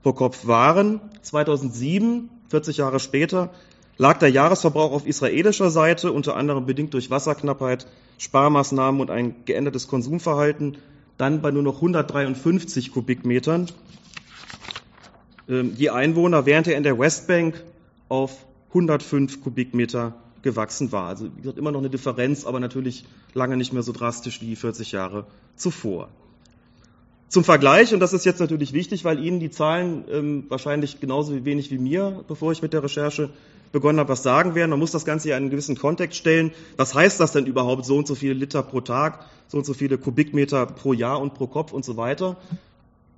pro 0.03 0.14
Kopf 0.14 0.49
waren. 0.49 1.01
2007, 1.22 2.28
40 2.49 2.78
Jahre 2.78 2.99
später, 2.99 3.51
lag 3.99 4.18
der 4.18 4.30
Jahresverbrauch 4.30 4.92
auf 4.92 5.07
israelischer 5.07 5.70
Seite, 5.70 6.12
unter 6.12 6.36
anderem 6.36 6.66
bedingt 6.66 6.94
durch 6.94 7.11
Wasserknappheit, 7.11 7.86
Sparmaßnahmen 8.18 9.01
und 9.01 9.11
ein 9.11 9.34
geändertes 9.44 9.88
Konsumverhalten, 9.88 10.78
dann 11.18 11.40
bei 11.40 11.51
nur 11.51 11.62
noch 11.62 11.76
153 11.76 12.92
Kubikmetern 12.92 13.68
ähm, 15.49 15.74
je 15.76 15.90
Einwohner, 15.90 16.47
während 16.47 16.66
er 16.66 16.76
in 16.76 16.82
der 16.82 16.99
Westbank 16.99 17.62
auf 18.09 18.44
105 18.68 19.42
Kubikmeter 19.42 20.14
gewachsen 20.42 20.92
war. 20.92 21.09
Also 21.09 21.26
wie 21.36 21.40
gesagt, 21.40 21.59
immer 21.59 21.72
noch 21.72 21.80
eine 21.80 21.90
Differenz, 21.90 22.44
aber 22.44 22.61
natürlich 22.61 23.05
lange 23.34 23.57
nicht 23.57 23.72
mehr 23.72 23.82
so 23.82 23.92
drastisch 23.92 24.40
wie 24.40 24.57
40 24.57 24.92
Jahre 24.92 25.26
zuvor. 25.57 26.09
Zum 27.28 27.42
Vergleich, 27.42 27.92
und 27.92 28.01
das 28.01 28.12
ist 28.12 28.24
jetzt 28.24 28.38
natürlich 28.38 28.72
wichtig, 28.72 29.05
weil 29.05 29.22
Ihnen 29.22 29.40
die 29.40 29.51
Zahlen 29.51 30.05
ähm, 30.09 30.44
wahrscheinlich 30.49 31.01
genauso 31.01 31.44
wenig 31.44 31.70
wie 31.72 31.78
mir, 31.78 32.24
bevor 32.28 32.53
ich 32.53 32.62
mit 32.62 32.72
der 32.72 32.84
Recherche 32.84 33.30
begonnen 33.77 33.99
habe, 33.99 34.09
was 34.09 34.22
sagen 34.22 34.55
werden. 34.55 34.70
Man 34.70 34.79
muss 34.79 34.93
das 34.93 35.05
Ganze 35.05 35.29
ja 35.29 35.37
in 35.37 35.43
einen 35.43 35.51
gewissen 35.51 35.77
Kontext 35.77 36.18
stellen. 36.18 36.53
Was 36.79 36.95
heißt 36.95 37.20
das 37.20 37.33
denn 37.33 37.45
überhaupt, 37.45 37.85
so 37.85 37.99
und 37.99 38.07
so 38.07 38.14
viele 38.14 38.33
Liter 38.33 38.62
pro 38.62 38.81
Tag, 38.81 39.27
so 39.49 39.59
und 39.59 39.66
so 39.66 39.74
viele 39.74 39.99
Kubikmeter 39.99 40.64
pro 40.64 40.95
Jahr 40.95 41.20
und 41.20 41.35
pro 41.35 41.47
Kopf 41.47 41.74
und 41.74 41.85
so 41.85 41.99
weiter? 41.99 42.39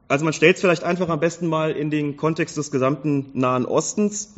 Also 0.09 0.25
man 0.25 0.33
stellt 0.33 0.57
es 0.57 0.61
vielleicht 0.61 0.83
einfach 0.83 1.09
am 1.11 1.21
besten 1.21 1.47
mal 1.47 1.71
in 1.71 1.93
den 1.93 2.17
Kontext 2.17 2.57
des 2.57 2.73
gesamten 2.73 3.27
Nahen 3.35 3.67
Ostens. 3.67 4.35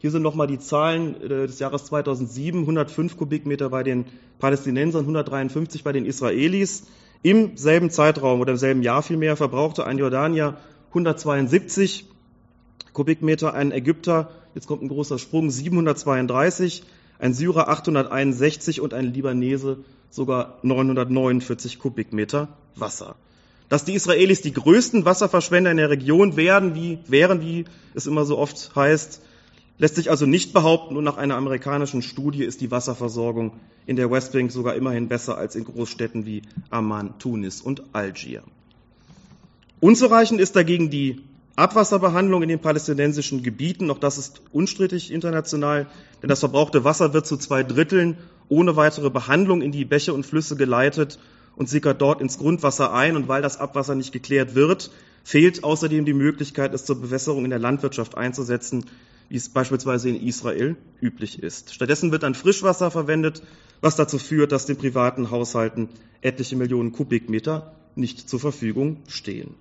Hier 0.00 0.10
sind 0.10 0.22
nochmal 0.22 0.48
die 0.48 0.58
Zahlen 0.58 1.22
äh, 1.22 1.46
des 1.46 1.60
Jahres 1.60 1.84
2007, 1.84 2.62
105 2.62 3.16
Kubikmeter 3.16 3.70
bei 3.70 3.84
den 3.84 4.06
Palästinensern, 4.40 5.02
153 5.02 5.84
bei 5.84 5.92
den 5.92 6.04
Israelis. 6.04 6.88
Im 7.22 7.56
selben 7.56 7.90
Zeitraum 7.90 8.40
oder 8.40 8.52
im 8.52 8.58
selben 8.58 8.82
Jahr 8.82 9.04
vielmehr 9.04 9.36
verbrauchte 9.36 9.86
ein 9.86 9.98
Jordanier 9.98 10.56
172 10.88 12.06
Kubikmeter, 12.92 13.54
ein 13.54 13.72
Ägypter, 13.72 14.30
jetzt 14.54 14.66
kommt 14.66 14.82
ein 14.82 14.88
großer 14.88 15.18
Sprung, 15.18 15.50
732, 15.50 16.84
ein 17.18 17.34
Syrer 17.34 17.68
861 17.68 18.80
und 18.80 18.94
ein 18.94 19.12
Libanese 19.12 19.78
sogar 20.10 20.58
949 20.62 21.78
Kubikmeter 21.78 22.48
Wasser. 22.76 23.16
Dass 23.68 23.84
die 23.84 23.94
Israelis 23.94 24.40
die 24.40 24.52
größten 24.52 25.04
Wasserverschwender 25.04 25.70
in 25.70 25.76
der 25.76 25.90
Region 25.90 26.36
werden, 26.36 26.74
wie, 26.74 26.98
wären, 27.06 27.42
wie 27.42 27.66
es 27.94 28.06
immer 28.06 28.24
so 28.24 28.38
oft 28.38 28.74
heißt, 28.74 29.20
lässt 29.76 29.96
sich 29.96 30.10
also 30.10 30.24
nicht 30.24 30.54
behaupten. 30.54 30.96
Und 30.96 31.04
nach 31.04 31.18
einer 31.18 31.36
amerikanischen 31.36 32.00
Studie 32.00 32.44
ist 32.44 32.60
die 32.62 32.70
Wasserversorgung 32.70 33.52
in 33.86 33.96
der 33.96 34.10
Westbank 34.10 34.50
sogar 34.52 34.74
immerhin 34.74 35.08
besser 35.08 35.36
als 35.36 35.54
in 35.54 35.64
Großstädten 35.64 36.24
wie 36.24 36.42
Amman, 36.70 37.18
Tunis 37.18 37.60
und 37.60 37.82
Algier. 37.92 38.42
Unzureichend 39.80 40.40
ist 40.40 40.56
dagegen 40.56 40.90
die 40.90 41.20
Abwasserbehandlung 41.58 42.42
in 42.42 42.48
den 42.48 42.60
palästinensischen 42.60 43.42
Gebieten. 43.42 43.90
Auch 43.90 43.98
das 43.98 44.16
ist 44.16 44.42
unstrittig 44.52 45.10
international, 45.10 45.86
denn 46.22 46.28
das 46.28 46.40
verbrauchte 46.40 46.84
Wasser 46.84 47.12
wird 47.12 47.26
zu 47.26 47.36
zwei 47.36 47.64
Dritteln 47.64 48.16
ohne 48.48 48.76
weitere 48.76 49.10
Behandlung 49.10 49.60
in 49.60 49.72
die 49.72 49.84
Bäche 49.84 50.14
und 50.14 50.24
Flüsse 50.24 50.54
geleitet 50.56 51.18
und 51.56 51.68
sickert 51.68 52.00
dort 52.00 52.20
ins 52.20 52.38
Grundwasser 52.38 52.94
ein. 52.94 53.16
Und 53.16 53.26
weil 53.26 53.42
das 53.42 53.58
Abwasser 53.58 53.96
nicht 53.96 54.12
geklärt 54.12 54.54
wird, 54.54 54.92
fehlt 55.24 55.64
außerdem 55.64 56.04
die 56.04 56.12
Möglichkeit, 56.12 56.72
es 56.74 56.84
zur 56.84 57.00
Bewässerung 57.00 57.42
in 57.44 57.50
der 57.50 57.58
Landwirtschaft 57.58 58.16
einzusetzen, 58.16 58.86
wie 59.28 59.36
es 59.36 59.48
beispielsweise 59.48 60.08
in 60.08 60.26
Israel 60.26 60.76
üblich 61.00 61.42
ist. 61.42 61.74
Stattdessen 61.74 62.12
wird 62.12 62.22
dann 62.22 62.36
Frischwasser 62.36 62.92
verwendet, 62.92 63.42
was 63.80 63.96
dazu 63.96 64.18
führt, 64.18 64.52
dass 64.52 64.66
den 64.66 64.76
privaten 64.76 65.32
Haushalten 65.32 65.88
etliche 66.22 66.54
Millionen 66.54 66.92
Kubikmeter 66.92 67.74
nicht 67.96 68.28
zur 68.28 68.38
Verfügung 68.38 68.98
stehen. 69.08 69.56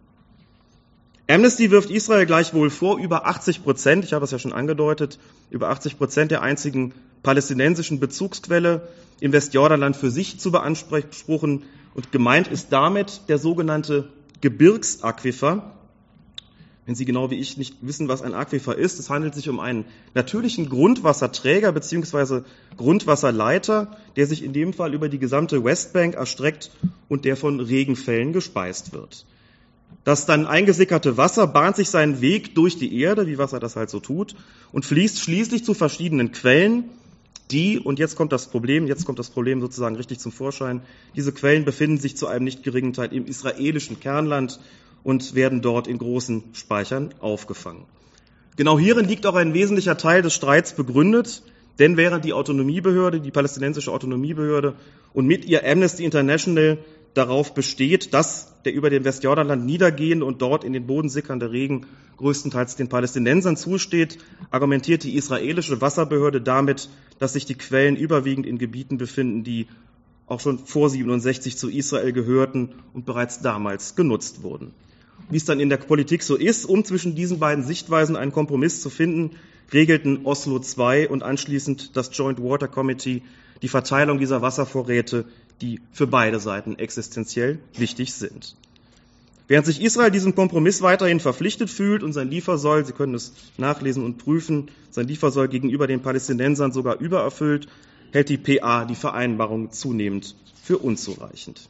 Amnesty 1.29 1.71
wirft 1.71 1.89
Israel 1.89 2.25
gleichwohl 2.25 2.69
vor, 2.69 2.97
über 2.99 3.25
80 3.25 3.61
Prozent, 3.61 4.05
ich 4.05 4.13
habe 4.13 4.23
es 4.23 4.31
ja 4.31 4.39
schon 4.39 4.53
angedeutet, 4.53 5.19
über 5.49 5.69
80 5.69 5.97
Prozent 5.97 6.31
der 6.31 6.41
einzigen 6.41 6.93
palästinensischen 7.21 7.99
Bezugsquelle 7.99 8.87
im 9.19 9.33
Westjordanland 9.33 9.97
für 9.97 10.09
sich 10.09 10.39
zu 10.39 10.51
beanspruchen, 10.51 11.63
und 11.95 12.11
gemeint 12.11 12.47
ist 12.47 12.71
damit 12.71 13.21
der 13.27 13.39
sogenannte 13.39 14.07
Gebirgsaquifer. 14.39 15.73
Wenn 16.85 16.95
Sie 16.95 17.05
genau 17.05 17.29
wie 17.31 17.39
ich 17.39 17.57
nicht 17.57 17.75
wissen, 17.81 18.07
was 18.07 18.21
ein 18.21 18.33
Aquifer 18.33 18.77
ist, 18.77 18.97
es 18.97 19.09
handelt 19.09 19.33
sich 19.35 19.49
um 19.49 19.59
einen 19.59 19.83
natürlichen 20.13 20.69
Grundwasserträger 20.69 21.73
bzw. 21.73 22.43
Grundwasserleiter, 22.77 23.97
der 24.15 24.27
sich 24.27 24.43
in 24.43 24.53
dem 24.53 24.71
Fall 24.71 24.93
über 24.93 25.09
die 25.09 25.19
gesamte 25.19 25.63
Westbank 25.65 26.13
erstreckt 26.13 26.71
und 27.09 27.25
der 27.25 27.35
von 27.35 27.59
Regenfällen 27.59 28.31
gespeist 28.31 28.93
wird. 28.93 29.25
Das 30.07 30.25
dann 30.25 30.47
eingesickerte 30.47 31.17
Wasser 31.17 31.47
bahnt 31.47 31.75
sich 31.75 31.89
seinen 31.89 32.21
Weg 32.21 32.55
durch 32.55 32.77
die 32.77 32.97
Erde, 32.97 33.27
wie 33.27 33.37
Wasser 33.37 33.59
das 33.59 33.75
halt 33.75 33.89
so 33.89 33.99
tut, 33.99 34.35
und 34.71 34.85
fließt 34.85 35.19
schließlich 35.19 35.65
zu 35.65 35.73
verschiedenen 35.73 36.31
Quellen, 36.31 36.85
die, 37.51 37.77
und 37.77 37.99
jetzt 37.99 38.15
kommt 38.15 38.31
das 38.31 38.47
Problem, 38.47 38.87
jetzt 38.87 39.03
kommt 39.03 39.19
das 39.19 39.29
Problem 39.29 39.59
sozusagen 39.59 39.97
richtig 39.97 40.19
zum 40.19 40.31
Vorschein, 40.31 40.79
diese 41.17 41.33
Quellen 41.33 41.65
befinden 41.65 41.97
sich 41.97 42.15
zu 42.15 42.27
einem 42.27 42.45
nicht 42.45 42.63
geringen 42.63 42.93
Teil 42.93 43.11
im 43.11 43.25
israelischen 43.25 43.99
Kernland 43.99 44.61
und 45.03 45.35
werden 45.35 45.61
dort 45.61 45.87
in 45.87 45.97
großen 45.97 46.41
Speichern 46.53 47.13
aufgefangen. 47.19 47.83
Genau 48.55 48.79
hierin 48.79 49.09
liegt 49.09 49.25
auch 49.25 49.35
ein 49.35 49.53
wesentlicher 49.53 49.97
Teil 49.97 50.21
des 50.21 50.33
Streits 50.33 50.71
begründet, 50.71 51.43
denn 51.79 51.97
während 51.97 52.23
die 52.23 52.31
Autonomiebehörde, 52.31 53.19
die 53.19 53.31
palästinensische 53.31 53.91
Autonomiebehörde 53.91 54.75
und 55.13 55.27
mit 55.27 55.43
ihr 55.43 55.69
Amnesty 55.69 56.05
International 56.05 56.77
darauf 57.17 57.53
besteht, 57.53 58.13
dass 58.13 58.53
der 58.63 58.73
über 58.73 58.89
dem 58.89 59.03
Westjordanland 59.03 59.65
niedergehende 59.65 60.25
und 60.25 60.41
dort 60.41 60.63
in 60.63 60.73
den 60.73 60.87
Boden 60.87 61.09
sickernde 61.09 61.51
Regen 61.51 61.85
größtenteils 62.17 62.75
den 62.75 62.89
Palästinensern 62.89 63.57
zusteht, 63.57 64.17
argumentiert 64.51 65.03
die 65.03 65.15
israelische 65.15 65.81
Wasserbehörde 65.81 66.41
damit, 66.41 66.89
dass 67.19 67.33
sich 67.33 67.45
die 67.45 67.55
Quellen 67.55 67.95
überwiegend 67.95 68.45
in 68.45 68.57
Gebieten 68.57 68.97
befinden, 68.97 69.43
die 69.43 69.67
auch 70.25 70.39
schon 70.39 70.59
vor 70.59 70.89
67 70.89 71.57
zu 71.57 71.69
Israel 71.69 72.11
gehörten 72.11 72.75
und 72.93 73.05
bereits 73.05 73.41
damals 73.41 73.95
genutzt 73.95 74.43
wurden. 74.43 74.73
Wie 75.29 75.37
es 75.37 75.45
dann 75.45 75.59
in 75.59 75.69
der 75.69 75.77
Politik 75.77 76.23
so 76.23 76.35
ist, 76.35 76.65
um 76.65 76.83
zwischen 76.83 77.15
diesen 77.15 77.39
beiden 77.39 77.63
Sichtweisen 77.63 78.15
einen 78.15 78.31
Kompromiss 78.31 78.81
zu 78.81 78.89
finden, 78.89 79.31
regelten 79.73 80.25
Oslo 80.25 80.59
II 80.59 81.07
und 81.07 81.23
anschließend 81.23 81.95
das 81.95 82.11
Joint 82.13 82.41
Water 82.41 82.67
Committee 82.67 83.23
die 83.61 83.67
Verteilung 83.67 84.19
dieser 84.19 84.41
Wasservorräte, 84.41 85.25
die 85.61 85.81
für 85.91 86.07
beide 86.07 86.39
Seiten 86.39 86.77
existenziell 86.77 87.59
wichtig 87.75 88.13
sind. 88.13 88.55
Während 89.47 89.65
sich 89.65 89.81
Israel 89.81 90.11
diesem 90.11 90.35
Kompromiss 90.35 90.81
weiterhin 90.81 91.21
verpflichtet 91.21 91.69
fühlt 91.69 92.03
und 92.03 92.11
sein 92.13 92.29
Liefersoll, 92.29 92.85
Sie 92.85 92.91
können 92.91 93.15
es 93.15 93.33
nachlesen 93.57 94.03
und 94.03 94.17
prüfen, 94.17 94.69
sein 94.91 95.07
Liefersoll 95.07 95.47
gegenüber 95.47 95.87
den 95.87 96.01
Palästinensern 96.01 96.73
sogar 96.73 96.99
übererfüllt, 96.99 97.67
hält 98.11 98.29
die 98.29 98.37
PA 98.37 98.85
die 98.85 98.95
Vereinbarung 98.95 99.71
zunehmend 99.71 100.35
für 100.61 100.77
unzureichend. 100.77 101.69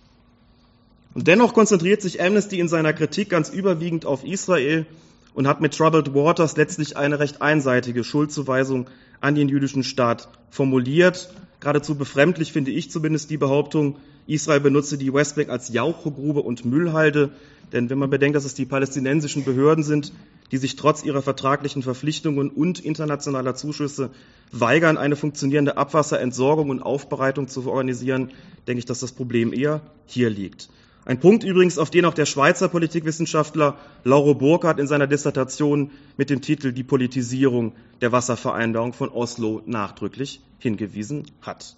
Und 1.14 1.28
dennoch 1.28 1.54
konzentriert 1.54 2.02
sich 2.02 2.22
Amnesty 2.22 2.60
in 2.60 2.68
seiner 2.68 2.94
Kritik 2.94 3.30
ganz 3.30 3.50
überwiegend 3.50 4.06
auf 4.06 4.24
Israel 4.24 4.86
und 5.34 5.48
hat 5.48 5.62
mit 5.62 5.76
Troubled 5.76 6.14
Waters 6.16 6.58
letztlich 6.58 6.98
eine 6.98 7.20
recht 7.20 7.42
einseitige 7.42 8.04
Schuldzuweisung 8.04 8.88
an 9.22 9.36
den 9.36 9.50
jüdischen 9.50 9.84
Staat 9.84 10.30
formuliert. 10.50 11.30
Geradezu 11.68 11.96
befremdlich 11.96 12.54
finde 12.54 12.72
ich 12.72 12.90
zumindest 12.92 13.30
die 13.30 13.36
Behauptung, 13.36 13.98
Israel 14.26 14.62
benutze 14.62 14.98
die 14.98 15.14
Westbank 15.14 15.50
als 15.50 15.68
Jauchegrube 15.68 16.40
und 16.40 16.64
Müllhalde. 16.64 17.32
Denn 17.74 17.90
wenn 17.90 17.98
man 17.98 18.10
bedenkt, 18.10 18.38
dass 18.38 18.46
es 18.46 18.54
die 18.54 18.66
palästinensischen 18.66 19.44
Behörden 19.44 19.84
sind, 19.84 20.14
die 20.52 20.56
sich 20.56 20.78
trotz 20.78 21.04
ihrer 21.04 21.22
vertraglichen 21.22 21.84
Verpflichtungen 21.84 22.50
und 22.50 22.80
internationaler 22.80 23.54
Zuschüsse 23.56 24.12
weigern, 24.54 24.98
eine 24.98 25.18
funktionierende 25.18 25.76
Abwasserentsorgung 25.76 26.70
und 26.70 26.82
Aufbereitung 26.82 27.50
zu 27.50 27.70
organisieren, 27.70 28.32
denke 28.66 28.80
ich, 28.80 28.86
dass 28.86 29.02
das 29.02 29.12
Problem 29.12 29.52
eher 29.52 29.82
hier 30.06 30.30
liegt. 30.30 30.70
Ein 31.08 31.22
Punkt 31.22 31.46
übrigens, 31.46 31.78
auf 31.78 31.90
den 31.90 32.04
auch 32.04 32.14
der 32.14 32.26
Schweizer 32.26 32.68
Politikwissenschaftler 32.68 33.78
Lauro 34.04 34.36
Burkhardt 34.36 34.78
in 34.78 34.88
seiner 34.88 35.08
Dissertation 35.08 35.92
mit 36.18 36.30
dem 36.30 36.42
Titel 36.42 36.74
Die 36.74 36.84
Politisierung 36.84 37.72
der 38.02 38.12
Wasservereinbarung 38.12 38.92
von 38.92 39.08
Oslo 39.08 39.62
nachdrücklich 39.66 40.42
hingewiesen 40.60 41.24
hat. 41.42 41.78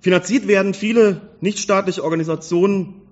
Finanziert 0.00 0.48
werden 0.48 0.74
viele 0.74 1.20
nichtstaatliche 1.40 2.02
Organisationen 2.02 3.02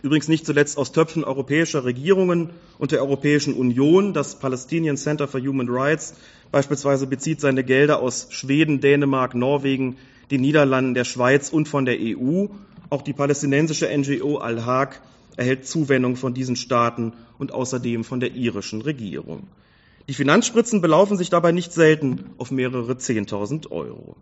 übrigens 0.00 0.28
nicht 0.28 0.46
zuletzt 0.46 0.78
aus 0.78 0.92
Töpfen 0.92 1.22
europäischer 1.22 1.84
Regierungen 1.84 2.50
und 2.78 2.90
der 2.90 3.02
Europäischen 3.02 3.52
Union. 3.52 4.14
Das 4.14 4.38
Palestinian 4.38 4.96
Center 4.96 5.28
for 5.28 5.42
Human 5.42 5.68
Rights 5.68 6.14
beispielsweise 6.50 7.06
bezieht 7.06 7.42
seine 7.42 7.62
Gelder 7.64 8.00
aus 8.00 8.28
Schweden, 8.30 8.80
Dänemark, 8.80 9.34
Norwegen, 9.34 9.98
den 10.30 10.40
Niederlanden, 10.40 10.94
der 10.94 11.04
Schweiz 11.04 11.50
und 11.50 11.68
von 11.68 11.84
der 11.84 11.98
EU. 12.00 12.46
Auch 12.94 13.02
die 13.02 13.12
palästinensische 13.12 13.88
NGO 13.88 14.36
Al-Haq 14.36 15.00
erhält 15.36 15.66
Zuwendung 15.66 16.14
von 16.14 16.32
diesen 16.32 16.54
Staaten 16.54 17.12
und 17.38 17.50
außerdem 17.50 18.04
von 18.04 18.20
der 18.20 18.36
irischen 18.36 18.82
Regierung. 18.82 19.48
Die 20.06 20.14
Finanzspritzen 20.14 20.80
belaufen 20.80 21.16
sich 21.16 21.28
dabei 21.28 21.50
nicht 21.50 21.72
selten 21.72 22.26
auf 22.38 22.52
mehrere 22.52 22.96
Zehntausend 22.96 23.72
Euro. 23.72 24.14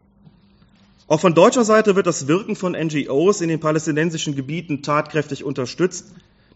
Auch 1.06 1.20
von 1.20 1.34
deutscher 1.34 1.66
Seite 1.66 1.96
wird 1.96 2.06
das 2.06 2.28
Wirken 2.28 2.56
von 2.56 2.72
NGOs 2.72 3.42
in 3.42 3.50
den 3.50 3.60
palästinensischen 3.60 4.36
Gebieten 4.36 4.82
tatkräftig 4.82 5.44
unterstützt. 5.44 6.06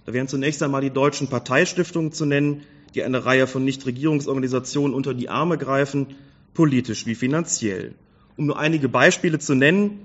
Da 0.06 0.14
wären 0.14 0.26
zunächst 0.26 0.62
einmal 0.62 0.80
die 0.80 0.88
deutschen 0.88 1.28
Parteistiftungen 1.28 2.12
zu 2.12 2.24
nennen, 2.24 2.62
die 2.94 3.02
eine 3.02 3.26
Reihe 3.26 3.46
von 3.46 3.62
Nichtregierungsorganisationen 3.62 4.94
unter 4.94 5.12
die 5.12 5.28
Arme 5.28 5.58
greifen, 5.58 6.06
politisch 6.54 7.04
wie 7.04 7.14
finanziell. 7.14 7.94
Um 8.38 8.46
nur 8.46 8.58
einige 8.58 8.88
Beispiele 8.88 9.38
zu 9.38 9.54
nennen, 9.54 10.00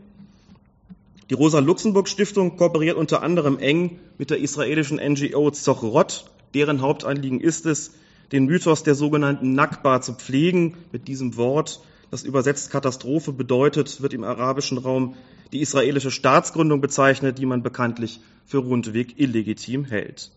die 1.30 1.36
Rosa-Luxemburg-Stiftung 1.36 2.58
kooperiert 2.58 2.98
unter 2.98 3.24
anderem 3.24 3.58
eng 3.58 4.00
mit 4.18 4.30
der 4.30 4.40
israelischen 4.40 4.98
NGO 4.98 5.52
Zochrot. 5.52 6.26
Deren 6.54 6.82
Hauptanliegen 6.82 7.40
ist 7.40 7.66
es, 7.66 7.92
den 8.32 8.46
Mythos 8.46 8.84
der 8.84 8.96
sogenannten 8.96 9.54
Nakba 9.54 10.02
zu 10.02 10.14
pflegen, 10.14 10.78
mit 10.92 11.08
diesem 11.08 11.38
Wort 11.38 11.82
das 12.12 12.24
übersetzt 12.24 12.70
Katastrophe 12.72 13.32
bedeutet, 13.32 14.02
wird 14.02 14.14
im 14.14 14.26
arabischen 14.26 14.78
Raum 14.78 15.16
die 15.54 15.62
israelische 15.62 16.12
Staatsgründung 16.12 16.82
bezeichnet, 16.82 17.38
die 17.38 17.46
man 17.46 17.64
bekanntlich 17.64 18.20
für 18.46 18.58
rundweg 18.58 19.18
illegitim 19.18 19.86
hält. 19.86 20.30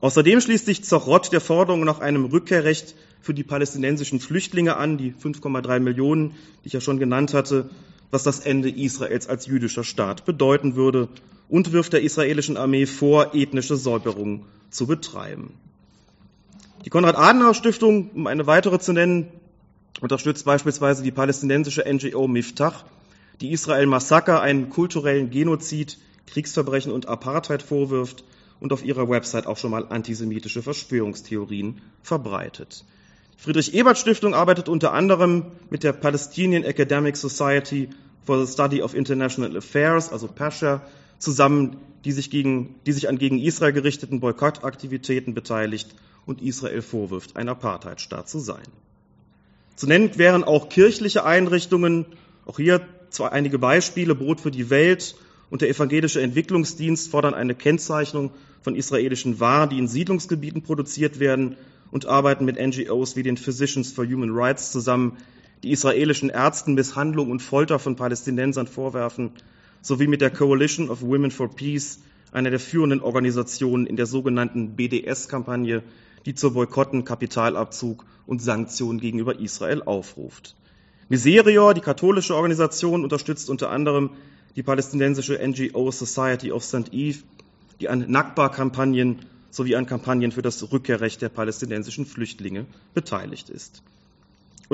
Außerdem 0.00 0.40
schließt 0.40 0.66
sich 0.66 0.84
Zochrot 0.84 1.32
der 1.32 1.40
Forderung 1.40 1.84
nach 1.84 2.00
einem 2.00 2.24
Rückkehrrecht 2.24 2.96
für 3.20 3.32
die 3.32 3.44
palästinensischen 3.44 4.18
Flüchtlinge 4.18 4.76
an, 4.76 4.98
die 4.98 5.12
5,3 5.12 5.78
Millionen, 5.78 6.32
die 6.62 6.66
ich 6.66 6.72
ja 6.72 6.80
schon 6.80 6.98
genannt 6.98 7.32
hatte, 7.32 7.70
was 8.14 8.22
das 8.22 8.38
Ende 8.38 8.70
Israels 8.70 9.26
als 9.26 9.46
jüdischer 9.46 9.82
Staat 9.82 10.24
bedeuten 10.24 10.76
würde 10.76 11.08
und 11.48 11.72
wirft 11.72 11.92
der 11.92 12.02
israelischen 12.02 12.56
Armee 12.56 12.86
vor, 12.86 13.34
ethnische 13.34 13.76
Säuberungen 13.76 14.44
zu 14.70 14.86
betreiben. 14.86 15.54
Die 16.84 16.90
Konrad-Adenauer-Stiftung, 16.90 18.10
um 18.14 18.28
eine 18.28 18.46
weitere 18.46 18.78
zu 18.78 18.92
nennen, 18.92 19.26
unterstützt 20.00 20.44
beispielsweise 20.44 21.02
die 21.02 21.10
palästinensische 21.10 21.84
NGO 21.92 22.28
Miftach, 22.28 22.84
die 23.40 23.50
Israel 23.50 23.86
Massaker, 23.86 24.40
einen 24.40 24.70
kulturellen 24.70 25.30
Genozid, 25.30 25.98
Kriegsverbrechen 26.28 26.92
und 26.92 27.08
Apartheid 27.08 27.62
vorwirft 27.62 28.22
und 28.60 28.72
auf 28.72 28.84
ihrer 28.84 29.08
Website 29.08 29.48
auch 29.48 29.56
schon 29.56 29.72
mal 29.72 29.88
antisemitische 29.88 30.62
Verschwörungstheorien 30.62 31.80
verbreitet. 32.02 32.84
Die 33.36 33.42
Friedrich-Ebert-Stiftung 33.42 34.34
arbeitet 34.34 34.68
unter 34.68 34.92
anderem 34.92 35.46
mit 35.68 35.82
der 35.82 35.92
Palestinian 35.92 36.62
Academic 36.62 37.16
Society 37.16 37.88
for 38.24 38.44
the 38.44 38.50
Study 38.50 38.82
of 38.82 38.94
International 38.94 39.56
Affairs, 39.56 40.12
also 40.12 40.28
PASHA, 40.28 40.82
zusammen, 41.18 41.76
die 42.04 42.12
sich, 42.12 42.30
gegen, 42.30 42.74
die 42.86 42.92
sich 42.92 43.08
an 43.08 43.18
gegen 43.18 43.38
Israel 43.38 43.72
gerichteten 43.72 44.20
Boykottaktivitäten 44.20 45.34
beteiligt 45.34 45.94
und 46.26 46.42
Israel 46.42 46.82
vorwirft, 46.82 47.36
ein 47.36 47.48
Apartheidstaat 47.48 48.28
zu 48.28 48.38
sein. 48.38 48.64
Zu 49.76 49.86
nennen 49.86 50.16
wären 50.16 50.44
auch 50.44 50.68
kirchliche 50.68 51.24
Einrichtungen, 51.24 52.06
auch 52.46 52.58
hier 52.58 52.80
zwar 53.10 53.32
einige 53.32 53.58
Beispiele, 53.58 54.14
Brot 54.14 54.40
für 54.40 54.50
die 54.50 54.70
Welt 54.70 55.16
und 55.50 55.62
der 55.62 55.68
evangelische 55.68 56.20
Entwicklungsdienst 56.20 57.10
fordern 57.10 57.34
eine 57.34 57.54
Kennzeichnung 57.54 58.32
von 58.62 58.76
israelischen 58.76 59.40
Waren, 59.40 59.70
die 59.70 59.78
in 59.78 59.88
Siedlungsgebieten 59.88 60.62
produziert 60.62 61.20
werden 61.20 61.56
und 61.90 62.06
arbeiten 62.06 62.44
mit 62.44 62.58
NGOs 62.58 63.16
wie 63.16 63.22
den 63.22 63.36
Physicians 63.36 63.92
for 63.92 64.04
Human 64.04 64.30
Rights 64.30 64.72
zusammen, 64.72 65.16
die 65.64 65.72
israelischen 65.72 66.28
Ärzten 66.28 66.74
Misshandlung 66.74 67.30
und 67.30 67.40
Folter 67.40 67.78
von 67.78 67.96
Palästinensern 67.96 68.66
vorwerfen, 68.66 69.30
sowie 69.80 70.06
mit 70.06 70.20
der 70.20 70.30
Coalition 70.30 70.90
of 70.90 71.00
Women 71.00 71.30
for 71.30 71.48
Peace, 71.48 72.00
einer 72.32 72.50
der 72.50 72.60
führenden 72.60 73.00
Organisationen 73.00 73.86
in 73.86 73.96
der 73.96 74.04
sogenannten 74.04 74.76
BDS-Kampagne, 74.76 75.82
die 76.26 76.34
zur 76.34 76.52
Boykotten, 76.52 77.04
Kapitalabzug 77.04 78.04
und 78.26 78.42
Sanktionen 78.42 79.00
gegenüber 79.00 79.38
Israel 79.40 79.82
aufruft. 79.82 80.54
Miserior, 81.08 81.72
die 81.72 81.80
katholische 81.80 82.34
Organisation, 82.34 83.02
unterstützt 83.02 83.48
unter 83.48 83.70
anderem 83.70 84.10
die 84.56 84.62
palästinensische 84.62 85.40
NGO 85.42 85.90
Society 85.90 86.52
of 86.52 86.62
St. 86.62 86.92
Eve, 86.92 87.20
die 87.80 87.88
an 87.88 88.10
Nakba-Kampagnen 88.10 89.20
sowie 89.50 89.76
an 89.76 89.86
Kampagnen 89.86 90.32
für 90.32 90.42
das 90.42 90.72
Rückkehrrecht 90.72 91.22
der 91.22 91.30
palästinensischen 91.30 92.04
Flüchtlinge 92.04 92.66
beteiligt 92.92 93.48
ist. 93.48 93.82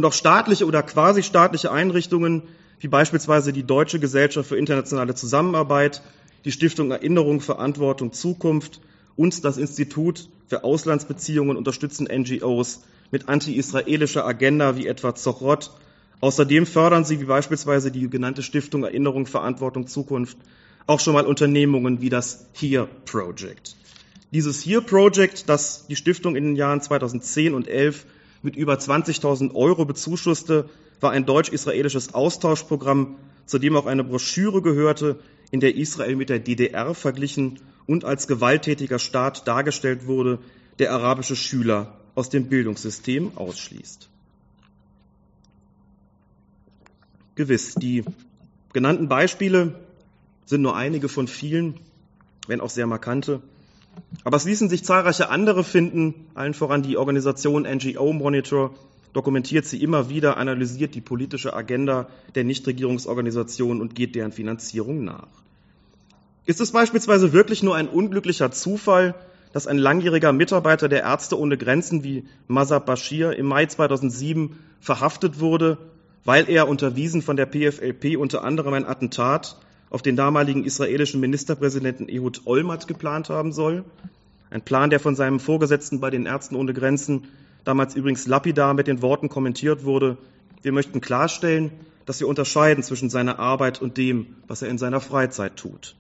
Und 0.01 0.07
auch 0.07 0.14
staatliche 0.14 0.64
oder 0.64 0.82
quasi 0.82 1.22
staatliche 1.22 1.70
Einrichtungen, 1.70 2.44
wie 2.78 2.88
beispielsweise 2.88 3.53
die 3.53 3.64
Deutsche 3.64 4.01
Gesellschaft 4.01 4.48
für 4.48 4.57
internationale 4.57 5.14
Zusammenarbeit, 5.14 6.01
die 6.46 6.53
Stiftung 6.53 6.90
Erinnerung, 6.90 7.42
Verantwortung, 7.42 8.14
Zukunft 8.14 8.80
und 9.16 9.44
das 9.44 9.59
Institut 9.59 10.30
für 10.46 10.64
Auslandsbeziehungen 10.64 11.59
unterstützen 11.59 12.09
NGOs 12.11 12.80
mit 13.11 13.28
anti-israelischer 13.28 14.24
Agenda 14.24 14.78
wie 14.78 14.86
etwa 14.86 15.14
Zochrot. 15.14 15.70
Außerdem 16.22 16.64
fördern 16.64 17.05
sie, 17.05 17.20
wie 17.20 17.26
beispielsweise 17.26 17.90
die 17.90 18.09
genannte 18.09 18.42
Stiftung 18.42 18.84
Erinnerung, 18.84 19.26
Verantwortung, 19.26 19.86
Zukunft, 19.86 20.38
auch 20.86 21.01
schon 21.01 21.12
mal 21.12 21.26
Unternehmungen 21.26 22.01
wie 22.01 22.09
das 22.09 22.46
HERE 22.55 22.88
Project. 23.05 23.76
Dieses 24.32 24.64
HERE 24.64 24.80
Project, 24.80 25.51
das 25.51 25.86
die 25.88 25.96
Stiftung 25.96 26.36
in 26.36 26.44
den 26.44 26.57
Jahren 26.57 26.80
2010 26.80 27.53
und 27.53 27.68
11 27.68 28.07
mit 28.43 28.57
über 28.57 28.74
20.000 28.74 29.55
Euro 29.55 29.84
bezuschusste, 29.84 30.68
war 31.01 31.12
ein 31.12 31.26
deutsch-israelisches 31.26 32.14
Austauschprogramm, 32.14 33.16
zu 33.47 33.59
dem 33.59 33.76
auch 33.76 33.86
eine 33.86 34.05
Broschüre 34.05 34.62
gehörte, 34.62 35.18
in 35.51 35.61
der 35.61 35.76
Israel 35.76 36.16
mit 36.16 36.28
der 36.28 36.38
DDR 36.38 36.95
verglichen 36.95 37.59
und 37.86 38.05
als 38.05 38.26
gewalttätiger 38.26 38.99
Staat 38.99 39.49
dargestellt 39.49 40.07
wurde, 40.07 40.38
der 40.78 40.93
arabische 40.93 41.36
Schüler 41.36 41.99
aus 42.14 42.30
dem 42.30 42.49
Bildungssystem 42.49 43.32
ausschließt. 43.36 44.09
Gewiss, 47.34 47.74
die 47.74 48.05
genannten 48.72 49.09
Beispiele 49.09 49.80
sind 50.45 50.62
nur 50.62 50.76
einige 50.76 51.09
von 51.09 51.26
vielen, 51.26 51.80
wenn 52.47 52.61
auch 52.61 52.70
sehr 52.70 52.86
markante. 52.86 53.41
Aber 54.24 54.36
es 54.36 54.45
ließen 54.45 54.68
sich 54.68 54.84
zahlreiche 54.84 55.30
andere 55.30 55.64
finden, 55.64 56.14
allen 56.34 56.55
voran 56.55 56.82
die 56.82 56.97
Organisation 56.97 57.62
NGO 57.62 58.12
Monitor 58.12 58.74
dokumentiert 59.12 59.66
sie 59.66 59.82
immer 59.82 60.09
wieder, 60.09 60.36
analysiert 60.36 60.95
die 60.95 61.01
politische 61.01 61.55
Agenda 61.55 62.09
der 62.34 62.45
Nichtregierungsorganisationen 62.45 63.80
und 63.80 63.95
geht 63.95 64.14
deren 64.14 64.32
Finanzierung 64.32 65.05
nach. 65.05 65.26
Ist 66.47 66.61
es 66.61 66.72
beispielsweise 66.72 67.32
wirklich 67.32 67.62
nur 67.62 67.74
ein 67.76 67.88
unglücklicher 67.88 68.53
Zufall, 68.53 69.14
dass 69.53 69.66
ein 69.66 69.78
langjähriger 69.78 70.32
Mitarbeiter 70.32 70.88
der 70.88 71.03
Ärzte 71.03 71.38
ohne 71.38 71.57
Grenzen 71.57 72.05
wie 72.05 72.24
Mazab 72.47 72.86
Bashir 72.86 73.32
im 73.36 73.47
Mai 73.47 73.66
2007 73.66 74.57
verhaftet 74.80 75.41
wurde, 75.41 75.78
weil 76.24 76.49
er 76.49 76.68
unterwiesen 76.68 77.22
von 77.22 77.36
der 77.36 77.47
PFLP 77.47 78.16
unter 78.16 78.45
anderem 78.45 78.74
ein 78.74 78.86
Attentat 78.86 79.57
auf 79.91 80.03
den 80.03 80.16
damaligen 80.16 80.64
israelischen 80.64 81.20
Ministerpräsidenten 81.20 82.09
Ehud 82.09 82.43
Olmert 82.47 82.88
geplant 82.88 83.28
haben 83.28 83.53
soll. 83.53 83.84
Ein 84.51 84.62
Plan, 84.62 84.91
der 84.91 85.01
von 85.01 85.16
seinem 85.16 85.41
Vorgesetzten 85.41 86.01
bei 86.01 86.11
den 86.11 86.26
Ärzten 86.26 86.57
ohne 86.57 86.72
Grenzen 86.72 87.24
damals 87.64 87.95
übrigens 87.95 88.26
lapidar 88.26 88.72
mit 88.74 88.86
den 88.86 89.03
Worten 89.03 89.28
kommentiert 89.28 89.84
wurde, 89.84 90.16
wir 90.62 90.72
möchten 90.72 91.01
klarstellen, 91.01 91.72
dass 92.07 92.20
wir 92.20 92.28
unterscheiden 92.28 92.82
zwischen 92.82 93.11
seiner 93.11 93.38
Arbeit 93.38 93.80
und 93.80 93.97
dem, 93.97 94.36
was 94.47 94.62
er 94.62 94.68
in 94.68 94.78
seiner 94.78 95.01
Freizeit 95.01 95.57
tut. 95.57 95.95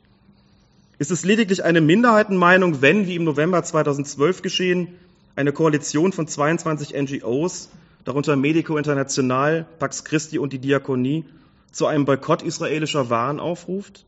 Ist 0.98 1.10
es 1.10 1.24
lediglich 1.24 1.64
eine 1.64 1.80
Minderheitenmeinung, 1.80 2.82
wenn, 2.82 3.06
wie 3.06 3.16
im 3.16 3.24
November 3.24 3.62
2012 3.62 4.42
geschehen, 4.42 4.88
eine 5.34 5.52
Koalition 5.52 6.12
von 6.12 6.26
22 6.26 6.94
NGOs, 6.94 7.70
darunter 8.04 8.36
Medico 8.36 8.76
International, 8.76 9.66
Pax 9.78 10.04
Christi 10.04 10.38
und 10.38 10.52
die 10.52 10.58
Diakonie, 10.58 11.24
zu 11.70 11.86
einem 11.86 12.04
Boykott 12.04 12.42
israelischer 12.42 13.10
Waren 13.10 13.40
aufruft? 13.40 14.04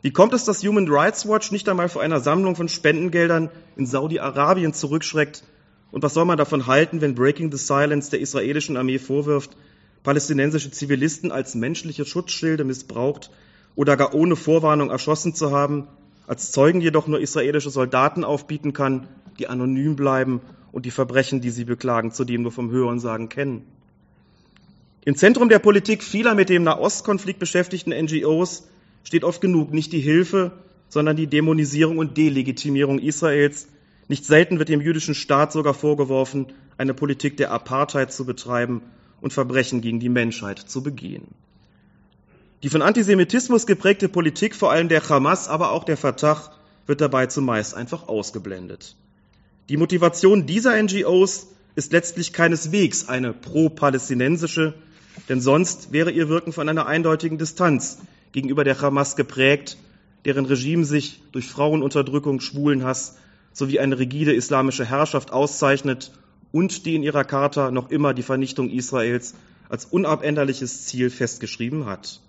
Wie 0.00 0.12
kommt 0.12 0.32
es, 0.32 0.44
dass 0.44 0.62
Human 0.62 0.88
Rights 0.88 1.28
Watch 1.28 1.50
nicht 1.50 1.68
einmal 1.68 1.88
vor 1.88 2.02
einer 2.02 2.20
Sammlung 2.20 2.54
von 2.54 2.68
Spendengeldern 2.68 3.50
in 3.76 3.86
Saudi-Arabien 3.86 4.72
zurückschreckt? 4.72 5.44
Und 5.90 6.02
was 6.02 6.14
soll 6.14 6.24
man 6.24 6.38
davon 6.38 6.66
halten, 6.66 7.00
wenn 7.00 7.14
Breaking 7.14 7.50
the 7.50 7.58
Silence 7.58 8.10
der 8.10 8.20
israelischen 8.20 8.76
Armee 8.76 8.98
vorwirft, 8.98 9.56
palästinensische 10.02 10.70
Zivilisten 10.70 11.32
als 11.32 11.54
menschliche 11.54 12.04
Schutzschilde 12.04 12.64
missbraucht 12.64 13.30
oder 13.74 13.96
gar 13.96 14.14
ohne 14.14 14.36
Vorwarnung 14.36 14.90
erschossen 14.90 15.34
zu 15.34 15.50
haben, 15.50 15.88
als 16.26 16.52
Zeugen 16.52 16.80
jedoch 16.80 17.06
nur 17.06 17.20
israelische 17.20 17.70
Soldaten 17.70 18.22
aufbieten 18.22 18.72
kann, 18.72 19.08
die 19.38 19.48
anonym 19.48 19.96
bleiben 19.96 20.40
und 20.72 20.84
die 20.84 20.90
Verbrechen, 20.90 21.40
die 21.40 21.50
sie 21.50 21.64
beklagen, 21.64 22.12
zudem 22.12 22.42
nur 22.42 22.52
vom 22.52 22.70
Hörensagen 22.70 23.28
kennen. 23.28 23.64
Im 25.08 25.16
Zentrum 25.16 25.48
der 25.48 25.58
Politik 25.58 26.04
vieler 26.04 26.34
mit 26.34 26.50
dem 26.50 26.64
Nahostkonflikt 26.64 27.38
beschäftigten 27.38 27.94
NGOs 27.98 28.68
steht 29.04 29.24
oft 29.24 29.40
genug 29.40 29.72
nicht 29.72 29.94
die 29.94 30.00
Hilfe, 30.00 30.52
sondern 30.90 31.16
die 31.16 31.26
Dämonisierung 31.26 31.96
und 31.96 32.18
Delegitimierung 32.18 32.98
Israels. 32.98 33.68
Nicht 34.08 34.26
selten 34.26 34.58
wird 34.58 34.68
dem 34.68 34.82
jüdischen 34.82 35.14
Staat 35.14 35.50
sogar 35.50 35.72
vorgeworfen, 35.72 36.48
eine 36.76 36.92
Politik 36.92 37.38
der 37.38 37.52
Apartheid 37.52 38.12
zu 38.12 38.26
betreiben 38.26 38.82
und 39.22 39.32
Verbrechen 39.32 39.80
gegen 39.80 39.98
die 39.98 40.10
Menschheit 40.10 40.58
zu 40.58 40.82
begehen. 40.82 41.28
Die 42.62 42.68
von 42.68 42.82
Antisemitismus 42.82 43.66
geprägte 43.66 44.10
Politik, 44.10 44.54
vor 44.54 44.72
allem 44.72 44.90
der 44.90 45.08
Hamas, 45.08 45.48
aber 45.48 45.72
auch 45.72 45.84
der 45.84 45.96
Fatah, 45.96 46.52
wird 46.84 47.00
dabei 47.00 47.24
zumeist 47.28 47.74
einfach 47.74 48.08
ausgeblendet. 48.08 48.94
Die 49.70 49.78
Motivation 49.78 50.44
dieser 50.44 50.76
NGOs 50.82 51.46
ist 51.76 51.92
letztlich 51.92 52.34
keineswegs 52.34 53.08
eine 53.08 53.32
pro-palästinensische, 53.32 54.74
denn 55.28 55.40
sonst 55.40 55.92
wäre 55.92 56.10
ihr 56.10 56.28
Wirken 56.28 56.52
von 56.52 56.68
einer 56.68 56.86
eindeutigen 56.86 57.38
Distanz 57.38 57.98
gegenüber 58.32 58.64
der 58.64 58.80
Hamas 58.80 59.16
geprägt, 59.16 59.76
deren 60.24 60.46
Regime 60.46 60.84
sich 60.84 61.22
durch 61.32 61.46
Frauenunterdrückung, 61.46 62.40
Schwulenhass 62.40 63.16
sowie 63.52 63.78
eine 63.80 63.98
rigide 63.98 64.34
islamische 64.34 64.84
Herrschaft 64.84 65.32
auszeichnet 65.32 66.12
und 66.52 66.86
die 66.86 66.94
in 66.94 67.02
ihrer 67.02 67.24
Charta 67.24 67.70
noch 67.70 67.90
immer 67.90 68.14
die 68.14 68.22
Vernichtung 68.22 68.70
Israels 68.70 69.34
als 69.68 69.84
unabänderliches 69.84 70.86
Ziel 70.86 71.10
festgeschrieben 71.10 71.86
hat. 71.86 72.20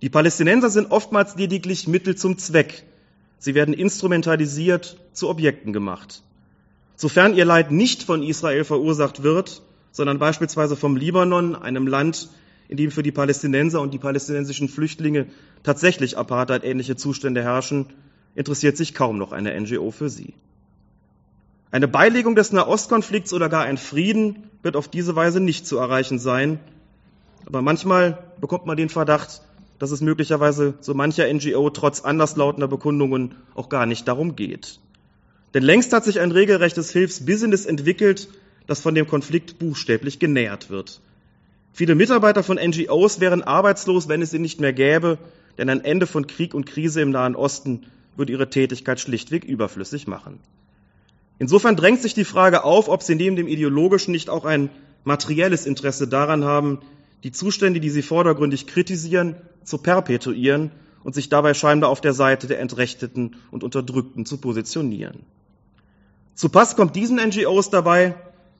Die 0.00 0.10
Palästinenser 0.10 0.70
sind 0.70 0.90
oftmals 0.90 1.36
lediglich 1.36 1.88
Mittel 1.88 2.16
zum 2.16 2.38
Zweck. 2.38 2.84
Sie 3.38 3.54
werden 3.54 3.74
instrumentalisiert, 3.74 4.98
zu 5.12 5.28
Objekten 5.28 5.72
gemacht. 5.72 6.22
Sofern 6.96 7.34
ihr 7.34 7.44
Leid 7.44 7.70
nicht 7.70 8.02
von 8.02 8.22
Israel 8.22 8.64
verursacht 8.64 9.22
wird, 9.22 9.62
sondern 9.92 10.18
beispielsweise 10.18 10.74
vom 10.74 10.96
Libanon, 10.96 11.54
einem 11.54 11.86
Land, 11.86 12.28
in 12.68 12.76
dem 12.76 12.90
für 12.90 13.02
die 13.02 13.12
Palästinenser 13.12 13.80
und 13.80 13.94
die 13.94 13.98
palästinensischen 13.98 14.68
Flüchtlinge 14.68 15.26
tatsächlich 15.62 16.18
apartheidähnliche 16.18 16.96
Zustände 16.96 17.42
herrschen, 17.42 17.86
interessiert 18.34 18.76
sich 18.76 18.94
kaum 18.94 19.18
noch 19.18 19.32
eine 19.32 19.58
NGO 19.60 19.90
für 19.90 20.08
sie. 20.08 20.34
Eine 21.70 21.88
Beilegung 21.88 22.34
des 22.34 22.52
Nahostkonflikts 22.52 23.32
oder 23.32 23.48
gar 23.48 23.64
ein 23.64 23.78
Frieden 23.78 24.44
wird 24.62 24.76
auf 24.76 24.88
diese 24.88 25.16
Weise 25.16 25.40
nicht 25.40 25.66
zu 25.66 25.78
erreichen 25.78 26.18
sein. 26.18 26.58
Aber 27.46 27.62
manchmal 27.62 28.18
bekommt 28.40 28.66
man 28.66 28.76
den 28.76 28.88
Verdacht, 28.88 29.42
dass 29.78 29.90
es 29.90 30.00
möglicherweise 30.00 30.74
so 30.80 30.94
mancher 30.94 31.32
NGO 31.32 31.70
trotz 31.70 32.02
anderslautender 32.02 32.68
Bekundungen 32.68 33.34
auch 33.54 33.68
gar 33.68 33.86
nicht 33.86 34.06
darum 34.06 34.36
geht. 34.36 34.80
Denn 35.54 35.62
längst 35.62 35.92
hat 35.92 36.04
sich 36.04 36.20
ein 36.20 36.30
regelrechtes 36.30 36.90
Hilfsbusiness 36.90 37.66
entwickelt, 37.66 38.28
das 38.66 38.80
von 38.80 38.94
dem 38.94 39.06
Konflikt 39.06 39.58
buchstäblich 39.58 40.18
genährt 40.18 40.70
wird. 40.70 41.00
Viele 41.72 41.94
Mitarbeiter 41.94 42.42
von 42.42 42.58
NGOs 42.58 43.20
wären 43.20 43.42
arbeitslos, 43.42 44.08
wenn 44.08 44.22
es 44.22 44.30
sie 44.30 44.38
nicht 44.38 44.60
mehr 44.60 44.72
gäbe, 44.72 45.18
denn 45.58 45.70
ein 45.70 45.84
Ende 45.84 46.06
von 46.06 46.26
Krieg 46.26 46.54
und 46.54 46.66
Krise 46.66 47.00
im 47.00 47.10
Nahen 47.10 47.34
Osten 47.34 47.86
würde 48.16 48.32
ihre 48.32 48.50
Tätigkeit 48.50 49.00
schlichtweg 49.00 49.44
überflüssig 49.44 50.06
machen. 50.06 50.38
Insofern 51.38 51.76
drängt 51.76 52.02
sich 52.02 52.14
die 52.14 52.24
Frage 52.24 52.64
auf, 52.64 52.88
ob 52.88 53.02
sie 53.02 53.14
neben 53.14 53.36
dem 53.36 53.48
ideologischen 53.48 54.12
nicht 54.12 54.28
auch 54.28 54.44
ein 54.44 54.70
materielles 55.04 55.66
Interesse 55.66 56.06
daran 56.06 56.44
haben, 56.44 56.78
die 57.24 57.32
Zustände, 57.32 57.80
die 57.80 57.90
sie 57.90 58.02
vordergründig 58.02 58.66
kritisieren, 58.66 59.36
zu 59.64 59.78
perpetuieren 59.78 60.70
und 61.04 61.14
sich 61.14 61.28
dabei 61.28 61.54
scheinbar 61.54 61.90
auf 61.90 62.00
der 62.00 62.12
Seite 62.12 62.46
der 62.46 62.60
Entrechteten 62.60 63.36
und 63.50 63.64
Unterdrückten 63.64 64.26
zu 64.26 64.38
positionieren. 64.38 65.20
Zu 66.34 66.48
Pass 66.48 66.76
kommt 66.76 66.96
diesen 66.96 67.16
NGOs 67.16 67.70
dabei, 67.70 68.14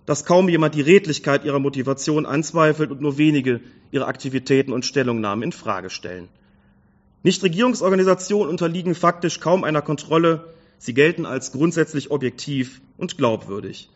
dass 0.07 0.25
kaum 0.25 0.49
jemand 0.49 0.75
die 0.75 0.81
Redlichkeit 0.81 1.45
ihrer 1.45 1.59
Motivation 1.59 2.27
anzweifelt 2.27 2.91
und 2.91 3.01
nur 3.01 3.19
wenige 3.19 3.61
ihre 3.91 4.07
Aktivitäten 4.07 4.73
und 4.73 4.85
Stellungnahmen 4.85 5.45
in 5.45 5.53
Frage 5.53 5.91
stellen. 5.91 6.29
Nichtregierungsorganisationen 7.23 8.49
unterliegen 8.49 8.95
faktisch 8.95 9.39
kaum 9.39 9.63
einer 9.63 9.83
Kontrolle, 9.83 10.53
sie 10.79 10.95
gelten 10.95 11.25
als 11.25 11.53
grundsätzlich 11.53 12.11
objektiv 12.11 12.81
und 12.97 13.17
glaubwürdig. 13.17 13.91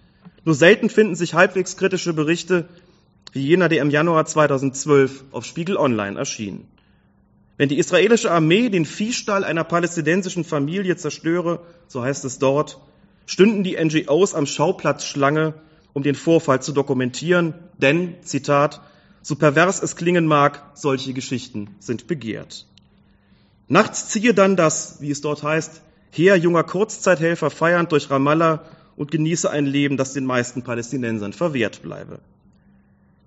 Nur 0.45 0.55
selten 0.55 0.91
finden 0.91 1.17
sich 1.17 1.35
halbwegs 1.35 1.77
kritische 1.77 2.13
Berichte, 2.13 2.69
wie 3.33 3.45
jener, 3.45 3.69
der 3.69 3.83
im 3.83 3.91
Januar 3.91 4.27
2012 4.27 5.25
auf 5.33 5.45
Spiegel 5.45 5.77
Online 5.77 6.17
erschien. 6.17 6.69
Wenn 7.57 7.69
die 7.69 7.79
israelische 7.79 8.31
Armee 8.31 8.69
den 8.69 8.85
Viehstall 8.85 9.43
einer 9.43 9.65
palästinensischen 9.65 10.45
Familie 10.45 10.97
zerstöre, 10.97 11.61
so 11.89 12.03
heißt 12.03 12.25
es 12.25 12.39
dort, 12.39 12.79
stünden 13.25 13.65
die 13.65 13.77
NGOs 13.83 14.35
am 14.35 14.47
Schauplatz 14.47 15.05
Schlange, 15.05 15.55
um 15.97 16.03
den 16.03 16.15
Vorfall 16.15 16.61
zu 16.61 16.73
dokumentieren, 16.73 17.55
denn, 17.79 18.17
Zitat, 18.21 18.83
so 19.23 19.35
pervers 19.35 19.83
es 19.83 19.97
klingen 19.97 20.27
mag, 20.27 20.63
solche 20.75 21.15
Geschichten 21.15 21.69
sind 21.79 22.07
begehrt. 22.07 22.67
Nachts 23.67 24.11
ziehe 24.11 24.35
dann 24.35 24.57
das, 24.57 25.01
wie 25.01 25.11
es 25.11 25.23
dort 25.23 25.43
heißt, 25.43 25.81
Heer 26.11 26.37
junger 26.37 26.65
Kurzzeithelfer 26.65 27.49
feiernd 27.49 27.93
durch 27.93 28.11
Ramallah 28.11 28.63
und 28.97 29.11
genieße 29.11 29.49
ein 29.49 29.65
Leben, 29.65 29.97
das 29.97 30.13
den 30.13 30.27
meisten 30.27 30.63
Palästinensern 30.63 31.33
verwehrt 31.33 31.81
bleibe. 31.81 32.19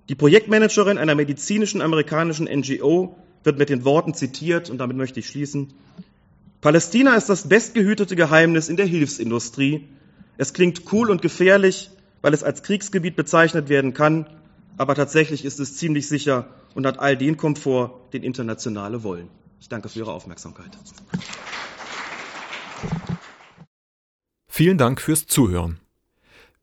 Die 0.07 0.13
Projektmanagerin 0.13 0.99
einer 0.99 1.15
medizinischen 1.15 1.81
amerikanischen 1.81 2.45
NGO 2.45 3.15
wird 3.43 3.57
mit 3.57 3.69
den 3.69 3.83
Worten 3.83 4.13
zitiert, 4.13 4.69
und 4.69 4.77
damit 4.77 4.95
möchte 4.95 5.21
ich 5.21 5.27
schließen, 5.27 5.73
Palästina 6.61 7.15
ist 7.15 7.29
das 7.29 7.49
bestgehütete 7.49 8.15
Geheimnis 8.15 8.69
in 8.69 8.77
der 8.77 8.85
Hilfsindustrie. 8.85 9.87
Es 10.37 10.53
klingt 10.53 10.83
cool 10.93 11.09
und 11.09 11.23
gefährlich, 11.23 11.89
weil 12.21 12.33
es 12.33 12.43
als 12.43 12.63
Kriegsgebiet 12.63 13.15
bezeichnet 13.15 13.69
werden 13.69 13.93
kann, 13.93 14.25
aber 14.77 14.95
tatsächlich 14.95 15.45
ist 15.45 15.59
es 15.59 15.77
ziemlich 15.77 16.07
sicher 16.07 16.47
und 16.73 16.85
hat 16.85 16.99
all 16.99 17.17
den 17.17 17.37
Komfort, 17.37 17.91
den 18.13 18.23
Internationale 18.23 19.03
wollen. 19.03 19.29
Ich 19.59 19.69
danke 19.69 19.89
für 19.89 19.99
Ihre 19.99 20.13
Aufmerksamkeit. 20.13 20.71
Vielen 24.47 24.77
Dank 24.77 25.01
fürs 25.01 25.25
Zuhören. 25.25 25.79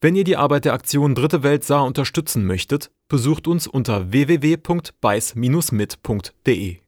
Wenn 0.00 0.14
ihr 0.14 0.24
die 0.24 0.36
Arbeit 0.36 0.66
der 0.66 0.74
Aktion 0.74 1.14
Dritte 1.14 1.42
Welt 1.42 1.64
Saar 1.64 1.84
unterstützen 1.84 2.44
möchtet, 2.44 2.90
besucht 3.08 3.48
uns 3.48 3.66
unter 3.66 4.12
www.beis-mit.de. 4.12 6.85